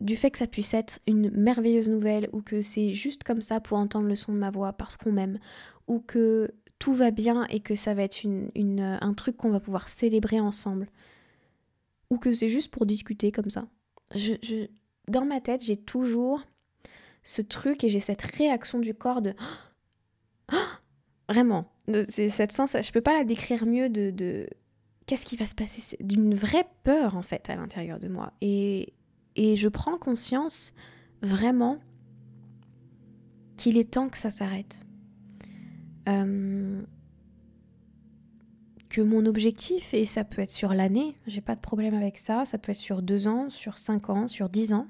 du 0.00 0.16
fait 0.16 0.30
que 0.30 0.38
ça 0.38 0.46
puisse 0.46 0.72
être 0.72 0.98
une 1.06 1.30
merveilleuse 1.30 1.90
nouvelle 1.90 2.30
ou 2.32 2.40
que 2.40 2.62
c'est 2.62 2.94
juste 2.94 3.22
comme 3.22 3.42
ça 3.42 3.60
pour 3.60 3.76
entendre 3.76 4.06
le 4.06 4.16
son 4.16 4.32
de 4.32 4.38
ma 4.38 4.50
voix 4.50 4.72
parce 4.72 4.96
qu'on 4.96 5.12
m'aime 5.12 5.38
ou 5.88 6.00
que 6.00 6.50
tout 6.80 6.94
va 6.94 7.12
bien 7.12 7.44
et 7.50 7.60
que 7.60 7.76
ça 7.76 7.94
va 7.94 8.02
être 8.02 8.24
une, 8.24 8.80
un 8.80 9.14
truc 9.14 9.36
qu'on 9.36 9.50
va 9.50 9.60
pouvoir 9.60 9.88
célébrer 9.88 10.40
ensemble. 10.40 10.88
Ou 12.10 12.18
que 12.18 12.32
c'est 12.32 12.48
juste 12.48 12.72
pour 12.72 12.86
discuter 12.86 13.30
comme 13.30 13.50
ça. 13.50 13.68
Je, 14.16 14.32
je 14.42 14.66
dans 15.06 15.24
ma 15.24 15.40
tête, 15.40 15.62
j'ai 15.62 15.76
toujours 15.76 16.42
ce 17.22 17.42
truc 17.42 17.84
et 17.84 17.88
j'ai 17.88 18.00
cette 18.00 18.22
réaction 18.22 18.78
du 18.78 18.94
corps 18.94 19.22
de 19.22 19.34
vraiment. 21.28 21.70
C'est 22.08 22.30
cette 22.30 22.52
sensation 22.52 22.86
je 22.86 22.92
peux 22.92 23.02
pas 23.02 23.14
la 23.14 23.24
décrire 23.24 23.66
mieux 23.66 23.90
de, 23.90 24.10
de... 24.10 24.48
qu'est-ce 25.06 25.26
qui 25.26 25.36
va 25.36 25.46
se 25.46 25.54
passer. 25.54 25.96
D'une 26.00 26.34
vraie 26.34 26.66
peur 26.82 27.14
en 27.14 27.22
fait 27.22 27.50
à 27.50 27.56
l'intérieur 27.56 28.00
de 28.00 28.08
moi. 28.08 28.32
Et 28.40 28.94
et 29.36 29.56
je 29.56 29.68
prends 29.68 29.98
conscience 29.98 30.72
vraiment 31.22 31.78
qu'il 33.56 33.76
est 33.76 33.92
temps 33.92 34.08
que 34.08 34.18
ça 34.18 34.30
s'arrête 34.30 34.80
euh, 36.10 36.82
que 38.88 39.00
mon 39.00 39.24
objectif 39.26 39.94
et 39.94 40.04
ça 40.04 40.24
peut 40.24 40.42
être 40.42 40.50
sur 40.50 40.74
l'année 40.74 41.14
j'ai 41.26 41.40
pas 41.40 41.54
de 41.54 41.60
problème 41.60 41.94
avec 41.94 42.18
ça 42.18 42.44
ça 42.44 42.58
peut 42.58 42.72
être 42.72 42.78
sur 42.78 43.02
deux 43.02 43.28
ans 43.28 43.48
sur 43.48 43.78
cinq 43.78 44.10
ans 44.10 44.28
sur 44.28 44.48
dix 44.48 44.72
ans 44.72 44.86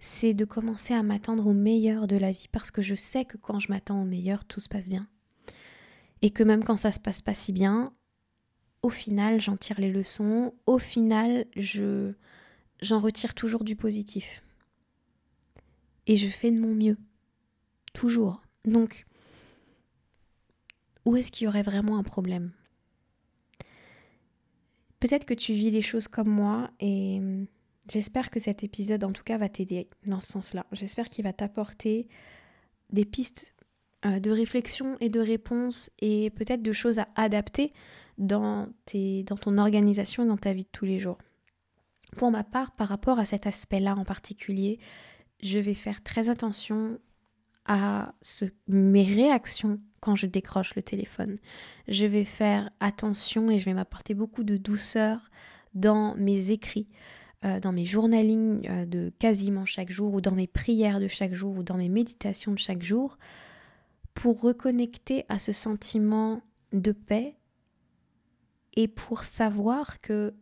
c'est 0.00 0.32
de 0.32 0.46
commencer 0.46 0.94
à 0.94 1.02
m'attendre 1.02 1.46
au 1.46 1.52
meilleur 1.52 2.06
de 2.06 2.16
la 2.16 2.32
vie 2.32 2.48
parce 2.50 2.70
que 2.70 2.80
je 2.80 2.94
sais 2.94 3.26
que 3.26 3.36
quand 3.36 3.60
je 3.60 3.68
m'attends 3.68 4.00
au 4.00 4.06
meilleur, 4.06 4.46
tout 4.46 4.58
se 4.58 4.68
passe 4.68 4.88
bien. 4.88 5.06
Et 6.22 6.30
que 6.30 6.42
même 6.42 6.64
quand 6.64 6.76
ça 6.76 6.90
se 6.90 6.98
passe 6.98 7.20
pas 7.20 7.34
si 7.34 7.52
bien, 7.52 7.92
au 8.82 8.88
final, 8.88 9.40
j'en 9.40 9.58
tire 9.58 9.78
les 9.78 9.92
leçons, 9.92 10.54
au 10.66 10.78
final, 10.78 11.44
je 11.54 12.12
j'en 12.80 12.98
retire 12.98 13.34
toujours 13.34 13.62
du 13.62 13.76
positif. 13.76 14.42
Et 16.06 16.16
je 16.16 16.28
fais 16.28 16.50
de 16.50 16.58
mon 16.58 16.74
mieux. 16.74 16.96
Toujours. 17.92 18.42
Donc 18.64 19.04
où 21.04 21.16
est-ce 21.16 21.30
qu'il 21.30 21.46
y 21.46 21.48
aurait 21.48 21.62
vraiment 21.62 21.98
un 21.98 22.02
problème? 22.02 22.52
Peut-être 24.98 25.24
que 25.24 25.34
tu 25.34 25.52
vis 25.54 25.70
les 25.70 25.82
choses 25.82 26.08
comme 26.08 26.28
moi 26.28 26.70
et 26.78 27.20
J'espère 27.90 28.30
que 28.30 28.38
cet 28.38 28.62
épisode, 28.62 29.02
en 29.02 29.12
tout 29.12 29.24
cas, 29.24 29.36
va 29.36 29.48
t'aider 29.48 29.88
dans 30.06 30.20
ce 30.20 30.32
sens-là. 30.32 30.64
J'espère 30.70 31.08
qu'il 31.08 31.24
va 31.24 31.32
t'apporter 31.32 32.06
des 32.90 33.04
pistes 33.04 33.54
euh, 34.04 34.20
de 34.20 34.30
réflexion 34.30 34.96
et 35.00 35.08
de 35.08 35.18
réponse 35.18 35.90
et 36.00 36.30
peut-être 36.30 36.62
de 36.62 36.72
choses 36.72 37.00
à 37.00 37.08
adapter 37.16 37.72
dans, 38.18 38.68
tes, 38.84 39.24
dans 39.24 39.36
ton 39.36 39.58
organisation 39.58 40.22
et 40.22 40.26
dans 40.26 40.36
ta 40.36 40.52
vie 40.52 40.64
de 40.64 40.68
tous 40.70 40.84
les 40.84 41.00
jours. 41.00 41.18
Pour 42.16 42.30
ma 42.30 42.44
part, 42.44 42.70
par 42.72 42.88
rapport 42.88 43.18
à 43.18 43.24
cet 43.24 43.46
aspect-là 43.46 43.96
en 43.96 44.04
particulier, 44.04 44.78
je 45.42 45.58
vais 45.58 45.74
faire 45.74 46.02
très 46.02 46.28
attention 46.28 46.98
à 47.66 48.14
ce, 48.22 48.44
mes 48.68 49.04
réactions 49.04 49.80
quand 50.00 50.14
je 50.14 50.26
décroche 50.26 50.74
le 50.74 50.82
téléphone. 50.82 51.36
Je 51.88 52.06
vais 52.06 52.24
faire 52.24 52.70
attention 52.80 53.48
et 53.50 53.58
je 53.58 53.66
vais 53.66 53.74
m'apporter 53.74 54.14
beaucoup 54.14 54.44
de 54.44 54.56
douceur 54.56 55.30
dans 55.74 56.14
mes 56.16 56.50
écrits. 56.50 56.88
Euh, 57.42 57.58
dans 57.58 57.72
mes 57.72 57.86
journalings 57.86 58.68
euh, 58.68 58.84
de 58.84 59.10
quasiment 59.18 59.64
chaque 59.64 59.90
jour, 59.90 60.12
ou 60.12 60.20
dans 60.20 60.34
mes 60.34 60.46
prières 60.46 61.00
de 61.00 61.08
chaque 61.08 61.32
jour, 61.32 61.56
ou 61.56 61.62
dans 61.62 61.78
mes 61.78 61.88
méditations 61.88 62.52
de 62.52 62.58
chaque 62.58 62.82
jour, 62.82 63.16
pour 64.12 64.42
reconnecter 64.42 65.24
à 65.30 65.38
ce 65.38 65.50
sentiment 65.50 66.42
de 66.74 66.92
paix 66.92 67.38
et 68.74 68.88
pour 68.88 69.24
savoir 69.24 70.02
que 70.02 70.34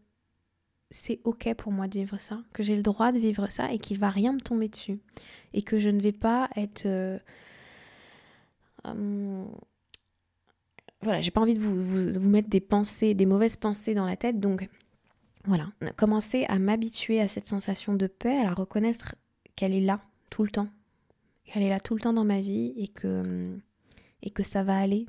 c'est 0.90 1.20
ok 1.24 1.54
pour 1.54 1.72
moi 1.72 1.88
de 1.88 1.98
vivre 1.98 2.18
ça, 2.18 2.42
que 2.52 2.62
j'ai 2.62 2.76
le 2.76 2.82
droit 2.82 3.12
de 3.12 3.18
vivre 3.18 3.50
ça 3.50 3.72
et 3.72 3.78
qu'il 3.78 3.98
va 3.98 4.10
rien 4.10 4.32
me 4.32 4.40
tomber 4.40 4.68
dessus 4.68 4.98
et 5.52 5.62
que 5.62 5.78
je 5.78 5.88
ne 5.88 6.00
vais 6.00 6.12
pas 6.12 6.48
être 6.56 6.86
euh, 6.86 7.18
voilà, 11.02 11.20
j'ai 11.20 11.30
pas 11.30 11.40
envie 11.40 11.54
de 11.54 11.60
vous, 11.60 12.18
vous, 12.18 12.28
mettre 12.28 12.48
des 12.48 12.60
pensées, 12.60 13.14
des 13.14 13.26
mauvaises 13.26 13.56
pensées 13.56 13.94
dans 13.94 14.06
la 14.06 14.16
tête, 14.16 14.40
donc 14.40 14.68
voilà, 15.44 15.68
commencer 15.96 16.44
à 16.48 16.58
m'habituer 16.58 17.20
à 17.20 17.28
cette 17.28 17.46
sensation 17.46 17.94
de 17.94 18.06
paix, 18.06 18.38
à 18.38 18.44
la 18.44 18.54
reconnaître 18.54 19.14
qu'elle 19.56 19.74
est 19.74 19.80
là 19.80 20.00
tout 20.30 20.42
le 20.42 20.50
temps, 20.50 20.68
qu'elle 21.44 21.62
est 21.62 21.68
là 21.68 21.80
tout 21.80 21.94
le 21.94 22.00
temps 22.00 22.12
dans 22.12 22.24
ma 22.24 22.40
vie 22.40 22.74
et 22.76 22.88
que, 22.88 23.56
et 24.22 24.30
que 24.30 24.42
ça 24.42 24.64
va 24.64 24.78
aller. 24.78 25.06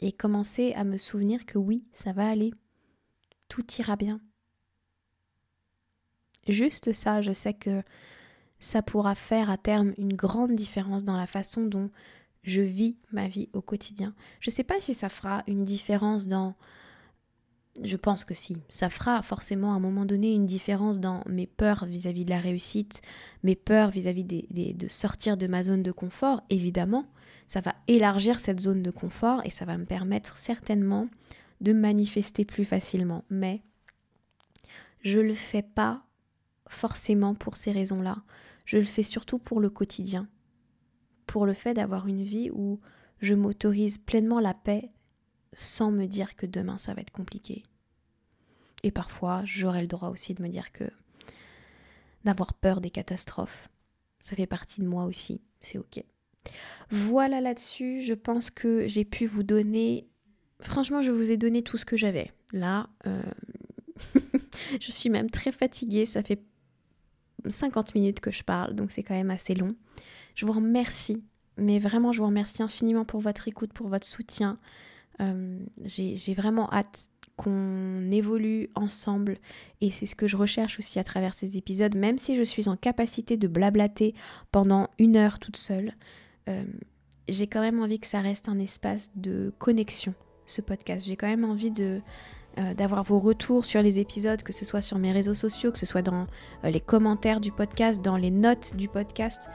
Et 0.00 0.12
commencer 0.12 0.72
à 0.74 0.84
me 0.84 0.96
souvenir 0.96 1.46
que 1.46 1.58
oui, 1.58 1.84
ça 1.92 2.12
va 2.12 2.28
aller. 2.28 2.52
Tout 3.48 3.64
ira 3.78 3.96
bien. 3.96 4.20
Juste 6.48 6.92
ça, 6.92 7.22
je 7.22 7.32
sais 7.32 7.54
que 7.54 7.82
ça 8.58 8.82
pourra 8.82 9.14
faire 9.14 9.50
à 9.50 9.56
terme 9.56 9.92
une 9.98 10.14
grande 10.14 10.54
différence 10.54 11.04
dans 11.04 11.16
la 11.16 11.26
façon 11.26 11.64
dont 11.64 11.90
je 12.42 12.62
vis 12.62 12.96
ma 13.12 13.28
vie 13.28 13.48
au 13.52 13.60
quotidien. 13.62 14.14
Je 14.40 14.50
ne 14.50 14.54
sais 14.54 14.64
pas 14.64 14.80
si 14.80 14.94
ça 14.94 15.08
fera 15.08 15.42
une 15.46 15.64
différence 15.64 16.26
dans 16.26 16.54
je 17.82 17.96
pense 17.96 18.24
que 18.24 18.34
si. 18.34 18.56
Ça 18.68 18.88
fera 18.88 19.20
forcément 19.22 19.72
à 19.72 19.76
un 19.76 19.80
moment 19.80 20.04
donné 20.04 20.32
une 20.32 20.46
différence 20.46 21.00
dans 21.00 21.24
mes 21.26 21.48
peurs 21.48 21.86
vis-à-vis 21.86 22.24
de 22.24 22.30
la 22.30 22.38
réussite, 22.38 23.02
mes 23.42 23.56
peurs 23.56 23.90
vis-à-vis 23.90 24.24
de 24.24 24.88
sortir 24.88 25.36
de 25.36 25.48
ma 25.48 25.64
zone 25.64 25.82
de 25.82 25.90
confort. 25.90 26.42
Évidemment, 26.50 27.06
ça 27.48 27.60
va 27.60 27.74
élargir 27.88 28.38
cette 28.38 28.60
zone 28.60 28.82
de 28.82 28.92
confort 28.92 29.40
et 29.44 29.50
ça 29.50 29.64
va 29.64 29.76
me 29.76 29.86
permettre 29.86 30.38
certainement 30.38 31.08
de 31.60 31.72
manifester 31.72 32.44
plus 32.44 32.64
facilement. 32.64 33.24
Mais 33.28 33.62
je 35.00 35.18
ne 35.18 35.24
le 35.24 35.34
fais 35.34 35.62
pas 35.62 36.04
forcément 36.74 37.34
pour 37.34 37.56
ces 37.56 37.72
raisons-là. 37.72 38.22
Je 38.64 38.78
le 38.78 38.84
fais 38.84 39.02
surtout 39.02 39.38
pour 39.38 39.60
le 39.60 39.70
quotidien. 39.70 40.28
Pour 41.26 41.46
le 41.46 41.54
fait 41.54 41.74
d'avoir 41.74 42.06
une 42.06 42.22
vie 42.22 42.50
où 42.50 42.80
je 43.20 43.34
m'autorise 43.34 43.98
pleinement 43.98 44.40
la 44.40 44.54
paix 44.54 44.90
sans 45.52 45.90
me 45.90 46.06
dire 46.06 46.36
que 46.36 46.46
demain 46.46 46.78
ça 46.78 46.94
va 46.94 47.00
être 47.00 47.12
compliqué. 47.12 47.62
Et 48.82 48.90
parfois, 48.90 49.42
j'aurai 49.44 49.80
le 49.80 49.86
droit 49.86 50.10
aussi 50.10 50.34
de 50.34 50.42
me 50.42 50.48
dire 50.48 50.72
que 50.72 50.84
d'avoir 52.24 52.52
peur 52.54 52.80
des 52.80 52.90
catastrophes, 52.90 53.70
ça 54.22 54.36
fait 54.36 54.46
partie 54.46 54.80
de 54.80 54.86
moi 54.86 55.04
aussi, 55.04 55.40
c'est 55.60 55.78
ok. 55.78 56.02
Voilà 56.90 57.40
là-dessus, 57.40 58.02
je 58.02 58.14
pense 58.14 58.50
que 58.50 58.86
j'ai 58.86 59.04
pu 59.04 59.26
vous 59.26 59.42
donner... 59.42 60.06
Franchement, 60.60 61.00
je 61.00 61.10
vous 61.12 61.30
ai 61.30 61.36
donné 61.36 61.62
tout 61.62 61.76
ce 61.76 61.84
que 61.84 61.96
j'avais. 61.96 62.30
Là, 62.52 62.88
euh, 63.06 63.22
je 64.80 64.90
suis 64.90 65.10
même 65.10 65.30
très 65.30 65.52
fatiguée, 65.52 66.06
ça 66.06 66.22
fait 66.22 66.42
50 67.46 67.94
minutes 67.94 68.20
que 68.20 68.30
je 68.30 68.42
parle, 68.42 68.74
donc 68.74 68.90
c'est 68.90 69.02
quand 69.02 69.14
même 69.14 69.30
assez 69.30 69.54
long. 69.54 69.74
Je 70.34 70.46
vous 70.46 70.52
remercie, 70.52 71.24
mais 71.56 71.78
vraiment, 71.78 72.12
je 72.12 72.20
vous 72.20 72.26
remercie 72.26 72.62
infiniment 72.62 73.04
pour 73.04 73.20
votre 73.20 73.48
écoute, 73.48 73.72
pour 73.72 73.88
votre 73.88 74.06
soutien. 74.06 74.58
Euh, 75.20 75.58
j'ai 75.84 76.34
vraiment 76.34 76.72
hâte 76.72 77.08
qu'on 77.36 78.10
évolue 78.10 78.70
ensemble 78.74 79.38
et 79.80 79.90
c'est 79.90 80.06
ce 80.06 80.14
que 80.14 80.26
je 80.26 80.36
recherche 80.36 80.78
aussi 80.78 80.98
à 80.98 81.04
travers 81.04 81.34
ces 81.34 81.56
épisodes, 81.56 81.96
même 81.96 82.18
si 82.18 82.36
je 82.36 82.42
suis 82.42 82.68
en 82.68 82.76
capacité 82.76 83.36
de 83.36 83.48
blablater 83.48 84.14
pendant 84.52 84.88
une 84.98 85.16
heure 85.16 85.38
toute 85.38 85.56
seule. 85.56 85.94
Euh, 86.48 86.64
j'ai 87.28 87.46
quand 87.46 87.60
même 87.60 87.82
envie 87.82 87.98
que 87.98 88.06
ça 88.06 88.20
reste 88.20 88.48
un 88.48 88.58
espace 88.58 89.10
de 89.16 89.52
connexion, 89.58 90.14
ce 90.46 90.60
podcast. 90.60 91.06
J'ai 91.06 91.16
quand 91.16 91.26
même 91.26 91.44
envie 91.44 91.70
de 91.70 92.00
euh, 92.58 92.74
d'avoir 92.74 93.02
vos 93.02 93.18
retours 93.18 93.64
sur 93.64 93.82
les 93.82 93.98
épisodes, 93.98 94.42
que 94.42 94.52
ce 94.52 94.64
soit 94.64 94.80
sur 94.80 94.98
mes 94.98 95.12
réseaux 95.12 95.34
sociaux, 95.34 95.72
que 95.72 95.78
ce 95.78 95.86
soit 95.86 96.02
dans 96.02 96.26
les 96.62 96.80
commentaires 96.80 97.40
du 97.40 97.52
podcast, 97.52 98.02
dans 98.02 98.16
les 98.16 98.30
notes 98.30 98.76
du 98.76 98.88
podcast. 98.88 99.48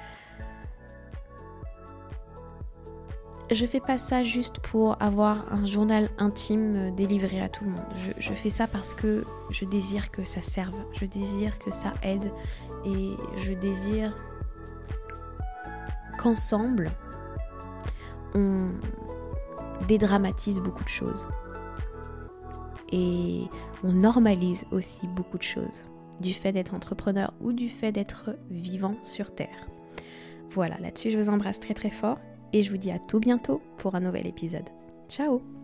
je 3.55 3.65
fais 3.65 3.79
pas 3.79 3.97
ça 3.97 4.23
juste 4.23 4.59
pour 4.59 5.01
avoir 5.01 5.51
un 5.51 5.65
journal 5.65 6.09
intime 6.17 6.75
euh, 6.75 6.91
délivré 6.91 7.41
à 7.41 7.49
tout 7.49 7.63
le 7.63 7.71
monde. 7.71 7.85
Je, 7.95 8.33
fais 8.33 8.49
ça 8.49 8.67
parce 8.67 8.93
que 8.93 9.23
je 9.49 9.65
désire 9.65 10.11
que 10.11 10.23
ça 10.23 10.41
serve, 10.41 10.75
je 10.93 11.05
désire 11.05 11.57
que 11.59 11.71
ça 11.71 11.93
aide 12.03 12.31
et 12.85 13.13
je 13.37 13.53
désire 13.53 14.15
qu'ensemble, 16.17 16.91
on 18.35 18.69
dédramatise 19.87 20.59
beaucoup 20.59 20.83
de 20.83 20.89
choses. 20.89 21.27
Et 22.91 23.43
on 23.83 23.91
normalise 23.91 24.65
aussi 24.71 25.07
beaucoup 25.07 25.37
de 25.37 25.43
choses 25.43 25.83
du 26.19 26.33
fait 26.33 26.51
d'être 26.51 26.73
entrepreneur 26.73 27.33
ou 27.41 27.53
du 27.53 27.69
fait 27.69 27.91
d'être 27.91 28.35
vivant 28.49 28.95
sur 29.03 29.33
Terre. 29.33 29.67
Voilà, 30.51 30.77
là-dessus 30.79 31.11
je 31.11 31.17
vous 31.17 31.29
embrasse 31.29 31.59
très 31.59 31.73
très 31.73 31.91
fort 31.91 32.19
et 32.53 32.61
je 32.61 32.71
vous 32.71 32.77
dis 32.77 32.91
à 32.91 32.99
tout 32.99 33.19
bientôt 33.19 33.61
pour 33.77 33.95
un 33.95 34.01
nouvel 34.01 34.27
épisode. 34.27 34.69
Ciao 35.07 35.58